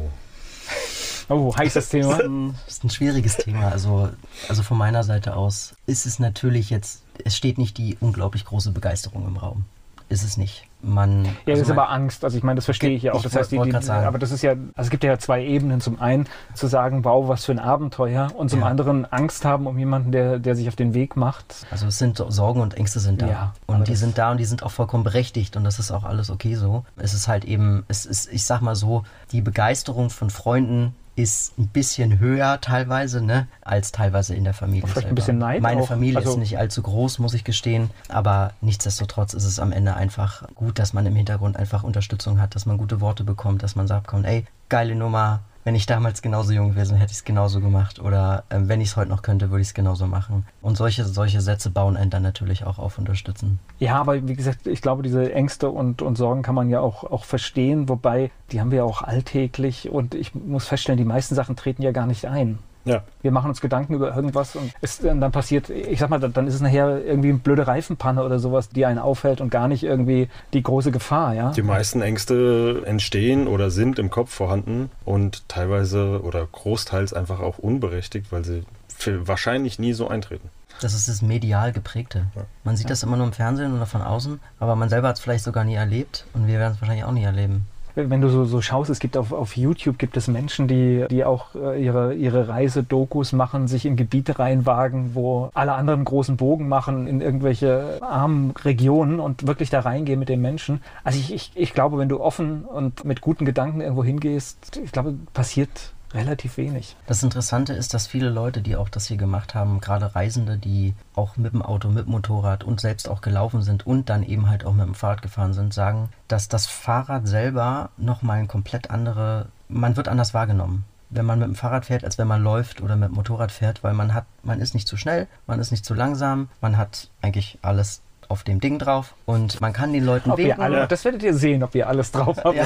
Oh, 1.29 1.55
heißes 1.55 1.89
Thema. 1.89 2.17
Das 2.17 2.67
ist 2.67 2.83
ein 2.83 2.89
schwieriges 2.89 3.37
Thema. 3.37 3.69
Also, 3.69 4.09
also 4.47 4.63
von 4.63 4.77
meiner 4.77 5.03
Seite 5.03 5.35
aus 5.35 5.73
ist 5.85 6.05
es 6.05 6.19
natürlich 6.19 6.69
jetzt, 6.69 7.03
es 7.23 7.35
steht 7.35 7.57
nicht 7.57 7.77
die 7.77 7.97
unglaublich 7.99 8.45
große 8.45 8.71
Begeisterung 8.71 9.27
im 9.27 9.37
Raum. 9.37 9.65
Ist 10.07 10.23
es 10.23 10.37
nicht. 10.37 10.67
Man, 10.83 11.25
Ja, 11.25 11.31
also 11.31 11.51
das 11.53 11.59
ist 11.61 11.71
aber 11.71 11.89
Angst. 11.89 12.23
Also 12.23 12.37
ich 12.37 12.43
meine, 12.43 12.57
das 12.57 12.65
verstehe 12.65 12.91
ich 12.91 13.01
ja 13.01 13.13
auch. 13.13 13.17
Ich 13.17 13.23
Das 13.23 13.35
heißt, 13.35 13.51
die, 13.51 13.59
die, 13.59 13.89
aber 13.89 14.19
das 14.19 14.29
ist 14.29 14.43
ja, 14.43 14.51
also 14.51 14.69
es 14.77 14.89
gibt 14.91 15.03
ja 15.03 15.17
zwei 15.17 15.43
Ebenen. 15.43 15.81
Zum 15.81 15.99
einen 15.99 16.27
zu 16.53 16.67
sagen, 16.67 17.03
wow, 17.03 17.27
was 17.27 17.43
für 17.43 17.53
ein 17.53 17.57
Abenteuer, 17.59 18.27
und 18.37 18.49
zum 18.49 18.59
Ja. 18.59 18.67
anderen 18.67 19.05
Angst 19.11 19.45
haben 19.45 19.65
um 19.65 19.79
jemanden, 19.79 20.11
der, 20.11 20.37
der 20.37 20.55
sich 20.55 20.67
auf 20.67 20.75
den 20.75 20.93
Weg 20.93 21.15
macht. 21.15 21.65
Also 21.71 21.87
es 21.87 21.97
sind 21.97 22.23
Sorgen 22.29 22.61
und 22.61 22.75
Ängste 22.75 22.99
sind 22.99 23.23
da. 23.23 23.27
Ja, 23.27 23.53
und 23.65 23.87
die 23.87 23.95
sind 23.95 24.19
da 24.19 24.29
und 24.29 24.37
die 24.37 24.45
sind 24.45 24.61
auch 24.61 24.69
vollkommen 24.71 25.03
berechtigt 25.03 25.57
und 25.57 25.63
das 25.63 25.79
ist 25.79 25.89
auch 25.89 26.03
alles 26.03 26.29
okay 26.29 26.53
so. 26.53 26.85
Es 26.97 27.15
ist 27.15 27.27
halt 27.27 27.43
eben, 27.43 27.83
es 27.87 28.05
ist, 28.05 28.31
ich 28.31 28.45
sag 28.45 28.61
mal 28.61 28.75
so, 28.75 29.03
die 29.31 29.41
Begeisterung 29.41 30.11
von 30.11 30.29
Freunden 30.29 30.93
ist 31.15 31.57
ein 31.57 31.67
bisschen 31.67 32.19
höher 32.19 32.59
teilweise, 32.59 33.21
ne, 33.21 33.47
als 33.61 33.91
teilweise 33.91 34.35
in 34.35 34.43
der 34.43 34.53
Familie. 34.53 34.81
Vielleicht 34.87 34.97
ein 34.97 35.01
selber. 35.09 35.15
bisschen 35.15 35.37
Neid 35.37 35.61
Meine 35.61 35.81
auch. 35.81 35.87
Familie 35.87 36.17
Also- 36.17 36.31
ist 36.31 36.37
nicht 36.37 36.57
allzu 36.57 36.81
groß, 36.81 37.19
muss 37.19 37.33
ich 37.33 37.43
gestehen, 37.43 37.89
aber 38.09 38.51
nichtsdestotrotz 38.61 39.33
ist 39.33 39.45
es 39.45 39.59
am 39.59 39.71
Ende 39.71 39.95
einfach 39.95 40.43
gut, 40.55 40.77
dass 40.77 40.91
man 40.93 41.05
im 41.05 41.15
Hintergrund 41.15 41.55
einfach 41.57 41.83
Unterstützung 41.83 42.41
hat, 42.41 42.55
dass 42.55 42.65
man 42.65 42.77
gute 42.77 42.99
Worte 42.99 43.23
bekommt, 43.23 43.63
dass 43.63 43.75
man 43.75 43.87
sagt, 43.87 44.07
komm, 44.07 44.25
ey, 44.25 44.45
geile 44.67 44.95
Nummer, 44.95 45.39
wenn 45.65 45.73
ich 45.73 45.87
damals 45.87 46.21
genauso 46.21 46.53
jung 46.53 46.69
gewesen, 46.69 46.95
hätte 46.95 47.11
ich 47.11 47.17
es 47.17 47.23
genauso 47.23 47.59
gemacht. 47.59 47.99
Oder 47.99 48.43
ähm, 48.51 48.69
wenn 48.69 48.81
ich 48.81 48.89
es 48.89 48.97
heute 48.97 49.09
noch 49.09 49.23
könnte, 49.23 49.49
würde 49.49 49.63
ich 49.63 49.69
es 49.69 49.73
genauso 49.73 50.05
machen. 50.05 50.45
Und 50.61 50.77
solche, 50.77 51.03
solche 51.05 51.41
Sätze 51.41 51.71
bauen 51.71 51.97
einen 51.97 52.11
dann 52.11 52.21
natürlich 52.21 52.65
auch 52.65 52.77
auf 52.77 52.99
Unterstützen. 52.99 53.59
Ja, 53.79 53.99
aber 53.99 54.27
wie 54.27 54.35
gesagt, 54.35 54.67
ich 54.67 54.81
glaube, 54.81 55.01
diese 55.01 55.33
Ängste 55.33 55.69
und, 55.69 56.03
und 56.03 56.17
Sorgen 56.17 56.43
kann 56.43 56.53
man 56.53 56.69
ja 56.69 56.81
auch, 56.81 57.03
auch 57.03 57.25
verstehen, 57.25 57.89
wobei 57.89 58.29
die 58.51 58.61
haben 58.61 58.69
wir 58.69 58.85
auch 58.85 59.01
alltäglich 59.01 59.89
und 59.89 60.13
ich 60.13 60.35
muss 60.35 60.67
feststellen, 60.67 60.99
die 60.99 61.03
meisten 61.03 61.33
Sachen 61.33 61.55
treten 61.55 61.81
ja 61.81 61.91
gar 61.91 62.05
nicht 62.05 62.25
ein. 62.25 62.59
Ja, 62.85 63.03
Wir 63.21 63.31
machen 63.31 63.49
uns 63.49 63.61
Gedanken 63.61 63.95
über 63.95 64.15
irgendwas 64.15 64.55
und 64.55 64.71
es, 64.81 65.03
äh, 65.03 65.15
dann 65.15 65.31
passiert, 65.31 65.69
ich 65.69 65.99
sag 65.99 66.09
mal, 66.09 66.19
dann 66.19 66.33
dann 66.33 66.47
ist 66.47 66.53
es 66.53 66.61
nachher 66.61 67.03
irgendwie 67.03 67.29
eine 67.29 67.39
blöde 67.39 67.67
Reifenpanne 67.67 68.23
oder 68.23 68.39
sowas, 68.39 68.69
die 68.69 68.85
einen 68.85 68.99
aufhält 68.99 69.41
und 69.41 69.49
gar 69.49 69.67
nicht 69.67 69.83
irgendwie 69.83 70.29
die 70.53 70.61
große 70.61 70.91
Gefahr, 70.91 71.33
ja. 71.33 71.51
die 71.51 71.63
meisten 71.63 72.01
Ängste 72.01 72.83
entstehen 72.85 73.47
oder 73.47 73.71
sind 73.71 73.97
im 73.97 74.09
Kopf 74.09 74.33
vorhanden 74.33 74.91
und 75.03 75.49
teilweise 75.49 76.21
oder 76.23 76.45
großteils 76.45 77.13
einfach 77.13 77.39
auch 77.39 77.57
unberechtigt, 77.57 78.31
weil 78.31 78.45
sie 78.45 78.63
für 78.87 79.27
wahrscheinlich 79.27 79.79
nie 79.79 79.93
so 79.93 80.07
eintreten. 80.07 80.49
Das 80.81 80.93
ist 80.93 81.07
das 81.07 81.21
medial 81.21 81.71
geprägte. 81.71 82.27
Man 82.63 82.75
sieht 82.75 82.89
das 82.89 83.03
immer 83.03 83.17
nur 83.17 83.27
im 83.27 83.33
Fernsehen 83.33 83.73
oder 83.75 83.85
von 83.85 84.01
außen, 84.01 84.39
aber 84.59 84.75
man 84.75 84.89
selber 84.89 85.07
hat 85.07 85.15
es 85.15 85.21
vielleicht 85.21 85.43
sogar 85.43 85.63
nie 85.63 85.75
erlebt 85.75 86.25
und 86.33 86.47
wir 86.47 86.59
werden 86.59 86.73
es 86.73 86.81
wahrscheinlich 86.81 87.05
auch 87.05 87.11
nie 87.11 87.23
erleben. 87.23 87.67
Wenn 87.95 88.21
du 88.21 88.29
so, 88.29 88.45
so 88.45 88.61
schaust, 88.61 88.89
es 88.89 88.99
gibt 88.99 89.17
auf, 89.17 89.31
auf 89.31 89.55
YouTube 89.55 89.97
gibt 89.97 90.17
es 90.17 90.27
Menschen, 90.27 90.67
die, 90.67 91.05
die 91.09 91.23
auch 91.23 91.55
äh, 91.55 91.83
ihre, 91.83 92.13
ihre 92.13 92.47
Reisedokus 92.47 93.31
machen, 93.31 93.67
sich 93.67 93.85
in 93.85 93.95
Gebiete 93.95 94.37
reinwagen, 94.37 95.15
wo 95.15 95.49
alle 95.53 95.73
anderen 95.73 96.03
großen 96.05 96.37
Bogen 96.37 96.67
machen, 96.67 97.07
in 97.07 97.21
irgendwelche 97.21 97.99
armen 98.01 98.51
Regionen 98.51 99.19
und 99.19 99.47
wirklich 99.47 99.69
da 99.69 99.79
reingehen 99.79 100.19
mit 100.19 100.29
den 100.29 100.41
Menschen. 100.41 100.81
Also 101.03 101.19
ich, 101.19 101.33
ich, 101.33 101.51
ich 101.55 101.73
glaube, 101.73 101.97
wenn 101.97 102.09
du 102.09 102.19
offen 102.19 102.65
und 102.65 103.05
mit 103.05 103.21
guten 103.21 103.45
Gedanken 103.45 103.81
irgendwo 103.81 104.03
hingehst, 104.03 104.79
ich 104.83 104.91
glaube, 104.91 105.15
passiert 105.33 105.94
relativ 106.15 106.57
wenig. 106.57 106.95
Das 107.05 107.21
Interessante 107.21 107.73
ist, 107.73 107.93
dass 107.93 108.07
viele 108.07 108.29
Leute, 108.29 108.61
die 108.61 108.75
auch 108.75 108.89
das 108.89 109.05
hier 109.07 109.17
gemacht 109.17 109.53
haben, 109.53 109.81
gerade 109.81 110.15
Reisende, 110.15 110.57
die 110.57 110.95
auch 111.13 111.37
mit 111.37 111.53
dem 111.53 111.61
Auto, 111.61 111.89
mit 111.89 112.05
dem 112.05 112.11
Motorrad 112.11 112.63
und 112.63 112.81
selbst 112.81 113.07
auch 113.07 113.21
gelaufen 113.21 113.61
sind 113.61 113.85
und 113.85 114.09
dann 114.09 114.23
eben 114.23 114.49
halt 114.49 114.65
auch 114.65 114.73
mit 114.73 114.85
dem 114.85 114.95
Fahrrad 114.95 115.21
gefahren 115.21 115.53
sind, 115.53 115.73
sagen, 115.73 116.09
dass 116.27 116.47
das 116.47 116.65
Fahrrad 116.65 117.27
selber 117.27 117.89
nochmal 117.97 118.39
ein 118.39 118.47
komplett 118.47 118.89
andere, 118.89 119.49
man 119.67 119.97
wird 119.97 120.07
anders 120.07 120.33
wahrgenommen. 120.33 120.85
Wenn 121.11 121.25
man 121.25 121.37
mit 121.37 121.47
dem 121.47 121.55
Fahrrad 121.55 121.85
fährt, 121.85 122.03
als 122.03 122.17
wenn 122.17 122.27
man 122.27 122.41
läuft 122.41 122.81
oder 122.81 122.95
mit 122.95 123.09
dem 123.09 123.15
Motorrad 123.15 123.51
fährt, 123.51 123.83
weil 123.83 123.93
man 123.93 124.13
hat, 124.13 124.25
man 124.41 124.59
ist 124.59 124.73
nicht 124.73 124.87
zu 124.87 124.97
schnell, 124.97 125.27
man 125.45 125.59
ist 125.59 125.71
nicht 125.71 125.85
zu 125.85 125.93
langsam, 125.93 126.49
man 126.61 126.77
hat 126.77 127.09
eigentlich 127.21 127.59
alles 127.61 128.01
auf 128.29 128.43
dem 128.43 128.59
Ding 128.59 128.79
drauf 128.79 129.15
und 129.25 129.61
man 129.61 129.73
kann 129.73 129.93
den 129.93 130.03
Leuten 130.05 130.31
Ob 130.31 130.37
winken. 130.37 130.61
alle, 130.61 130.87
das 130.87 131.05
werdet 131.05 131.23
ihr 131.23 131.33
sehen, 131.33 131.63
ob 131.63 131.75
ihr 131.75 131.87
alles 131.87 132.11
drauf 132.11 132.37
habt. 132.43 132.55
Ja, 132.55 132.65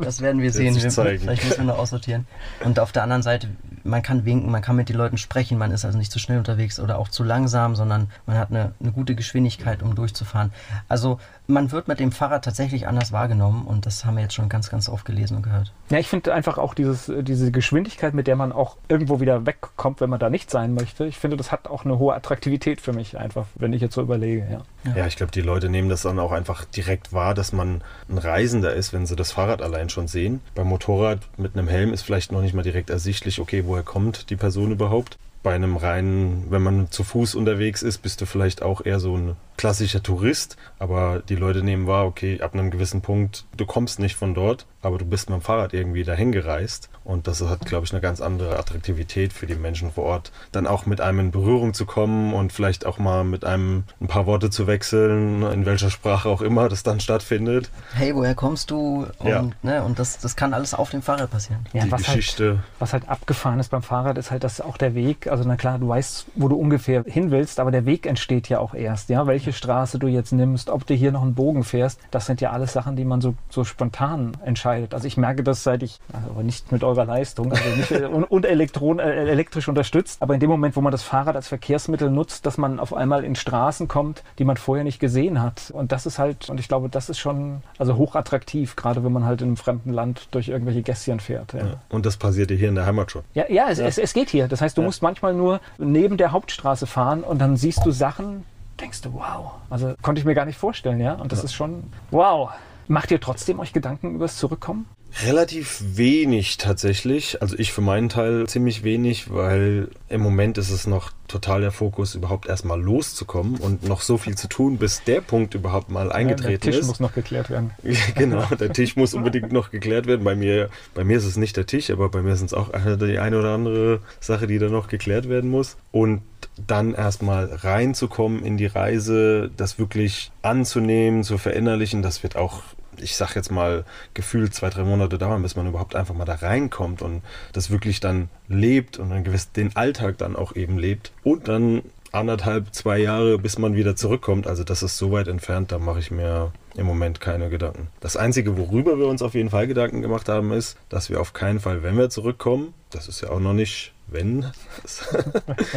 das 0.00 0.20
werden 0.20 0.40
wir 0.40 0.52
sehen. 0.52 0.74
Wir, 0.74 0.90
vielleicht 0.90 1.44
müssen 1.44 1.58
wir 1.58 1.64
noch 1.64 1.78
aussortieren. 1.78 2.26
Und 2.64 2.78
auf 2.78 2.92
der 2.92 3.02
anderen 3.02 3.22
Seite, 3.22 3.48
man 3.84 4.02
kann 4.02 4.24
winken, 4.24 4.50
man 4.50 4.62
kann 4.62 4.76
mit 4.76 4.88
den 4.88 4.96
Leuten 4.96 5.18
sprechen, 5.18 5.58
man 5.58 5.70
ist 5.70 5.84
also 5.84 5.98
nicht 5.98 6.12
zu 6.12 6.18
schnell 6.18 6.38
unterwegs 6.38 6.80
oder 6.80 6.98
auch 6.98 7.08
zu 7.08 7.24
langsam, 7.24 7.76
sondern 7.76 8.08
man 8.26 8.38
hat 8.38 8.50
eine, 8.50 8.72
eine 8.80 8.92
gute 8.92 9.14
Geschwindigkeit, 9.14 9.82
um 9.82 9.94
durchzufahren. 9.94 10.52
Also 10.88 11.18
man 11.46 11.72
wird 11.72 11.88
mit 11.88 12.00
dem 12.00 12.12
Fahrrad 12.12 12.44
tatsächlich 12.44 12.86
anders 12.86 13.12
wahrgenommen 13.12 13.66
und 13.66 13.86
das 13.86 14.04
haben 14.04 14.16
wir 14.16 14.22
jetzt 14.22 14.34
schon 14.34 14.48
ganz, 14.48 14.70
ganz 14.70 14.88
oft 14.88 15.04
gelesen 15.04 15.36
und 15.36 15.42
gehört. 15.42 15.72
Ja, 15.90 15.98
ich 15.98 16.08
finde 16.08 16.32
einfach 16.32 16.58
auch 16.58 16.74
dieses, 16.74 17.08
äh, 17.08 17.22
diese 17.22 17.50
Geschwindigkeit, 17.52 18.14
mit 18.14 18.26
der 18.26 18.36
man 18.36 18.52
auch 18.52 18.76
irgendwo 18.88 19.20
wieder 19.20 19.46
wegkommt, 19.46 20.00
wenn 20.00 20.10
man 20.10 20.20
da 20.20 20.30
nicht 20.30 20.50
sein 20.50 20.74
möchte. 20.74 21.06
Ich 21.06 21.18
finde, 21.18 21.36
das 21.36 21.52
hat 21.52 21.68
auch 21.68 21.84
eine 21.84 21.98
hohe 21.98 22.14
Attraktivität 22.14 22.80
für 22.80 22.92
mich 22.92 23.18
einfach, 23.18 23.46
wenn 23.54 23.72
ich 23.72 23.80
jetzt 23.80 23.94
so 23.94 24.02
überlege. 24.02 24.46
Ja. 24.50 24.62
Ja, 24.96 25.06
ich 25.06 25.16
glaube, 25.16 25.30
die 25.30 25.40
Leute 25.40 25.68
nehmen 25.68 25.88
das 25.88 26.02
dann 26.02 26.18
auch 26.18 26.32
einfach 26.32 26.64
direkt 26.64 27.12
wahr, 27.12 27.34
dass 27.34 27.52
man 27.52 27.82
ein 28.08 28.18
Reisender 28.18 28.74
ist, 28.74 28.92
wenn 28.92 29.06
sie 29.06 29.14
das 29.14 29.30
Fahrrad 29.32 29.62
allein 29.62 29.88
schon 29.88 30.08
sehen. 30.08 30.40
Beim 30.54 30.66
Motorrad 30.66 31.20
mit 31.36 31.56
einem 31.56 31.68
Helm 31.68 31.92
ist 31.92 32.02
vielleicht 32.02 32.32
noch 32.32 32.42
nicht 32.42 32.54
mal 32.54 32.62
direkt 32.62 32.90
ersichtlich, 32.90 33.38
okay, 33.38 33.64
woher 33.72 33.82
kommt 33.82 34.28
die 34.28 34.36
Person 34.36 34.70
überhaupt. 34.70 35.16
Bei 35.42 35.54
einem 35.54 35.78
reinen, 35.78 36.50
wenn 36.50 36.62
man 36.62 36.90
zu 36.90 37.04
Fuß 37.04 37.34
unterwegs 37.34 37.82
ist, 37.82 37.98
bist 37.98 38.20
du 38.20 38.26
vielleicht 38.26 38.60
auch 38.60 38.84
eher 38.84 39.00
so 39.00 39.16
ein 39.16 39.36
klassischer 39.56 40.02
Tourist, 40.02 40.56
aber 40.78 41.22
die 41.28 41.36
Leute 41.36 41.62
nehmen 41.62 41.86
wahr, 41.86 42.06
okay, 42.06 42.40
ab 42.40 42.54
einem 42.54 42.70
gewissen 42.70 43.00
Punkt, 43.02 43.44
du 43.56 43.66
kommst 43.66 43.98
nicht 43.98 44.16
von 44.16 44.34
dort, 44.34 44.66
aber 44.80 44.98
du 44.98 45.04
bist 45.04 45.30
mit 45.30 45.38
dem 45.38 45.42
Fahrrad 45.42 45.72
irgendwie 45.74 46.02
dahin 46.02 46.32
gereist 46.32 46.88
und 47.04 47.26
das 47.28 47.40
hat, 47.42 47.64
glaube 47.66 47.84
ich, 47.86 47.92
eine 47.92 48.00
ganz 48.00 48.20
andere 48.20 48.58
Attraktivität 48.58 49.32
für 49.32 49.46
die 49.46 49.54
Menschen 49.54 49.92
vor 49.92 50.04
Ort, 50.04 50.32
dann 50.50 50.66
auch 50.66 50.86
mit 50.86 51.00
einem 51.00 51.20
in 51.20 51.30
Berührung 51.30 51.72
zu 51.74 51.86
kommen 51.86 52.34
und 52.34 52.52
vielleicht 52.52 52.84
auch 52.86 52.98
mal 52.98 53.22
mit 53.24 53.44
einem 53.44 53.84
ein 54.00 54.08
paar 54.08 54.26
Worte 54.26 54.50
zu 54.50 54.66
wechseln, 54.66 55.42
in 55.42 55.66
welcher 55.66 55.90
Sprache 55.90 56.28
auch 56.28 56.42
immer 56.42 56.68
das 56.68 56.82
dann 56.82 56.98
stattfindet. 57.00 57.70
Hey, 57.94 58.14
woher 58.14 58.34
kommst 58.34 58.70
du? 58.70 59.06
Und, 59.18 59.28
Ja. 59.28 59.44
ne, 59.62 59.84
und 59.84 59.98
das, 59.98 60.18
das 60.18 60.34
kann 60.34 60.52
alles 60.54 60.74
auf 60.74 60.90
dem 60.90 61.02
Fahrrad 61.02 61.30
passieren. 61.30 61.64
Ja, 61.72 61.84
die 61.84 61.92
was 61.92 62.08
halt, 62.08 62.16
Geschichte. 62.16 62.58
was 62.78 62.92
halt 62.92 63.08
abgefahren 63.08 63.60
ist 63.60 63.68
beim 63.70 63.82
Fahrrad, 63.82 64.18
ist 64.18 64.30
halt, 64.30 64.42
dass 64.42 64.60
auch 64.60 64.76
der 64.76 64.94
Weg, 64.94 65.28
also 65.28 65.44
na 65.46 65.56
klar, 65.56 65.78
du 65.78 65.88
weißt, 65.88 66.26
wo 66.34 66.48
du 66.48 66.56
ungefähr 66.56 67.04
hin 67.06 67.30
willst, 67.30 67.60
aber 67.60 67.70
der 67.70 67.86
Weg 67.86 68.06
entsteht 68.06 68.48
ja 68.48 68.58
auch 68.58 68.74
erst, 68.74 69.08
ja, 69.08 69.26
welche 69.26 69.41
Straße 69.50 69.98
du 69.98 70.06
jetzt 70.06 70.30
nimmst, 70.32 70.70
ob 70.70 70.86
du 70.86 70.94
hier 70.94 71.10
noch 71.10 71.22
einen 71.22 71.34
Bogen 71.34 71.64
fährst, 71.64 71.98
das 72.12 72.26
sind 72.26 72.40
ja 72.40 72.50
alles 72.52 72.72
Sachen, 72.72 72.94
die 72.94 73.04
man 73.04 73.20
so, 73.20 73.34
so 73.50 73.64
spontan 73.64 74.36
entscheidet. 74.44 74.94
Also 74.94 75.08
ich 75.08 75.16
merke 75.16 75.42
das, 75.42 75.64
seit 75.64 75.82
ich, 75.82 75.98
also 76.12 76.30
aber 76.30 76.44
nicht 76.44 76.70
mit 76.70 76.84
eurer 76.84 77.04
Leistung, 77.04 77.50
also 77.50 77.64
nicht, 77.76 77.90
äh, 77.90 78.04
und, 78.06 78.22
und 78.24 78.46
elektron, 78.46 79.00
äh, 79.00 79.10
elektrisch 79.30 79.66
unterstützt, 79.68 80.22
aber 80.22 80.34
in 80.34 80.40
dem 80.40 80.50
Moment, 80.50 80.76
wo 80.76 80.80
man 80.80 80.92
das 80.92 81.02
Fahrrad 81.02 81.34
als 81.34 81.48
Verkehrsmittel 81.48 82.10
nutzt, 82.10 82.46
dass 82.46 82.58
man 82.58 82.78
auf 82.78 82.94
einmal 82.94 83.24
in 83.24 83.34
Straßen 83.34 83.88
kommt, 83.88 84.22
die 84.38 84.44
man 84.44 84.56
vorher 84.56 84.84
nicht 84.84 85.00
gesehen 85.00 85.42
hat. 85.42 85.70
Und 85.72 85.90
das 85.90 86.06
ist 86.06 86.18
halt, 86.18 86.48
und 86.50 86.60
ich 86.60 86.68
glaube, 86.68 86.88
das 86.88 87.08
ist 87.08 87.18
schon, 87.18 87.62
also 87.78 87.96
hochattraktiv, 87.96 88.76
gerade 88.76 89.02
wenn 89.02 89.12
man 89.12 89.24
halt 89.24 89.40
in 89.40 89.48
einem 89.48 89.56
fremden 89.56 89.92
Land 89.92 90.28
durch 90.30 90.48
irgendwelche 90.48 90.82
Gässchen 90.82 91.18
fährt. 91.20 91.52
Ja. 91.54 91.58
Ja. 91.60 91.74
Und 91.88 92.04
das 92.04 92.16
passiert 92.16 92.50
dir 92.50 92.56
hier 92.56 92.68
in 92.68 92.74
der 92.74 92.84
Heimat 92.86 93.10
schon. 93.10 93.22
Ja, 93.34 93.44
ja, 93.48 93.68
es, 93.70 93.78
Es, 93.78 93.96
es 93.98 94.12
geht 94.12 94.28
hier. 94.28 94.48
Das 94.48 94.60
heißt, 94.60 94.76
du 94.76 94.82
Ja. 94.82 94.86
musst 94.86 95.00
manchmal 95.02 95.32
nur 95.32 95.60
neben 95.78 96.16
der 96.16 96.32
Hauptstraße 96.32 96.86
fahren 96.86 97.22
und 97.22 97.38
dann 97.40 97.56
siehst 97.56 97.86
du 97.86 97.90
Sachen, 97.92 98.44
denkst 98.80 99.02
du, 99.02 99.12
wow. 99.14 99.52
Also 99.70 99.94
konnte 100.02 100.18
ich 100.20 100.24
mir 100.24 100.34
gar 100.34 100.44
nicht 100.46 100.58
vorstellen, 100.58 101.00
ja. 101.00 101.14
Und 101.14 101.32
das 101.32 101.40
Ja. 101.40 101.44
ist 101.46 101.54
schon, 101.54 101.84
wow. 102.10 102.50
Macht 102.88 103.10
ihr 103.10 103.20
trotzdem 103.20 103.60
euch 103.60 103.72
Gedanken 103.72 104.16
über 104.16 104.24
das 104.24 104.36
Zurückkommen? 104.36 104.86
Relativ 105.24 105.82
wenig 105.94 106.56
tatsächlich. 106.56 107.42
Also 107.42 107.56
ich 107.58 107.70
für 107.72 107.82
meinen 107.82 108.08
Teil 108.08 108.46
ziemlich 108.46 108.82
wenig, 108.82 109.30
weil 109.32 109.88
im 110.08 110.22
Moment 110.22 110.56
ist 110.56 110.70
es 110.70 110.86
noch 110.86 111.10
total 111.28 111.60
der 111.60 111.70
Fokus, 111.70 112.14
überhaupt 112.14 112.46
erstmal 112.48 112.80
loszukommen 112.80 113.56
und 113.56 113.86
noch 113.86 114.00
so 114.00 114.16
viel 114.16 114.36
zu 114.36 114.48
tun, 114.48 114.78
bis 114.78 115.04
der 115.04 115.20
Punkt 115.20 115.54
überhaupt 115.54 115.90
mal 115.90 116.10
eingetreten 116.10 116.54
ist. 116.54 116.64
der 116.64 116.70
Tisch 116.72 116.80
ist. 116.80 116.86
muss 116.88 117.00
noch 117.00 117.14
geklärt 117.14 117.50
werden. 117.50 117.72
genau, 118.14 118.44
der 118.58 118.72
Tisch 118.72 118.96
muss 118.96 119.12
unbedingt 119.12 119.52
noch 119.52 119.70
geklärt 119.70 120.06
werden. 120.06 120.24
Bei 120.24 120.34
mir, 120.34 120.70
bei 120.94 121.04
mir 121.04 121.18
ist 121.18 121.26
es 121.26 121.36
nicht 121.36 121.56
der 121.58 121.66
Tisch, 121.66 121.90
aber 121.90 122.08
bei 122.08 122.22
mir 122.22 122.34
sind 122.36 122.46
es 122.46 122.54
auch 122.54 122.70
die 122.72 123.18
eine 123.18 123.38
oder 123.38 123.54
andere 123.54 124.00
Sache, 124.18 124.46
die 124.46 124.58
da 124.58 124.68
noch 124.68 124.88
geklärt 124.88 125.28
werden 125.28 125.50
muss. 125.50 125.76
Und 125.90 126.22
dann 126.66 126.94
erstmal 126.94 127.46
reinzukommen 127.46 128.44
in 128.44 128.56
die 128.56 128.66
Reise, 128.66 129.50
das 129.56 129.78
wirklich 129.78 130.30
anzunehmen, 130.42 131.24
zu 131.24 131.38
verinnerlichen, 131.38 132.02
das 132.02 132.22
wird 132.22 132.36
auch 132.36 132.62
ich 132.98 133.16
sag 133.16 133.34
jetzt 133.34 133.50
mal, 133.50 133.84
gefühlt 134.14 134.54
zwei, 134.54 134.70
drei 134.70 134.84
Monate 134.84 135.18
dauern, 135.18 135.42
bis 135.42 135.56
man 135.56 135.66
überhaupt 135.66 135.96
einfach 135.96 136.14
mal 136.14 136.24
da 136.24 136.34
reinkommt 136.34 137.02
und 137.02 137.22
das 137.52 137.70
wirklich 137.70 138.00
dann 138.00 138.28
lebt 138.48 138.98
und 138.98 139.10
dann 139.10 139.24
gewiss 139.24 139.52
den 139.52 139.74
Alltag 139.76 140.18
dann 140.18 140.36
auch 140.36 140.54
eben 140.54 140.78
lebt. 140.78 141.12
Und 141.24 141.48
dann 141.48 141.82
anderthalb, 142.12 142.74
zwei 142.74 142.98
Jahre, 142.98 143.38
bis 143.38 143.58
man 143.58 143.74
wieder 143.74 143.96
zurückkommt. 143.96 144.46
Also 144.46 144.64
das 144.64 144.82
ist 144.82 144.98
so 144.98 145.12
weit 145.12 145.28
entfernt, 145.28 145.72
da 145.72 145.78
mache 145.78 145.98
ich 145.98 146.10
mir 146.10 146.52
im 146.76 146.86
Moment 146.86 147.20
keine 147.20 147.48
Gedanken. 147.48 147.88
Das 148.00 148.16
Einzige, 148.16 148.56
worüber 148.58 148.98
wir 148.98 149.06
uns 149.06 149.22
auf 149.22 149.34
jeden 149.34 149.50
Fall 149.50 149.66
Gedanken 149.66 150.02
gemacht 150.02 150.28
haben, 150.28 150.52
ist, 150.52 150.76
dass 150.88 151.10
wir 151.10 151.20
auf 151.20 151.32
keinen 151.32 151.60
Fall, 151.60 151.82
wenn 151.82 151.96
wir 151.96 152.10
zurückkommen, 152.10 152.74
das 152.90 153.08
ist 153.08 153.22
ja 153.22 153.30
auch 153.30 153.40
noch 153.40 153.54
nicht 153.54 153.91
wenn. 154.12 154.46
Das, 154.82 155.08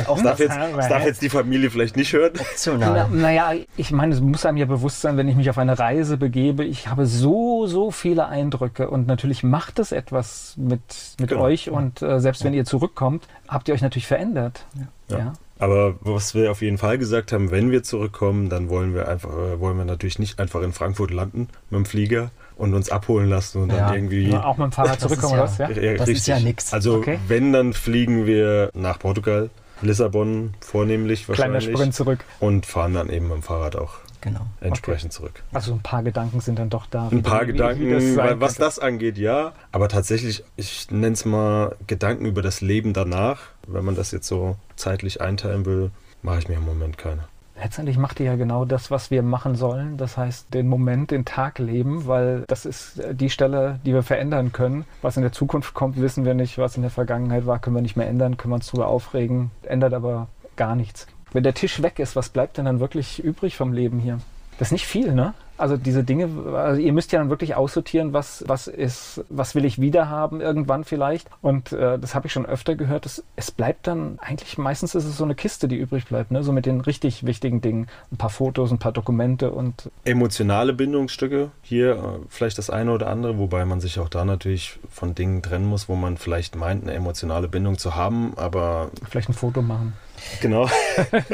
das, 0.08 0.24
darf, 0.24 0.40
jetzt, 0.40 0.56
das 0.56 0.88
darf 0.88 1.06
jetzt 1.06 1.22
die 1.22 1.30
Familie 1.30 1.70
vielleicht 1.70 1.96
nicht 1.96 2.12
hören. 2.14 2.32
Optional. 2.40 3.08
Na, 3.12 3.16
naja, 3.16 3.54
ich 3.78 3.92
meine, 3.92 4.14
es 4.14 4.22
muss 4.22 4.46
einem 4.46 4.58
ja 4.58 4.66
bewusst 4.66 5.02
sein, 5.02 5.18
wenn 5.18 5.28
ich 5.28 5.36
mich 5.36 5.50
auf 5.50 5.58
eine 5.58 5.78
Reise 5.78 6.18
begebe, 6.18 6.64
ich 6.64 6.88
habe 6.88 7.06
so, 7.06 7.68
so 7.68 7.92
viele 7.92 8.28
Eindrücke 8.28 8.90
und 8.90 9.06
natürlich 9.08 9.44
macht 9.44 9.80
es 9.80 9.92
etwas 9.92 10.56
mit, 10.58 10.82
mit 11.20 11.30
genau. 11.30 11.42
euch 11.42 11.70
und 11.70 12.02
äh, 12.02 12.20
selbst 12.20 12.42
ja. 12.42 12.48
wenn 12.48 12.54
ihr 12.54 12.66
zurückkommt, 12.66 13.28
habt 13.48 13.68
ihr 13.68 13.74
euch 13.74 13.82
natürlich 13.82 14.08
verändert. 14.08 14.66
Ja. 15.10 15.18
ja. 15.18 15.34
Aber 15.58 15.96
was 16.02 16.36
wir 16.36 16.52
auf 16.52 16.62
jeden 16.62 16.78
Fall 16.78 16.98
gesagt 16.98 17.32
haben, 17.32 17.52
wenn 17.52 17.72
wir 17.72 17.84
zurückkommen, 17.84 18.50
dann 18.50 18.70
wollen 18.70 18.94
wir 18.94 19.08
einfach, 19.08 19.30
äh, 19.30 19.60
wollen 19.60 19.78
wir 19.78 19.86
natürlich 19.86 20.20
nicht 20.20 20.40
einfach 20.40 20.62
in 20.62 20.74
Frankfurt 20.74 21.12
landen 21.12 21.48
mit 21.70 21.78
dem 21.78 21.86
Flieger 21.86 22.32
und 22.58 22.74
uns 22.74 22.90
abholen 22.90 23.30
lassen 23.30 23.64
und 23.64 23.70
ja. 23.70 23.88
dann 23.88 23.96
irgendwie. 23.96 24.30
Ja, 24.30 24.46
auch 24.46 24.58
mit 24.58 24.66
dem 24.66 24.72
Fahrrad 24.72 25.00
zurückkommen, 25.00 25.38
das 25.38 25.58
ja, 25.58 25.66
oder 25.66 25.76
was? 25.76 25.84
Ja? 25.84 25.94
das 25.96 26.10
ist 26.10 26.28
ja 26.28 26.40
nichts. 26.40 26.74
Also, 26.74 26.96
okay. 26.96 27.20
wenn, 27.28 27.54
dann 27.54 27.74
fliegen 27.74 28.26
wir 28.26 28.70
nach 28.74 29.00
Portugal, 29.00 29.50
Lissabon 29.82 30.54
vornehmlich 30.62 31.28
wahrscheinlich. 31.28 31.66
Kleiner 31.66 31.78
Sprint 31.78 31.96
zurück. 31.96 32.20
Und 32.40 32.66
fahren 32.66 32.94
dann 32.94 33.10
eben 33.10 33.28
mit 33.28 33.36
dem 33.36 33.44
Fahrrad 33.44 33.76
auch 33.76 33.96
genau. 34.22 34.42
entsprechend 34.62 35.12
okay. 35.12 35.18
zurück. 35.18 35.44
Also 35.54 35.74
ein 35.74 35.82
paar 35.82 36.04
Gedanken 36.04 36.40
sind 36.40 36.60
dann 36.60 36.70
doch 36.70 36.86
da. 36.88 37.10
Ein 37.10 37.24
paar 37.24 37.44
wie, 37.44 37.48
Gedanken, 37.48 37.88
wie 37.88 38.16
das 38.16 38.40
was 38.40 38.56
das 38.56 38.80
angeht, 38.80 39.18
ja. 39.18 39.54
Aber 39.72 39.90
tatsächlich, 39.90 40.44
ich 40.56 40.90
nenne 40.92 41.14
es 41.14 41.26
mal 41.26 41.76
Gedanken 41.88 42.26
über 42.26 42.42
das 42.42 42.62
Leben 42.62 42.94
danach. 42.94 43.42
Wenn 43.68 43.86
man 43.86 43.96
das 43.96 44.12
jetzt 44.12 44.28
so 44.28 44.58
zeitlich 44.76 45.22
einteilen 45.22 45.66
will, 45.66 45.92
mache 46.22 46.40
ich 46.40 46.48
mir 46.48 46.56
im 46.56 46.66
Moment 46.66 46.98
keine 46.98 47.24
letztendlich 47.62 47.98
macht 47.98 48.20
ihr 48.20 48.28
ja 48.28 48.36
genau 48.36 48.66
das, 48.66 48.92
was 48.92 49.12
wir 49.12 49.24
machen 49.24 49.56
sollen. 49.56 49.98
Das 49.98 50.18
heißt, 50.18 50.54
den 50.54 50.68
Moment, 50.68 51.12
den 51.12 51.26
Tag 51.26 51.60
leben, 51.60 52.08
weil 52.08 52.44
das 52.48 52.66
ist 52.66 53.02
die 53.12 53.30
Stelle, 53.30 53.80
die 53.86 53.94
wir 53.94 54.04
verändern 54.04 54.52
können. 54.52 54.86
Was 55.02 55.18
in 55.18 55.24
der 55.24 55.32
Zukunft 55.32 55.74
kommt, 55.74 56.00
wissen 56.00 56.26
wir 56.26 56.34
nicht. 56.34 56.58
Was 56.58 56.76
in 56.76 56.82
der 56.82 56.92
Vergangenheit 56.92 57.46
war, 57.46 57.60
können 57.60 57.76
wir 57.76 57.82
nicht 57.82 57.96
mehr 57.96 58.08
ändern, 58.08 58.38
können 58.38 58.52
wir 58.52 58.56
uns 58.56 58.68
darüber 58.68 58.88
aufregen. 58.88 59.52
Ändert 59.64 59.94
aber 59.94 60.28
gar 60.56 60.76
nichts. 60.76 61.08
Wenn 61.32 61.44
der 61.44 61.54
Tisch 61.54 61.82
weg 61.82 62.00
ist, 62.00 62.16
was 62.16 62.30
bleibt 62.30 62.58
denn 62.58 62.66
dann 62.66 62.80
wirklich 62.80 63.24
übrig 63.24 63.58
vom 63.58 63.74
Leben 63.74 64.00
hier? 64.00 64.20
Das 64.58 64.70
ist 64.70 64.74
nicht 64.74 64.88
viel, 64.88 65.14
ne? 65.14 65.34
Also 65.58 65.78
diese 65.78 66.04
Dinge, 66.04 66.30
also 66.54 66.82
ihr 66.82 66.94
müsst 66.94 67.12
ja 67.12 67.20
dann 67.20 67.30
wirklich 67.30 67.56
aussortieren, 67.56 68.14
was, 68.14 68.44
was 68.48 68.68
ist, 68.68 69.24
was 69.30 69.56
will 69.56 69.66
ich 69.66 69.80
wieder 69.80 70.10
haben 70.10 70.42
irgendwann 70.42 70.84
vielleicht. 70.84 71.30
Und 71.42 71.72
äh, 71.72 71.98
das 71.98 72.16
habe 72.16 72.28
ich 72.28 72.34
schon 72.34 72.46
öfter 72.46 72.76
gehört. 72.76 73.06
Das, 73.06 73.24
es 73.36 73.52
bleibt 73.52 73.88
dann, 73.88 74.20
eigentlich 74.20 74.58
meistens 74.58 74.96
ist 74.96 75.06
es 75.06 75.18
so 75.18 75.24
eine 75.24 75.36
Kiste, 75.36 75.68
die 75.68 75.78
übrig 75.78 76.06
bleibt, 76.06 76.32
ne? 76.32 76.44
So 76.44 76.52
mit 76.52 76.66
den 76.66 76.82
richtig 76.82 77.26
wichtigen 77.26 77.62
Dingen. 77.62 77.88
Ein 78.12 78.18
paar 78.18 78.30
Fotos, 78.30 78.72
ein 78.72 78.80
paar 78.80 78.92
Dokumente 78.92 79.52
und. 79.52 79.90
Emotionale 80.04 80.74
Bindungsstücke. 80.74 81.52
Hier 81.62 81.92
äh, 81.92 82.00
vielleicht 82.30 82.58
das 82.58 82.70
eine 82.70 82.92
oder 82.92 83.08
andere, 83.08 83.38
wobei 83.38 83.66
man 83.66 83.80
sich 83.80 84.00
auch 84.00 84.10
da 84.10 84.26
natürlich 84.26 84.80
von 84.90 85.16
Dingen 85.16 85.42
trennen 85.42 85.66
muss, 85.66 85.88
wo 85.90 85.96
man 85.96 86.18
vielleicht 86.18 86.56
meint, 86.56 86.84
eine 86.84 86.94
emotionale 86.94 87.48
Bindung 87.48 87.78
zu 87.78 87.96
haben, 87.96 88.34
aber. 88.36 88.90
Vielleicht 89.10 89.30
ein 89.30 89.34
Foto 89.34 89.62
machen. 89.62 89.94
Genau. 90.42 90.70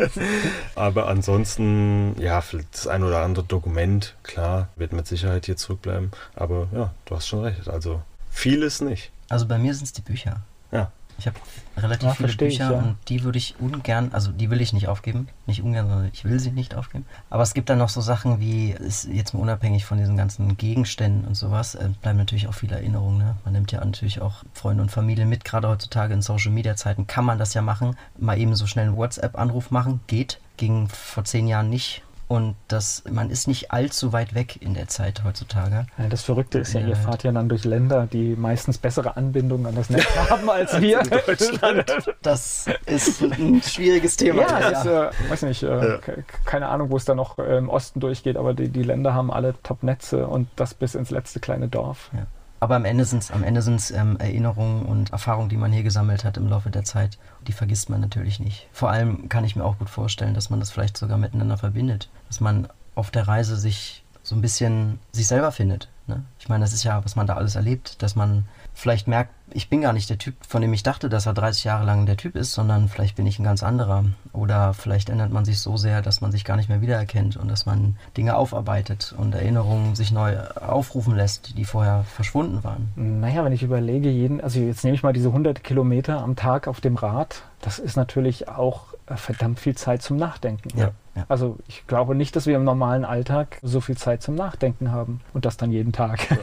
Aber 0.75 1.07
ansonsten, 1.07 2.15
ja, 2.19 2.43
das 2.71 2.88
ein 2.88 3.03
oder 3.03 3.21
andere 3.21 3.45
Dokument, 3.45 4.15
klar, 4.23 4.69
wird 4.75 4.93
mit 4.93 5.07
Sicherheit 5.07 5.45
hier 5.45 5.57
zurückbleiben. 5.57 6.11
Aber 6.36 6.67
ja, 6.73 6.93
du 7.05 7.15
hast 7.15 7.27
schon 7.27 7.43
recht. 7.43 7.67
Also 7.67 8.01
vieles 8.29 8.82
nicht. 8.82 9.11
Also 9.29 9.47
bei 9.47 9.57
mir 9.57 9.73
sind 9.73 9.86
es 9.86 9.93
die 9.93 10.01
Bücher. 10.01 10.41
Ja. 10.71 10.91
Ich 11.22 11.28
habe 11.28 11.38
relativ 11.78 12.09
ja, 12.09 12.13
viele 12.15 12.34
Bücher 12.34 12.47
ich, 12.47 12.57
ja. 12.59 12.72
und 12.72 12.97
die 13.07 13.24
würde 13.24 13.38
ich 13.38 13.55
ungern, 13.59 14.09
also 14.11 14.32
die 14.32 14.49
will 14.49 14.59
ich 14.59 14.74
nicht 14.74 14.88
aufgeben. 14.88 15.28
Nicht 15.45 15.61
ungern, 15.61 15.88
sondern 15.88 16.09
ich 16.11 16.26
will 16.26 16.39
sie 16.39 16.49
nicht 16.49 16.74
aufgeben. 16.74 17.05
Aber 17.30 17.43
es 17.43 17.53
gibt 17.53 17.69
dann 17.69 17.78
noch 17.78 17.89
so 17.89 18.01
Sachen 18.01 18.39
wie, 18.39 18.72
ist 18.72 19.07
jetzt 19.07 19.36
mal 19.36 19.41
unabhängig 19.41 19.86
von 19.86 19.99
diesen 19.99 20.17
ganzen 20.17 20.57
Gegenständen 20.57 21.26
und 21.26 21.36
sowas, 21.36 21.76
äh, 21.76 21.89
bleiben 22.01 22.17
natürlich 22.17 22.47
auch 22.47 22.55
viele 22.55 22.76
Erinnerungen. 22.76 23.19
Ne? 23.19 23.36
Man 23.45 23.53
nimmt 23.53 23.72
ja 23.72 23.86
natürlich 23.86 24.19
auch 24.19 24.43
Freunde 24.53 24.82
und 24.82 24.89
Familie 24.89 25.28
mit. 25.28 25.45
Gerade 25.45 25.67
heutzutage 25.67 26.15
in 26.15 26.24
Social 26.24 26.51
Media 26.51 26.76
Zeiten 26.76 27.05
kann 27.05 27.24
man 27.24 27.38
das 27.38 27.53
ja 27.53 27.61
machen. 27.61 27.95
Mal 28.17 28.39
eben 28.39 28.55
so 28.55 28.65
schnell 28.65 28.88
einen 28.88 28.97
WhatsApp-Anruf 28.97 29.69
machen. 29.69 29.99
Geht. 30.07 30.39
Ging 30.57 30.88
vor 30.88 31.24
zehn 31.24 31.47
Jahren 31.47 31.69
nicht 31.69 32.01
und 32.32 32.55
das, 32.69 33.03
man 33.11 33.29
ist 33.29 33.49
nicht 33.49 33.73
allzu 33.73 34.13
weit 34.13 34.34
weg 34.34 34.61
in 34.61 34.73
der 34.73 34.88
Zeit 34.88 35.25
heutzutage. 35.25 35.86
Ja, 35.97 36.07
das 36.07 36.23
Verrückte 36.23 36.59
ist 36.59 36.71
ja, 36.71 36.79
ihr 36.79 36.95
fahrt 36.95 37.23
ja 37.23 37.34
dann 37.34 37.49
durch 37.49 37.65
Länder, 37.65 38.07
die 38.09 38.38
meistens 38.38 38.77
bessere 38.77 39.17
Anbindungen 39.17 39.65
an 39.65 39.75
das 39.75 39.89
Netz 39.89 40.07
haben 40.29 40.49
als 40.49 40.79
wir 40.79 41.01
in 41.01 41.09
Deutschland. 41.09 42.15
Das 42.21 42.67
ist 42.86 43.21
ein 43.21 43.61
schwieriges 43.61 44.15
Thema. 44.15 44.43
Ja, 44.43 44.59
ja. 44.61 44.69
Ist, 44.69 44.86
äh, 44.86 45.29
weiß 45.29 45.41
nicht, 45.41 45.63
äh, 45.63 45.89
ja. 45.89 45.97
keine 46.45 46.69
Ahnung, 46.69 46.89
wo 46.89 46.95
es 46.95 47.03
da 47.03 47.15
noch 47.15 47.38
äh, 47.38 47.57
im 47.57 47.67
Osten 47.67 47.99
durchgeht, 47.99 48.38
aber 48.38 48.53
die, 48.53 48.69
die 48.69 48.84
Länder 48.84 49.13
haben 49.13 49.29
alle 49.29 49.53
Top-Netze 49.61 50.25
und 50.25 50.47
das 50.55 50.73
bis 50.73 50.95
ins 50.95 51.09
letzte 51.11 51.41
kleine 51.41 51.67
Dorf. 51.67 52.11
Ja. 52.13 52.27
Aber 52.61 52.75
am 52.75 52.86
Ende 52.86 53.03
sind 53.03 53.23
es 53.23 53.32
am 53.32 53.43
Ende 53.43 53.61
sind's, 53.61 53.91
ähm, 53.91 54.15
Erinnerungen 54.19 54.86
und 54.86 55.11
Erfahrungen, 55.11 55.49
die 55.49 55.57
man 55.57 55.73
hier 55.73 55.84
gesammelt 55.84 56.23
hat 56.23 56.38
im 56.38 56.47
Laufe 56.47 56.69
der 56.69 56.86
Zeit. 56.86 57.17
Die 57.47 57.53
vergisst 57.53 57.89
man 57.89 58.01
natürlich 58.01 58.39
nicht. 58.39 58.67
Vor 58.71 58.89
allem 58.89 59.29
kann 59.29 59.43
ich 59.43 59.55
mir 59.55 59.63
auch 59.63 59.79
gut 59.79 59.89
vorstellen, 59.89 60.33
dass 60.33 60.49
man 60.49 60.59
das 60.59 60.71
vielleicht 60.71 60.97
sogar 60.97 61.17
miteinander 61.17 61.57
verbindet. 61.57 62.09
Dass 62.27 62.39
man 62.39 62.67
auf 62.95 63.11
der 63.11 63.27
Reise 63.27 63.55
sich 63.57 64.03
so 64.23 64.35
ein 64.35 64.41
bisschen 64.41 64.99
sich 65.11 65.27
selber 65.27 65.51
findet. 65.51 65.89
Ne? 66.07 66.23
Ich 66.39 66.49
meine, 66.49 66.63
das 66.63 66.73
ist 66.73 66.83
ja, 66.83 67.03
was 67.03 67.15
man 67.15 67.27
da 67.27 67.35
alles 67.35 67.55
erlebt, 67.55 68.01
dass 68.03 68.15
man 68.15 68.45
vielleicht 68.82 69.07
merkt, 69.07 69.32
ich 69.53 69.69
bin 69.69 69.82
gar 69.82 69.93
nicht 69.93 70.09
der 70.09 70.17
Typ, 70.17 70.36
von 70.47 70.61
dem 70.61 70.73
ich 70.73 70.82
dachte, 70.82 71.09
dass 71.09 71.25
er 71.25 71.34
30 71.34 71.65
Jahre 71.65 71.86
lang 71.86 72.05
der 72.05 72.17
Typ 72.17 72.36
ist, 72.36 72.53
sondern 72.53 72.88
vielleicht 72.88 73.15
bin 73.15 73.27
ich 73.27 73.38
ein 73.38 73.43
ganz 73.43 73.63
anderer. 73.63 74.05
Oder 74.34 74.73
vielleicht 74.73 75.09
ändert 75.09 75.32
man 75.32 75.45
sich 75.45 75.59
so 75.59 75.77
sehr, 75.77 76.01
dass 76.01 76.21
man 76.21 76.32
sich 76.32 76.45
gar 76.45 76.57
nicht 76.57 76.69
mehr 76.69 76.82
wiedererkennt 76.82 77.38
und 77.38 77.49
dass 77.49 77.65
man 77.65 77.95
Dinge 78.17 78.36
aufarbeitet 78.36 79.13
und 79.17 79.36
Erinnerungen 79.36 79.95
sich 79.95 80.11
neu 80.11 80.38
aufrufen 80.55 81.15
lässt, 81.15 81.57
die 81.57 81.65
vorher 81.65 82.03
verschwunden 82.05 82.63
waren. 82.63 82.91
Naja, 82.95 83.43
wenn 83.43 83.53
ich 83.53 83.63
überlege, 83.63 84.09
jeden, 84.09 84.41
also 84.41 84.59
jetzt 84.59 84.84
nehme 84.84 84.95
ich 84.95 85.03
mal 85.03 85.13
diese 85.13 85.27
100 85.27 85.63
Kilometer 85.63 86.21
am 86.21 86.36
Tag 86.36 86.67
auf 86.67 86.82
dem 86.82 86.95
Rad, 86.95 87.43
das 87.61 87.77
ist 87.77 87.97
natürlich 87.97 88.47
auch 88.47 88.93
äh, 89.05 89.15
verdammt 89.15 89.59
viel 89.59 89.75
Zeit 89.75 90.01
zum 90.01 90.17
Nachdenken. 90.17 90.69
Ja, 90.77 90.91
ja. 91.15 91.25
Also 91.27 91.57
ich 91.67 91.86
glaube 91.88 92.15
nicht, 92.15 92.36
dass 92.36 92.47
wir 92.47 92.55
im 92.55 92.63
normalen 92.63 93.05
Alltag 93.05 93.59
so 93.61 93.82
viel 93.82 93.97
Zeit 93.97 94.23
zum 94.23 94.36
Nachdenken 94.36 94.91
haben 94.91 95.21
und 95.34 95.45
das 95.45 95.57
dann 95.57 95.71
jeden 95.71 95.91
Tag. 95.91 96.32
Ja. 96.32 96.38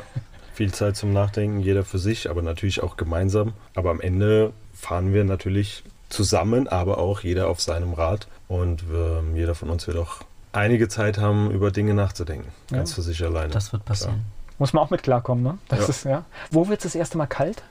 Viel 0.58 0.74
Zeit 0.74 0.96
zum 0.96 1.12
Nachdenken, 1.12 1.60
jeder 1.60 1.84
für 1.84 2.00
sich, 2.00 2.28
aber 2.28 2.42
natürlich 2.42 2.82
auch 2.82 2.96
gemeinsam. 2.96 3.52
Aber 3.76 3.90
am 3.90 4.00
Ende 4.00 4.52
fahren 4.74 5.14
wir 5.14 5.22
natürlich 5.22 5.84
zusammen, 6.08 6.66
aber 6.66 6.98
auch 6.98 7.20
jeder 7.20 7.48
auf 7.48 7.60
seinem 7.60 7.92
Rad. 7.92 8.26
Und 8.48 8.82
äh, 8.92 9.36
jeder 9.36 9.54
von 9.54 9.70
uns 9.70 9.86
wird 9.86 9.96
auch 9.98 10.16
einige 10.52 10.88
Zeit 10.88 11.18
haben, 11.18 11.52
über 11.52 11.70
Dinge 11.70 11.94
nachzudenken. 11.94 12.48
Ganz 12.72 12.90
ja. 12.90 12.94
für 12.96 13.02
sich 13.02 13.24
alleine. 13.24 13.52
Das 13.52 13.72
wird 13.72 13.84
passieren. 13.84 14.14
Klar. 14.14 14.56
Muss 14.58 14.72
man 14.72 14.82
auch 14.82 14.90
mit 14.90 15.04
klarkommen, 15.04 15.44
ne? 15.44 15.58
Das 15.68 15.78
ja. 15.78 15.86
Ist, 15.86 16.04
ja. 16.04 16.24
Wo 16.50 16.68
wird 16.68 16.80
es 16.80 16.92
das 16.92 16.94
erste 16.96 17.18
Mal 17.18 17.28
kalt? 17.28 17.62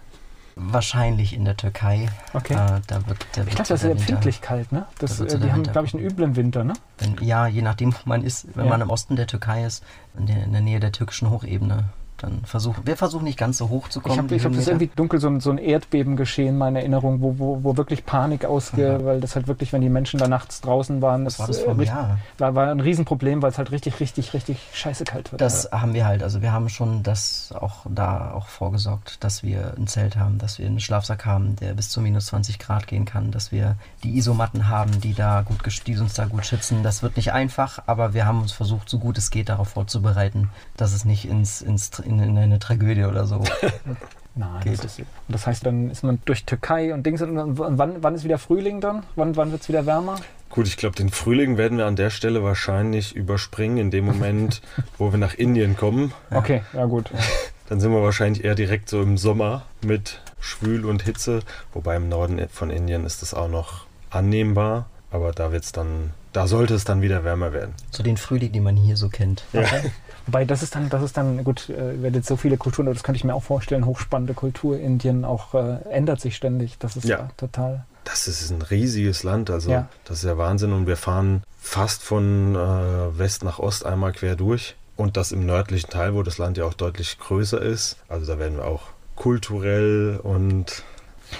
Wahrscheinlich 0.56 1.34
in 1.34 1.44
der 1.44 1.58
Türkei. 1.58 2.08
Okay. 2.34 2.54
Äh, 2.54 2.80
da 2.88 3.06
wird, 3.06 3.28
da 3.34 3.42
ich 3.42 3.50
glaube, 3.50 3.58
das 3.58 3.72
ist 3.72 3.82
sehr 3.82 3.92
empfindlich 3.92 4.40
kalt, 4.40 4.72
ne? 4.72 4.86
Das, 5.00 5.18
da 5.18 5.26
äh, 5.26 5.40
die 5.40 5.52
haben, 5.52 5.64
glaube 5.64 5.88
ich, 5.88 5.94
einen 5.94 6.06
üblen 6.06 6.38
Winter, 6.38 6.64
ne? 6.64 6.74
Wenn, 7.00 7.18
ja, 7.22 7.48
je 7.48 7.62
nachdem, 7.62 7.92
wo 7.92 7.98
man 8.06 8.24
ist. 8.24 8.48
Wenn 8.56 8.64
ja. 8.64 8.70
man 8.70 8.80
im 8.80 8.90
Osten 8.90 9.18
der 9.18 9.28
Türkei 9.28 9.66
ist, 9.66 9.84
in 10.18 10.28
der, 10.28 10.42
in 10.46 10.54
der 10.54 10.62
Nähe 10.62 10.80
der 10.80 10.94
türkischen 10.94 11.30
Hochebene, 11.30 11.90
dann 12.18 12.43
versuchen 12.45 12.86
wir 12.86 12.97
versuchen 12.97 13.24
nicht 13.24 13.38
ganz 13.38 13.57
so 13.57 13.70
hoch 13.70 13.89
zu 13.89 14.01
kommen. 14.01 14.32
Ich 14.32 14.43
habe 14.43 14.53
hab 14.53 14.59
das 14.59 14.68
irgendwie 14.68 14.89
dunkel, 14.95 15.20
so, 15.20 15.39
so 15.39 15.51
ein 15.51 15.57
Erdbeben 15.57 16.15
geschehen, 16.15 16.57
meine 16.57 16.80
Erinnerung, 16.80 17.22
wo, 17.22 17.38
wo, 17.38 17.63
wo 17.63 17.78
wirklich 17.78 18.05
Panik 18.05 18.45
ausgeht, 18.45 19.03
weil 19.05 19.20
das 19.20 19.36
halt 19.36 19.47
wirklich, 19.47 19.74
wenn 19.74 19.82
die 19.82 19.89
Menschen 19.89 20.20
da 20.20 20.28
nachts 20.28 20.61
draußen 20.61 21.01
waren, 21.01 21.26
das, 21.26 21.39
war 21.39 21.47
das 21.47 21.59
vor 21.59 21.80
Jahr. 21.82 22.20
War, 22.38 22.55
war 22.55 22.70
ein 22.70 22.80
Riesenproblem, 22.80 23.41
weil 23.41 23.51
es 23.51 23.57
halt 23.57 23.72
richtig, 23.72 23.99
richtig, 23.99 24.34
richtig 24.34 24.59
scheiße 24.74 25.03
kalt 25.03 25.32
wird. 25.32 25.41
Das 25.41 25.70
ja. 25.72 25.82
haben 25.82 25.93
wir 25.93 26.05
halt, 26.05 26.24
also 26.24 26.41
wir 26.41 26.51
haben 26.51 26.70
schon 26.70 27.03
das 27.03 27.53
auch 27.53 27.86
da 27.89 28.32
auch 28.32 28.47
vorgesorgt, 28.47 29.24
dass 29.24 29.43
wir 29.43 29.74
ein 29.78 29.88
Zelt 29.88 30.18
haben, 30.18 30.38
dass 30.38 30.59
wir 30.59 30.65
einen 30.65 30.80
Schlafsack 30.80 31.26
haben, 31.26 31.55
der 31.57 31.74
bis 31.74 31.89
zu 31.89 32.01
minus 32.01 32.28
20 32.28 32.59
Grad 32.59 32.88
gehen 32.88 33.05
kann, 33.05 33.32
dass 33.32 33.51
wir 33.51 33.76
die 34.03 34.18
Isomatten 34.18 34.70
haben, 34.70 35.01
die 35.01 35.13
da 35.13 35.41
gut 35.41 35.57
die 35.86 35.97
uns 35.97 36.13
da 36.13 36.26
gut 36.26 36.45
schützen. 36.45 36.84
Das 36.84 37.03
wird 37.03 37.18
nicht 37.18 37.34
einfach, 37.34 37.80
aber 37.86 38.13
wir 38.13 38.26
haben 38.26 38.41
uns 38.41 38.51
versucht, 38.51 38.89
so 38.89 38.99
gut 38.99 39.18
es 39.18 39.30
geht, 39.30 39.49
darauf 39.49 39.70
vorzubereiten, 39.70 40.49
dass 40.76 40.93
es 40.93 41.05
nicht 41.05 41.28
ins, 41.28 41.61
ins 41.61 41.89
in, 42.08 42.20
in 42.20 42.38
eine 42.38 42.60
Tragödie 42.60 43.03
oder 43.03 43.26
so. 43.26 43.43
Nein, 44.36 44.62
Geht. 44.64 44.84
das, 44.84 44.99
ist, 44.99 45.08
das 45.28 45.47
heißt, 45.47 45.66
dann 45.66 45.89
ist 45.89 46.03
man 46.03 46.20
durch 46.26 46.45
Türkei 46.45 46.93
und 46.93 47.05
Dings. 47.05 47.22
Und 47.22 47.58
wann, 47.58 48.03
wann 48.03 48.16
ist 48.16 48.24
wieder 48.24 48.38
Frühling 48.38 48.82
dann? 48.82 49.03
Wann, 49.16 49.36
wann 49.36 49.51
wird 49.51 49.64
es 49.64 49.70
wieder 49.70 49.86
wärmer? 49.86 50.18
Gut, 50.49 50.68
ich 50.68 50.78
glaube, 50.78 50.95
den 50.95 51.10
Frühling 51.10 51.58
werden 51.58 51.78
wir 51.78 51.88
an 51.88 51.95
der 51.95 52.12
Stelle 52.12 52.43
wahrscheinlich 52.43 53.16
überspringen, 53.16 53.78
in 53.78 53.91
dem 53.91 54.05
Moment, 54.05 54.62
wo 54.97 55.12
wir 55.12 55.18
nach 55.18 55.34
Indien 55.34 55.76
kommen. 55.76 56.14
Okay, 56.32 56.62
ja 56.74 56.86
gut. 56.86 57.10
Dann 57.70 57.80
sind 57.80 57.91
wir 57.91 58.01
wahrscheinlich 58.01 58.45
eher 58.45 58.55
direkt 58.55 58.89
so 58.89 59.01
im 59.01 59.18
Sommer 59.18 59.64
mit 59.84 60.22
Schwül 60.39 60.86
und 60.86 61.01
Hitze. 61.01 61.41
Wobei 61.74 61.97
im 61.97 62.08
Norden 62.08 62.39
von 62.49 62.70
Indien 62.70 63.05
ist 63.05 63.22
das 63.22 63.34
auch 63.34 63.49
noch 63.49 63.88
annehmbar. 64.10 64.86
Aber 65.12 65.32
da 65.32 65.51
wird's 65.51 65.72
dann, 65.72 66.12
da 66.34 66.47
sollte 66.47 66.74
es 66.74 66.84
dann 66.84 67.01
wieder 67.01 67.24
wärmer 67.24 67.53
werden. 67.53 67.74
So 67.91 68.03
den 68.03 68.18
Frühling, 68.18 68.51
den 68.51 68.64
man 68.64 68.76
hier 68.76 68.97
so 68.97 69.08
kennt. 69.10 69.43
Wobei 70.26 70.43
das 70.43 70.62
ist 70.64 70.76
dann, 70.76 70.89
das 70.89 71.01
ist 71.03 71.16
dann, 71.16 71.43
gut, 71.45 71.70
äh, 71.70 71.93
ihr 71.93 72.01
werdet 72.03 72.26
so 72.26 72.36
viele 72.36 72.58
Kulturen, 72.58 72.88
aber 72.88 72.93
das 72.95 73.03
könnte 73.03 73.18
ich 73.18 73.24
mir 73.24 73.34
auch 73.34 73.43
vorstellen, 73.43 73.86
hochspannende 73.86 74.34
Kultur. 74.34 74.78
Indien 74.78 75.24
auch 75.24 75.53
äh, 75.53 75.78
ändert 75.89 76.20
sich 76.20 76.36
ständig. 76.36 76.78
Das 76.80 76.97
ist 76.97 77.05
ja, 77.05 77.20
Ja. 77.20 77.30
total. 77.38 77.86
Das 78.03 78.28
ist 78.28 78.49
ein 78.51 78.62
riesiges 78.62 79.24
Land, 79.24 79.49
also 79.49 79.72
Ja. 79.72 79.88
das 80.05 80.20
ist 80.20 80.24
ja 80.26 80.38
Wahnsinn. 80.38 80.74
Und 80.74 80.88
wir 80.88 80.97
fahren 80.97 81.43
fast 81.60 82.03
von 82.03 82.55
äh, 82.55 83.18
West 83.18 83.43
nach 83.45 83.60
Ost 83.60 83.86
einmal 83.86 84.12
quer 84.12 84.36
durch. 84.36 84.76
Und 84.97 85.16
das 85.16 85.32
im 85.32 85.45
nördlichen 85.45 85.89
Teil, 85.89 86.14
wo 86.16 86.24
das 86.24 86.38
Land 86.38 86.58
ja 86.58 86.66
auch 86.66 86.74
deutlich 86.74 87.18
größer 87.20 87.62
ist. 87.62 87.97
Also 88.10 88.26
da 88.26 88.39
werden 88.39 88.58
wir 88.58 88.66
auch 88.66 88.84
kulturell 89.16 90.20
und 90.24 90.84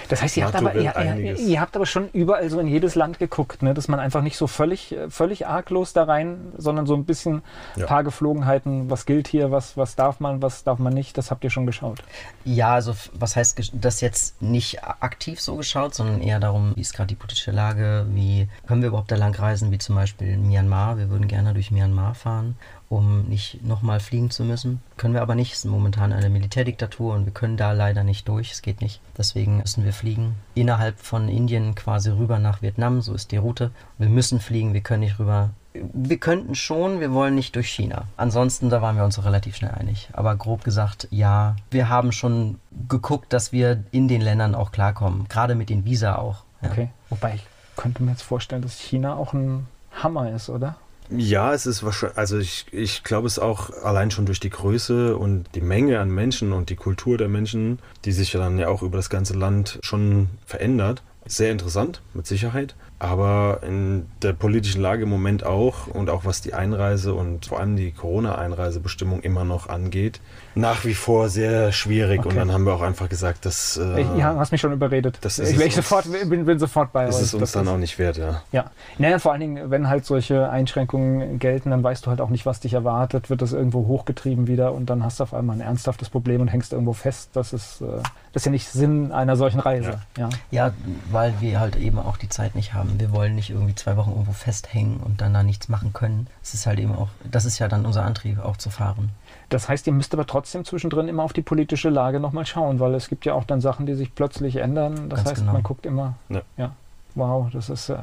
Das 0.10 0.22
heißt, 0.22 0.38
ihr 0.38 0.46
habt, 0.46 0.56
aber, 0.56 0.76
ihr, 0.76 1.38
ihr, 1.38 1.62
habt 1.62 1.76
aber 1.76 1.86
schon 1.86 2.10
überall 2.14 2.50
so 2.50 2.60
in 2.60 2.68
jedes 2.68 2.96
Land 2.96 3.20
geguckt, 3.20 3.62
ne? 3.62 3.74
dass 3.74 3.88
man 3.88 4.00
einfach 4.00 4.22
nicht 4.22 4.38
so 4.38 4.48
völlig, 4.48 4.92
äh, 4.92 5.10
völlig 5.10 5.48
arglos 5.48 5.94
da 5.94 6.04
rein, 6.04 6.54
sondern 6.58 6.86
so 6.86 6.96
ein 6.96 7.06
bisschen 7.06 7.42
Ja. 7.76 7.86
paar 7.86 8.04
Geflogenheiten, 8.04 8.90
was 8.90 9.06
gilt 9.06 9.28
hier, 9.28 9.52
was, 9.52 9.78
was 9.78 9.96
darf 9.96 10.20
man, 10.20 10.42
was 10.42 10.64
darf 10.64 10.80
man 10.80 10.94
nicht, 10.94 11.18
das 11.18 11.32
habt 11.32 11.44
ihr 11.44 11.50
schon 11.50 11.66
geschaut. 11.66 12.04
Ja, 12.46 12.74
also 12.74 12.96
was 13.14 13.36
heißt 13.36 13.72
das 13.74 14.02
jetzt 14.02 14.42
nicht 14.42 14.84
aktiv 14.84 15.42
so 15.42 15.56
geschaut, 15.56 15.96
sondern 15.96 16.22
eher 16.22 16.40
darum, 16.40 16.74
wie 16.76 16.82
ist 16.82 16.94
gerade 16.94 17.08
die 17.08 17.16
politische 17.16 17.52
Lage, 17.52 18.06
wie 18.10 18.48
können 18.68 18.82
wir 18.82 18.90
überhaupt 18.90 19.12
da 19.12 19.16
lang 19.16 19.36
reisen, 19.36 19.72
wie 19.72 19.78
zum 19.78 19.96
Beispiel 19.96 20.30
in 20.30 20.48
Myanmar. 20.48 20.98
Wir 20.98 21.10
würden 21.10 21.28
gerne 21.28 21.54
durch 21.54 21.72
Myanmar 21.72 22.16
fahren, 22.16 22.56
um 22.90 23.24
nicht 23.24 23.64
nochmal 23.66 24.00
fliegen 24.00 24.30
zu 24.30 24.44
müssen. 24.44 24.82
Können 24.96 25.14
wir 25.14 25.22
aber 25.22 25.36
nicht. 25.36 25.54
Es 25.54 25.60
ist 25.60 25.66
momentan 25.66 26.14
eine 26.14 26.30
Militärdiktatur 26.30 27.16
und 27.16 27.26
wir 27.26 27.34
können 27.34 27.58
da 27.58 27.74
leider 27.74 28.04
nicht 28.04 28.28
durch. 28.28 28.52
Es 28.52 28.62
geht 28.62 28.82
nicht. 28.82 29.02
Deswegen 29.18 29.58
müssen 29.58 29.84
wir 29.84 29.94
fliegen. 29.94 30.36
Innerhalb 30.56 31.00
von 31.00 31.28
Indien 31.28 31.76
quasi 31.76 32.10
rüber 32.10 32.40
nach 32.40 32.62
Vietnam. 32.62 33.02
So 33.02 33.14
ist 33.14 33.32
die 33.32 33.38
Route. 33.38 33.72
Wir 33.98 34.10
müssen 34.10 34.40
fliegen. 34.40 34.74
Wir 34.74 34.82
können 34.82 35.02
nicht 35.02 35.20
rüber. 35.20 35.50
Wir 35.74 36.18
könnten 36.18 36.56
schon, 36.56 37.00
wir 37.00 37.12
wollen 37.12 37.36
nicht 37.36 37.56
durch 37.56 37.70
China. 37.70 38.06
Ansonsten, 38.16 38.70
da 38.70 38.82
waren 38.82 38.96
wir 38.96 39.04
uns 39.04 39.24
relativ 39.24 39.58
schnell 39.58 39.72
einig. 39.72 40.10
Aber 40.14 40.36
grob 40.36 40.64
gesagt, 40.64 41.08
ja, 41.12 41.56
wir 41.70 41.90
haben 41.90 42.12
schon 42.12 42.60
geguckt, 42.88 43.32
dass 43.32 43.52
wir 43.52 43.84
in 43.92 44.08
den 44.08 44.22
Ländern 44.22 44.56
auch 44.56 44.72
klarkommen. 44.72 45.28
Gerade 45.28 45.56
mit 45.56 45.70
den 45.70 45.86
Visa 45.86 46.16
auch. 46.16 46.44
Ja. 46.62 46.72
Okay. 46.72 46.90
Wobei 47.10 47.36
ich 47.36 47.46
könnte 47.76 48.02
mir 48.02 48.12
jetzt 48.12 48.24
vorstellen, 48.24 48.64
dass 48.64 48.80
China 48.80 49.16
auch 49.16 49.34
ein 49.34 49.68
Hammer 49.92 50.32
ist, 50.32 50.50
oder? 50.50 50.78
Ja, 51.10 51.54
es 51.54 51.66
ist 51.66 51.84
wahrscheinlich, 51.84 52.18
also 52.18 52.38
ich, 52.38 52.66
ich 52.72 53.04
glaube 53.04 53.28
es 53.28 53.40
auch 53.40 53.70
allein 53.84 54.12
schon 54.12 54.26
durch 54.26 54.42
die 54.42 54.50
Größe 54.50 55.16
und 55.16 55.46
die 55.56 55.62
Menge 55.62 56.00
an 56.00 56.10
Menschen 56.10 56.52
und 56.52 56.70
die 56.70 56.76
Kultur 56.76 57.18
der 57.18 57.30
Menschen, 57.30 57.80
die 58.04 58.12
sich 58.12 58.34
ja 58.34 58.40
dann 58.42 58.60
ja 58.60 58.68
auch 58.68 58.82
über 58.82 58.98
das 58.98 59.10
ganze 59.10 59.34
Land 59.34 59.80
schon 59.84 60.28
verändert. 60.46 61.04
Sehr 61.26 61.52
interessant, 61.52 62.02
mit 62.14 62.28
Sicherheit. 62.28 62.76
Aber 63.00 63.60
in 63.62 64.08
der 64.24 64.34
politischen 64.34 64.82
Lage 64.82 65.04
im 65.04 65.10
Moment 65.10 65.46
auch 65.46 65.86
und 65.88 66.10
auch 66.10 66.26
was 66.26 66.42
die 66.42 66.56
Einreise 66.56 67.14
und 67.14 67.46
vor 67.46 67.60
allem 67.60 67.76
die 67.76 67.92
Corona-Einreisebestimmung 67.92 69.22
immer 69.22 69.44
noch 69.44 69.70
angeht, 69.70 70.20
nach 70.56 70.84
wie 70.86 70.96
vor 70.96 71.30
sehr 71.30 71.72
schwierig. 71.72 72.20
Okay. 72.22 72.30
Und 72.30 72.36
dann 72.38 72.52
haben 72.52 72.64
wir 72.66 72.74
auch 72.74 72.82
einfach 72.82 73.08
gesagt, 73.10 73.46
dass 73.46 73.78
äh, 73.78 74.02
Ich, 74.02 74.08
ja, 74.18 74.36
hast 74.38 74.52
mich 74.52 74.62
schon 74.62 74.74
überredet. 74.74 75.20
das 75.22 75.38
ist 75.38 75.52
ich, 75.52 75.58
ich 75.60 75.66
uns- 75.66 75.76
sofort, 75.76 76.06
bin, 76.30 76.46
bin 76.46 76.58
sofort 76.58 76.92
bei 76.92 77.08
ist 77.08 77.16
euch. 77.18 77.22
es 77.22 77.34
uns 77.36 77.42
Das 77.42 77.52
dann 77.52 77.66
ist- 77.66 77.72
auch 77.72 77.78
nicht 77.78 78.00
wert, 78.00 78.18
ja. 78.18 78.42
Ja, 78.52 78.72
naja, 78.98 79.20
vor 79.20 79.32
allen 79.32 79.42
Dingen, 79.42 79.70
wenn 79.70 79.88
halt 79.90 80.06
solche 80.06 80.50
Einschränkungen 80.50 81.38
gelten, 81.38 81.70
dann 81.70 81.84
weißt 81.84 82.06
du 82.06 82.10
halt 82.10 82.20
auch 82.22 82.30
nicht, 82.30 82.48
was 82.48 82.60
dich 82.62 82.74
erwartet, 82.74 83.30
wird 83.30 83.44
das 83.44 83.54
irgendwo 83.54 83.86
hochgetrieben 83.88 84.48
wieder 84.48 84.74
und 84.74 84.90
dann 84.90 85.04
hast 85.04 85.20
du 85.20 85.24
auf 85.24 85.36
einmal 85.36 85.56
ein 85.58 85.62
ernsthaftes 85.62 86.10
Problem 86.10 86.42
und 86.42 86.48
hängst 86.48 86.74
irgendwo 86.74 86.94
fest. 86.94 87.30
Das 87.34 87.54
ist, 87.54 87.82
äh, 87.82 87.86
das 88.34 88.42
ist 88.42 88.46
ja 88.46 88.52
nicht 88.52 88.68
Sinn 88.70 89.12
einer 89.12 89.36
solchen 89.36 89.60
Reise. 89.60 90.02
Ja. 90.18 90.30
Ja, 90.50 90.72
weil 91.12 91.36
wir 91.40 91.60
halt 91.60 91.76
eben 91.76 92.00
auch 92.00 92.18
die 92.18 92.30
Zeit 92.30 92.56
nicht 92.56 92.74
haben. 92.74 92.87
Wir 92.98 93.12
wollen 93.12 93.36
nicht 93.36 93.50
irgendwie 93.50 93.76
zwei 93.76 93.98
Wochen 93.98 94.12
irgendwo 94.12 94.32
festhängen 94.34 94.98
und 94.98 95.22
dann 95.22 95.34
da 95.34 95.44
nichts 95.44 95.70
machen 95.70 95.94
können. 95.94 96.28
Es 96.42 96.54
ist 96.54 96.66
halt 96.66 96.80
eben 96.80 96.94
auch, 96.96 97.10
das 97.30 97.46
ist 97.46 97.60
ja 97.60 97.68
dann 97.68 97.86
unser 97.86 98.04
Antrieb, 98.04 98.40
auch 98.40 98.58
zu 98.58 98.70
fahren. 98.70 99.10
Das 99.50 99.70
heißt, 99.70 99.88
ihr 99.88 99.94
müsst 99.94 100.14
aber 100.14 100.26
trotzdem 100.26 100.66
zwischendrin 100.66 101.08
immer 101.08 101.24
auf 101.24 101.34
die 101.34 101.42
politische 101.42 101.90
Lage 101.90 102.20
nochmal 102.20 102.46
schauen, 102.46 102.80
weil 102.80 102.94
es 102.96 103.08
gibt 103.10 103.26
ja 103.26 103.34
auch 103.34 103.44
dann 103.44 103.62
Sachen, 103.62 103.86
die 103.86 103.94
sich 103.96 104.14
plötzlich 104.16 104.58
ändern. 104.58 105.10
Das 105.10 105.20
Ganz 105.20 105.30
heißt, 105.32 105.42
genau. 105.42 105.54
man 105.54 105.64
guckt 105.64 105.86
immer, 105.86 106.16
Ja. 106.30 106.42
ja, 106.58 106.72
wow, 107.16 107.50
das 107.52 107.70
ist, 107.70 107.90
äh, 107.90 107.98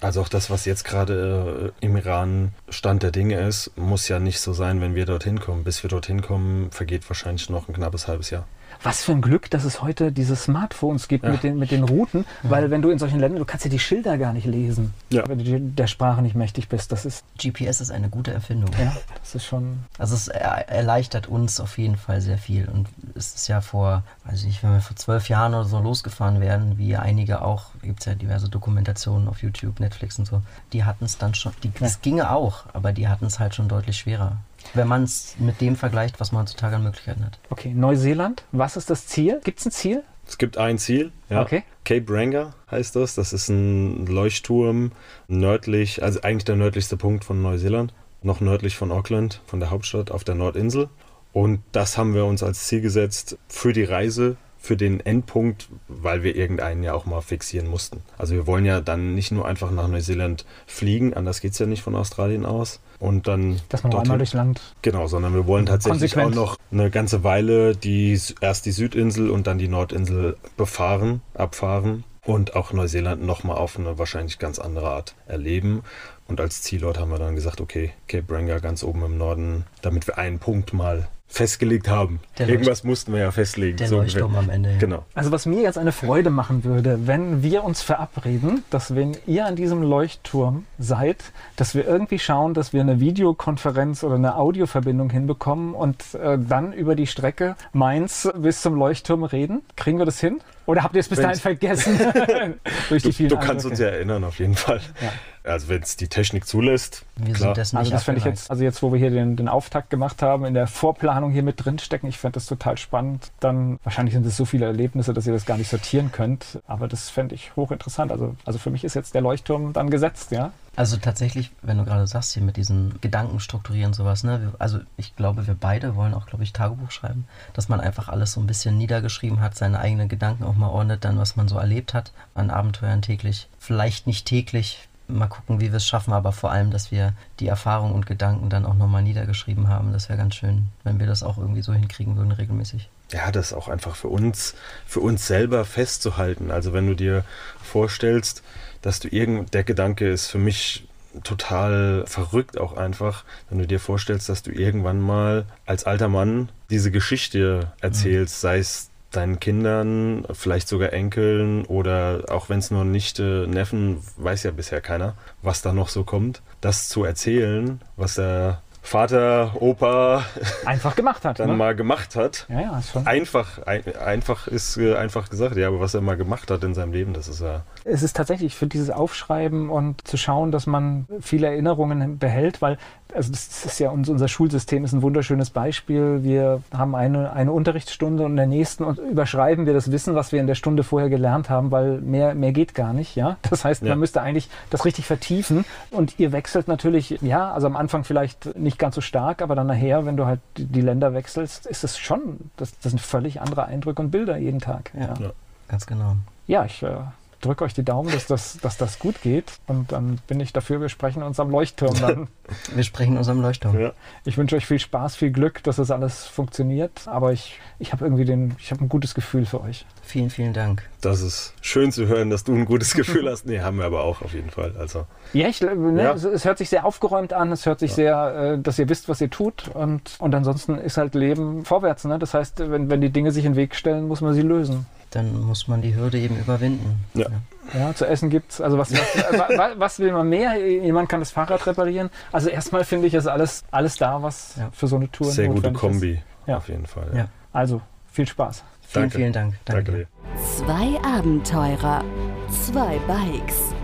Also 0.00 0.20
auch 0.22 0.28
das, 0.28 0.50
was 0.50 0.64
jetzt 0.64 0.84
gerade 0.84 1.72
äh, 1.80 1.84
im 1.84 1.96
Iran 1.96 2.52
Stand 2.68 3.02
der 3.02 3.10
Dinge 3.10 3.40
ist, 3.40 3.76
muss 3.76 4.08
ja 4.08 4.18
nicht 4.18 4.40
so 4.40 4.52
sein, 4.52 4.80
wenn 4.80 4.94
wir 4.94 5.06
dorthin 5.06 5.40
kommen. 5.40 5.64
Bis 5.64 5.82
wir 5.82 5.90
dorthin 5.90 6.22
kommen, 6.22 6.70
vergeht 6.70 7.08
wahrscheinlich 7.10 7.50
noch 7.50 7.68
ein 7.68 7.74
knappes 7.74 8.06
halbes 8.08 8.30
Jahr. 8.30 8.46
Was 8.82 9.02
für 9.02 9.12
ein 9.12 9.20
Glück, 9.22 9.50
dass 9.50 9.64
es 9.64 9.82
heute 9.82 10.12
diese 10.12 10.36
Smartphones 10.36 11.08
gibt 11.08 11.24
Ja. 11.24 11.30
mit, 11.32 11.42
den, 11.42 11.58
mit 11.58 11.70
den 11.70 11.82
Routen, 11.84 12.24
weil 12.44 12.70
wenn 12.70 12.80
du 12.82 12.90
in 12.90 12.98
solchen 12.98 13.18
Ländern, 13.18 13.38
du 13.40 13.44
kannst 13.44 13.64
ja 13.64 13.70
die 13.70 13.78
Schilder 13.78 14.18
gar 14.18 14.32
nicht 14.32 14.46
lesen, 14.46 14.94
Ja. 15.10 15.28
wenn 15.28 15.38
du 15.38 15.60
der 15.60 15.86
Sprache 15.88 16.22
nicht 16.22 16.34
mächtig 16.36 16.68
bist. 16.68 16.92
Das 16.92 17.04
ist, 17.04 17.24
GPS 17.38 17.80
ist 17.80 17.90
eine 17.90 18.08
gute 18.08 18.32
Erfindung. 18.32 18.70
ja, 18.78 18.96
das 19.20 19.34
ist 19.34 19.44
schon, 19.44 19.80
Also 19.98 20.14
es 20.14 20.28
er 20.28 20.68
erleichtert 20.68 21.26
uns 21.26 21.60
auf 21.60 21.76
jeden 21.78 21.96
Fall 21.96 22.20
sehr 22.20 22.38
viel. 22.38 22.68
Und 22.68 22.88
es 23.14 23.34
ist 23.34 23.48
ja 23.48 23.60
vor, 23.60 24.02
weiß 24.24 24.40
ich 24.40 24.46
nicht, 24.46 24.62
wenn 24.62 24.72
wir 24.72 24.80
vor 24.80 24.96
zwölf 24.96 25.28
Jahren 25.28 25.54
oder 25.54 25.64
so 25.64 25.78
losgefahren 25.80 26.40
wären, 26.40 26.78
wie 26.78 26.96
einige 26.96 27.42
auch, 27.42 27.66
gibt 27.82 28.00
es 28.00 28.06
ja 28.06 28.14
diverse 28.14 28.48
Dokumentationen 28.48 29.28
auf 29.28 29.42
YouTube, 29.42 29.80
Netflix 29.80 30.18
und 30.18 30.26
so, 30.26 30.42
die 30.72 30.84
hatten 30.84 31.04
es 31.04 31.18
dann 31.18 31.34
schon, 31.34 31.52
die, 31.62 31.70
das 31.80 32.00
ginge 32.00 32.30
auch, 32.30 32.64
aber 32.72 32.92
die 32.92 33.08
hatten 33.08 33.26
es 33.26 33.38
halt 33.38 33.54
schon 33.54 33.68
deutlich 33.68 33.98
schwerer. 33.98 34.36
Wenn 34.74 34.88
man 34.88 35.04
es 35.04 35.34
mit 35.38 35.60
dem 35.60 35.76
vergleicht, 35.76 36.20
was 36.20 36.32
man 36.32 36.42
heutzutage 36.42 36.76
an 36.76 36.82
Möglichkeiten 36.82 37.24
hat. 37.24 37.38
okay. 37.50 37.72
Neuseeland, 37.74 38.44
was 38.52 38.76
ist 38.76 38.90
das 38.90 39.06
Ziel? 39.06 39.40
Gibt 39.44 39.60
es 39.60 39.66
ein 39.66 39.72
Ziel? 39.72 40.04
Es 40.26 40.36
gibt 40.36 40.58
ein 40.58 40.78
Ziel, 40.78 41.10
ja. 41.30 41.40
Okay. 41.40 41.64
Cape 41.84 42.04
Ranga 42.08 42.54
heißt 42.70 42.96
das. 42.96 43.14
Das 43.14 43.32
ist 43.32 43.48
ein 43.48 44.06
Leuchtturm 44.06 44.92
nördlich, 45.26 46.02
also 46.02 46.20
eigentlich 46.20 46.44
der 46.44 46.56
nördlichste 46.56 46.98
Punkt 46.98 47.24
von 47.24 47.40
Neuseeland, 47.40 47.94
noch 48.22 48.40
nördlich 48.40 48.76
von 48.76 48.92
Auckland, 48.92 49.40
von 49.46 49.58
der 49.58 49.70
Hauptstadt 49.70 50.10
auf 50.10 50.24
der 50.24 50.34
Nordinsel. 50.34 50.90
Und 51.32 51.60
das 51.72 51.96
haben 51.96 52.14
wir 52.14 52.26
uns 52.26 52.42
als 52.42 52.66
Ziel 52.66 52.82
gesetzt 52.82 53.38
für 53.48 53.72
die 53.72 53.84
Reise, 53.84 54.36
für 54.58 54.76
den 54.76 55.00
Endpunkt, 55.00 55.68
weil 55.86 56.22
wir 56.22 56.34
irgendeinen 56.36 56.82
ja 56.82 56.92
auch 56.92 57.06
mal 57.06 57.20
fixieren 57.20 57.68
mussten. 57.68 58.02
Also 58.16 58.34
wir 58.34 58.46
wollen 58.46 58.64
ja 58.64 58.80
dann 58.80 59.14
nicht 59.14 59.30
nur 59.30 59.46
einfach 59.46 59.70
nach 59.70 59.88
Neuseeland 59.88 60.44
fliegen, 60.66 61.14
anders 61.14 61.40
geht 61.40 61.52
es 61.52 61.58
ja 61.58 61.66
nicht 61.66 61.82
von 61.82 61.94
Australien 61.94 62.44
aus. 62.44 62.80
Und 62.98 63.28
dann 63.28 63.60
Dass 63.68 63.84
man 63.84 63.94
einmal 63.94 64.18
durchs 64.18 64.32
Land. 64.32 64.60
Genau, 64.82 65.06
sondern 65.06 65.32
wir 65.32 65.46
wollen 65.46 65.66
tatsächlich 65.66 66.14
Konsequent. 66.14 66.36
auch 66.36 66.50
noch 66.50 66.58
eine 66.72 66.90
ganze 66.90 67.22
Weile 67.22 67.76
die, 67.76 68.20
erst 68.40 68.66
die 68.66 68.72
Südinsel 68.72 69.30
und 69.30 69.46
dann 69.46 69.58
die 69.58 69.68
Nordinsel 69.68 70.36
befahren, 70.56 71.22
abfahren 71.34 72.02
und 72.24 72.56
auch 72.56 72.72
Neuseeland 72.72 73.24
nochmal 73.24 73.56
auf 73.56 73.78
eine 73.78 73.98
wahrscheinlich 73.98 74.38
ganz 74.38 74.58
andere 74.58 74.90
Art 74.90 75.14
erleben. 75.26 75.82
Und 76.26 76.40
als 76.40 76.60
Zielort 76.62 76.98
haben 76.98 77.10
wir 77.10 77.18
dann 77.18 77.36
gesagt, 77.36 77.60
okay, 77.60 77.92
Cape 78.06 78.34
Ranga 78.34 78.58
ganz 78.58 78.82
oben 78.82 79.04
im 79.04 79.16
Norden, 79.16 79.64
damit 79.80 80.06
wir 80.06 80.18
einen 80.18 80.40
Punkt 80.40 80.72
mal 80.74 81.08
festgelegt 81.28 81.88
haben. 81.88 82.20
Der 82.38 82.46
Leucht- 82.46 82.52
Irgendwas 82.54 82.84
mussten 82.84 83.12
wir 83.12 83.20
ja 83.20 83.30
festlegen. 83.30 83.76
Der 83.76 83.88
so. 83.88 83.96
Leuchtturm 83.98 84.34
am 84.36 84.48
Ende. 84.50 84.72
ja. 84.72 84.78
Genau. 84.78 85.04
Also 85.14 85.30
was 85.30 85.46
mir 85.46 85.60
jetzt 85.62 85.76
eine 85.78 85.92
Freude 85.92 86.30
machen 86.30 86.64
würde, 86.64 87.06
wenn 87.06 87.42
wir 87.42 87.64
uns 87.64 87.82
verabreden, 87.82 88.64
dass 88.70 88.94
wenn 88.94 89.16
ihr 89.26 89.46
an 89.46 89.54
diesem 89.54 89.82
Leuchtturm 89.82 90.64
seid, 90.78 91.18
dass 91.56 91.74
wir 91.74 91.86
irgendwie 91.86 92.18
schauen, 92.18 92.54
dass 92.54 92.72
wir 92.72 92.80
eine 92.80 92.98
Videokonferenz 92.98 94.02
oder 94.04 94.14
eine 94.16 94.36
Audioverbindung 94.36 95.10
hinbekommen 95.10 95.74
und 95.74 96.14
äh, 96.14 96.38
dann 96.38 96.72
über 96.72 96.94
die 96.94 97.06
Strecke 97.06 97.56
Mainz 97.72 98.28
bis 98.36 98.62
zum 98.62 98.74
Leuchtturm 98.76 99.22
reden. 99.24 99.62
Kriegen 99.76 99.98
wir 99.98 100.06
das 100.06 100.18
hin? 100.20 100.40
Oder 100.68 100.82
habt 100.84 100.94
ihr 100.94 101.00
es 101.00 101.08
bis 101.08 101.18
dahin 101.18 101.38
vergessen? 101.38 101.98
Durch 102.90 103.02
die 103.02 103.08
Du, 103.08 103.12
vielen 103.14 103.30
du 103.30 103.38
kannst 103.38 103.64
uns 103.64 103.78
ja 103.78 103.86
erinnern, 103.86 104.22
auf 104.22 104.38
jeden 104.38 104.54
Fall. 104.54 104.82
Ja. 105.00 105.50
Also 105.50 105.68
wenn 105.68 105.80
es 105.80 105.96
die 105.96 106.08
Technik 106.08 106.46
zulässt, 106.46 107.06
Wir 107.16 107.32
klar. 107.32 107.48
sind 107.48 107.56
dessen 107.56 107.76
Also 107.78 107.88
nicht 107.88 107.94
das 107.94 108.04
fände 108.04 108.18
ich 108.18 108.26
jetzt, 108.26 108.50
also 108.50 108.62
jetzt, 108.62 108.82
wo 108.82 108.92
wir 108.92 108.98
hier 108.98 109.08
den, 109.08 109.34
den 109.36 109.48
Auftakt 109.48 109.88
gemacht 109.88 110.20
haben, 110.20 110.44
in 110.44 110.52
der 110.52 110.66
Vorplanung 110.66 111.30
hier 111.30 111.42
mit 111.42 111.64
drinstecken, 111.64 112.06
ich 112.06 112.18
fände 112.18 112.34
das 112.34 112.44
total 112.44 112.76
spannend. 112.76 113.30
Dann, 113.40 113.78
wahrscheinlich 113.82 114.12
sind 114.12 114.26
es 114.26 114.36
so 114.36 114.44
viele 114.44 114.66
Erlebnisse, 114.66 115.14
dass 115.14 115.26
ihr 115.26 115.32
das 115.32 115.46
gar 115.46 115.56
nicht 115.56 115.70
sortieren 115.70 116.12
könnt, 116.12 116.60
aber 116.66 116.86
das 116.86 117.08
fände 117.08 117.34
ich 117.34 117.56
hochinteressant. 117.56 118.12
Also, 118.12 118.36
also 118.44 118.58
für 118.58 118.68
mich 118.68 118.84
ist 118.84 118.92
jetzt 118.92 119.14
der 119.14 119.22
Leuchtturm 119.22 119.72
dann 119.72 119.88
gesetzt, 119.88 120.32
ja. 120.32 120.52
Also 120.78 120.96
tatsächlich, 120.96 121.50
wenn 121.60 121.76
du 121.76 121.84
gerade 121.84 122.06
sagst, 122.06 122.34
hier 122.34 122.42
mit 122.44 122.56
diesen 122.56 123.00
Gedanken 123.00 123.40
strukturieren 123.40 123.94
sowas, 123.94 124.22
ne? 124.22 124.52
Also 124.60 124.78
ich 124.96 125.16
glaube, 125.16 125.48
wir 125.48 125.56
beide 125.58 125.96
wollen 125.96 126.14
auch, 126.14 126.26
glaube 126.26 126.44
ich, 126.44 126.52
Tagebuch 126.52 126.92
schreiben, 126.92 127.26
dass 127.52 127.68
man 127.68 127.80
einfach 127.80 128.08
alles 128.08 128.30
so 128.30 128.40
ein 128.40 128.46
bisschen 128.46 128.78
niedergeschrieben 128.78 129.40
hat, 129.40 129.56
seine 129.56 129.80
eigenen 129.80 130.08
Gedanken 130.08 130.44
auch 130.44 130.54
mal 130.54 130.68
ordnet, 130.68 131.04
dann 131.04 131.18
was 131.18 131.34
man 131.34 131.48
so 131.48 131.58
erlebt 131.58 131.94
hat 131.94 132.12
an 132.36 132.50
Abenteuern 132.50 133.02
täglich. 133.02 133.48
Vielleicht 133.58 134.06
nicht 134.06 134.24
täglich, 134.24 134.88
Mal 135.10 135.26
gucken, 135.26 135.58
wie 135.58 135.72
wir 135.72 135.78
es 135.78 135.86
schaffen, 135.86 136.12
aber 136.12 136.32
vor 136.32 136.52
allem, 136.52 136.70
dass 136.70 136.90
wir 136.90 137.14
die 137.40 137.46
Erfahrungen 137.48 137.94
und 137.94 138.04
Gedanken 138.04 138.50
dann 138.50 138.66
auch 138.66 138.74
nochmal 138.74 139.02
niedergeschrieben 139.02 139.68
haben. 139.68 139.90
Das 139.90 140.10
wäre 140.10 140.18
ganz 140.18 140.34
schön, 140.34 140.66
wenn 140.84 141.00
wir 141.00 141.06
das 141.06 141.22
auch 141.22 141.38
irgendwie 141.38 141.62
so 141.62 141.72
hinkriegen 141.72 142.16
würden, 142.16 142.32
regelmäßig. 142.32 142.90
Ja, 143.10 143.32
das 143.32 143.54
auch 143.54 143.68
einfach 143.68 143.96
für 143.96 144.08
uns, 144.08 144.54
für 144.86 145.00
uns 145.00 145.26
selber 145.26 145.64
festzuhalten. 145.64 146.50
Also 146.50 146.74
wenn 146.74 146.86
du 146.86 146.94
dir 146.94 147.24
vorstellst, 147.62 148.42
dass 148.82 149.00
du 149.00 149.08
irgend, 149.08 149.54
der 149.54 149.64
Gedanke 149.64 150.08
ist 150.08 150.26
für 150.26 150.38
mich 150.38 150.86
total 151.24 152.04
verrückt 152.06 152.58
auch 152.58 152.76
einfach, 152.76 153.24
wenn 153.48 153.58
du 153.58 153.66
dir 153.66 153.80
vorstellst, 153.80 154.28
dass 154.28 154.42
du 154.42 154.50
irgendwann 154.50 155.00
mal 155.00 155.46
als 155.66 155.84
alter 155.84 156.08
Mann 156.08 156.50
diese 156.70 156.90
Geschichte 156.90 157.72
erzählst, 157.80 158.36
mhm. 158.36 158.40
sei 158.40 158.58
es 158.58 158.90
deinen 159.10 159.40
Kindern, 159.40 160.26
vielleicht 160.32 160.68
sogar 160.68 160.92
Enkeln 160.92 161.64
oder 161.64 162.24
auch 162.28 162.48
wenn 162.50 162.58
es 162.58 162.70
nur 162.70 162.84
Nichte, 162.84 163.46
Neffen, 163.48 163.98
weiß 164.18 164.42
ja 164.42 164.50
bisher 164.50 164.80
keiner, 164.80 165.14
was 165.42 165.62
da 165.62 165.72
noch 165.72 165.88
so 165.88 166.04
kommt, 166.04 166.42
das 166.60 166.88
zu 166.88 167.04
erzählen, 167.04 167.80
was 167.96 168.18
er 168.18 168.62
Vater, 168.82 169.52
Opa 169.60 170.24
einfach 170.64 170.96
gemacht 170.96 171.24
hat. 171.24 171.40
dann 171.40 171.48
ne? 171.48 171.54
mal 171.54 171.74
gemacht 171.74 172.16
hat. 172.16 172.46
Ja, 172.48 172.60
ja, 172.60 172.78
ist 172.78 172.92
schon. 172.92 173.06
Einfach, 173.06 173.58
ein, 173.66 173.82
einfach 173.96 174.46
ist 174.46 174.76
äh, 174.76 174.94
einfach 174.94 175.28
gesagt, 175.28 175.56
ja, 175.56 175.68
aber 175.68 175.80
was 175.80 175.94
er 175.94 176.00
mal 176.00 176.16
gemacht 176.16 176.50
hat 176.50 176.64
in 176.64 176.74
seinem 176.74 176.92
Leben, 176.92 177.12
das 177.12 177.28
ist 177.28 177.40
ja. 177.40 177.62
Es 177.84 178.02
ist 178.02 178.16
tatsächlich 178.16 178.54
für 178.54 178.66
dieses 178.66 178.90
Aufschreiben 178.90 179.68
und 179.68 180.06
zu 180.06 180.16
schauen, 180.16 180.52
dass 180.52 180.66
man 180.66 181.06
viele 181.20 181.48
Erinnerungen 181.48 182.18
behält, 182.18 182.62
weil 182.62 182.78
also 183.14 183.32
das 183.32 183.64
ist 183.64 183.78
ja 183.78 183.90
unser 183.90 184.28
Schulsystem 184.28 184.84
ist 184.84 184.92
ein 184.92 185.02
wunderschönes 185.02 185.50
Beispiel. 185.50 186.22
Wir 186.22 186.62
haben 186.76 186.94
eine, 186.94 187.32
eine 187.32 187.52
Unterrichtsstunde 187.52 188.24
und 188.24 188.32
in 188.32 188.36
der 188.36 188.46
nächsten 188.46 188.84
überschreiben 188.84 189.66
wir 189.66 189.72
das 189.72 189.90
Wissen, 189.90 190.14
was 190.14 190.32
wir 190.32 190.40
in 190.40 190.46
der 190.46 190.54
Stunde 190.54 190.82
vorher 190.82 191.08
gelernt 191.08 191.48
haben, 191.48 191.70
weil 191.70 192.00
mehr, 192.00 192.34
mehr 192.34 192.52
geht 192.52 192.74
gar 192.74 192.92
nicht. 192.92 193.16
Ja? 193.16 193.38
Das 193.48 193.64
heißt, 193.64 193.82
ja. 193.82 193.90
man 193.90 194.00
müsste 194.00 194.20
eigentlich 194.20 194.50
das 194.68 194.84
richtig 194.84 195.06
vertiefen 195.06 195.64
und 195.90 196.18
ihr 196.18 196.32
wechselt 196.32 196.68
natürlich, 196.68 197.18
ja, 197.22 197.50
also 197.50 197.66
am 197.66 197.76
Anfang 197.76 198.04
vielleicht 198.04 198.56
nicht 198.58 198.67
ganz 198.76 198.96
so 198.96 199.00
stark, 199.00 199.40
aber 199.40 199.54
dann 199.54 199.68
nachher, 199.68 200.04
wenn 200.04 200.16
du 200.16 200.26
halt 200.26 200.40
die 200.56 200.80
Länder 200.80 201.14
wechselst, 201.14 201.64
ist 201.66 201.84
es 201.84 201.96
schon, 201.96 202.50
das, 202.56 202.78
das 202.80 202.90
sind 202.90 203.00
völlig 203.00 203.40
andere 203.40 203.64
Eindrücke 203.64 204.02
und 204.02 204.10
Bilder 204.10 204.36
jeden 204.36 204.60
Tag. 204.60 204.90
Ja, 204.98 205.14
ja. 205.18 205.30
ganz 205.68 205.86
genau. 205.86 206.16
Ja, 206.46 206.64
ich 206.64 206.82
äh, 206.82 206.96
drücke 207.40 207.64
euch 207.64 207.74
die 207.74 207.84
Daumen, 207.84 208.10
dass 208.10 208.26
das, 208.26 208.58
dass 208.58 208.76
das 208.76 208.98
gut 208.98 209.22
geht. 209.22 209.52
Und 209.66 209.92
dann 209.92 210.18
bin 210.26 210.40
ich 210.40 210.52
dafür, 210.52 210.80
wir 210.80 210.88
sprechen 210.88 211.22
uns 211.22 211.38
am 211.40 211.50
Leuchtturm 211.50 211.94
dann. 212.00 212.28
wir 212.74 212.84
sprechen 212.84 213.16
uns 213.16 213.28
am 213.28 213.40
Leuchtturm. 213.40 213.78
Ja. 213.78 213.92
Ich 214.24 214.36
wünsche 214.38 214.56
euch 214.56 214.66
viel 214.66 214.78
Spaß, 214.78 215.16
viel 215.16 215.30
Glück, 215.30 215.62
dass 215.62 215.76
das 215.76 215.90
alles 215.90 216.26
funktioniert. 216.26 217.02
Aber 217.06 217.32
ich, 217.32 217.60
ich 217.78 217.92
habe 217.92 218.04
irgendwie 218.04 218.24
den, 218.24 218.56
ich 218.58 218.70
habe 218.70 218.84
ein 218.84 218.88
gutes 218.88 219.14
Gefühl 219.14 219.46
für 219.46 219.60
euch. 219.60 219.86
Vielen, 220.02 220.30
vielen 220.30 220.52
Dank. 220.52 220.88
Das 221.00 221.20
ist 221.20 221.54
schön 221.60 221.92
zu 221.92 222.06
hören, 222.06 222.30
dass 222.30 222.42
du 222.42 222.54
ein 222.54 222.64
gutes 222.64 222.94
Gefühl 222.94 223.30
hast. 223.30 223.46
Nee, 223.46 223.60
haben 223.60 223.78
wir 223.78 223.84
aber 223.84 224.02
auch 224.02 224.22
auf 224.22 224.34
jeden 224.34 224.50
Fall. 224.50 224.74
Also. 224.78 225.06
Ja, 225.32 225.48
ich, 225.48 225.60
ne, 225.60 226.02
ja. 226.02 226.12
Es, 226.14 226.44
hört 226.44 226.58
sich 226.58 226.68
sehr 226.68 226.84
aufgeräumt 226.84 227.32
an. 227.32 227.52
Es 227.52 227.66
hört 227.66 227.78
sich 227.78 227.90
ja. 227.90 227.96
sehr, 227.96 228.52
äh, 228.54 228.58
dass 228.58 228.78
ihr 228.78 228.88
wisst, 228.88 229.08
was 229.08 229.20
ihr 229.20 229.30
tut. 229.30 229.68
Und, 229.74 230.16
und 230.18 230.34
ansonsten 230.34 230.78
ist 230.78 230.96
halt 230.96 231.14
Leben 231.14 231.64
vorwärts. 231.64 232.04
Ne? 232.04 232.18
Das 232.18 232.34
heißt, 232.34 232.70
wenn, 232.70 232.90
wenn 232.90 233.00
die 233.00 233.10
Dinge 233.10 233.30
sich 233.30 233.44
in 233.44 233.52
den 233.52 233.56
Weg 233.56 233.74
stellen, 233.74 234.08
muss 234.08 234.20
man 234.20 234.34
sie 234.34 234.42
lösen. 234.42 234.86
Dann 235.10 235.42
muss 235.42 235.68
man 235.68 235.82
die 235.82 235.94
Hürde 235.94 236.18
eben 236.18 236.38
überwinden. 236.38 237.04
ja. 237.14 237.22
ja. 237.22 237.40
Ja, 237.74 237.94
zu 237.94 238.06
essen 238.06 238.30
gibt's. 238.30 238.62
Also 238.62 238.78
was, 238.78 238.90
was, 238.92 238.98
was, 239.78 239.98
will 239.98 240.10
man 240.12 240.26
mehr? 240.26 240.56
Jemand 240.56 241.10
kann 241.10 241.20
das 241.20 241.30
Fahrrad 241.30 241.66
reparieren. 241.66 242.08
Also 242.32 242.48
erstmal 242.48 242.82
finde 242.82 243.08
ich, 243.08 243.12
ist 243.12 243.26
alles, 243.26 243.62
alles 243.70 243.98
da, 243.98 244.22
was 244.22 244.56
ja. 244.56 244.70
für 244.72 244.86
so 244.86 244.96
eine 244.96 245.10
Tour 245.10 245.30
Sehr 245.30 245.48
gute 245.48 245.70
Kombi, 245.74 246.18
ja. 246.46 246.56
auf 246.56 246.68
jeden 246.70 246.86
Fall. 246.86 247.10
Ja. 247.14 247.28
Also 247.52 247.82
viel 248.10 248.26
Spaß. 248.26 248.64
Vielen, 248.80 249.02
Danke. 249.02 249.18
vielen 249.18 249.32
Dank. 249.34 249.54
Danke. 249.66 249.92
Danke 249.92 249.98
dir. 249.98 250.42
Zwei 250.56 250.98
Abenteurer, 251.02 252.02
zwei 252.48 252.98
Bikes, 253.06 253.74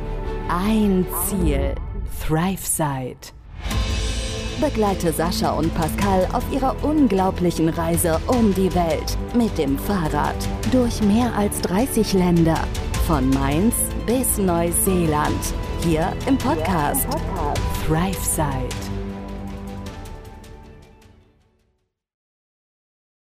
ein 0.49 1.07
Ziel. 1.29 1.75
ThriveSide. 2.27 3.35
Begleite 4.61 5.13
Sascha 5.13 5.53
und 5.53 5.75
Pascal 5.75 6.29
auf 6.33 6.45
ihrer 6.53 6.77
unglaublichen 6.83 7.69
Reise 7.69 8.21
um 8.27 8.55
die 8.55 8.73
Welt 8.75 9.17
mit 9.35 9.57
dem 9.59 9.79
Fahrrad 9.79 10.37
durch 10.71 11.03
mehr 11.03 11.35
als 11.37 11.61
30 11.63 12.13
Länder 12.15 12.59
von 13.07 13.29
Mainz 13.31 13.75
bis 14.07 14.39
Neuseeland. 14.39 15.55
Hier 15.83 16.13
im 16.27 16.39
Podcast, 16.39 17.07
Thrive 17.87 18.25
Side. 18.25 18.94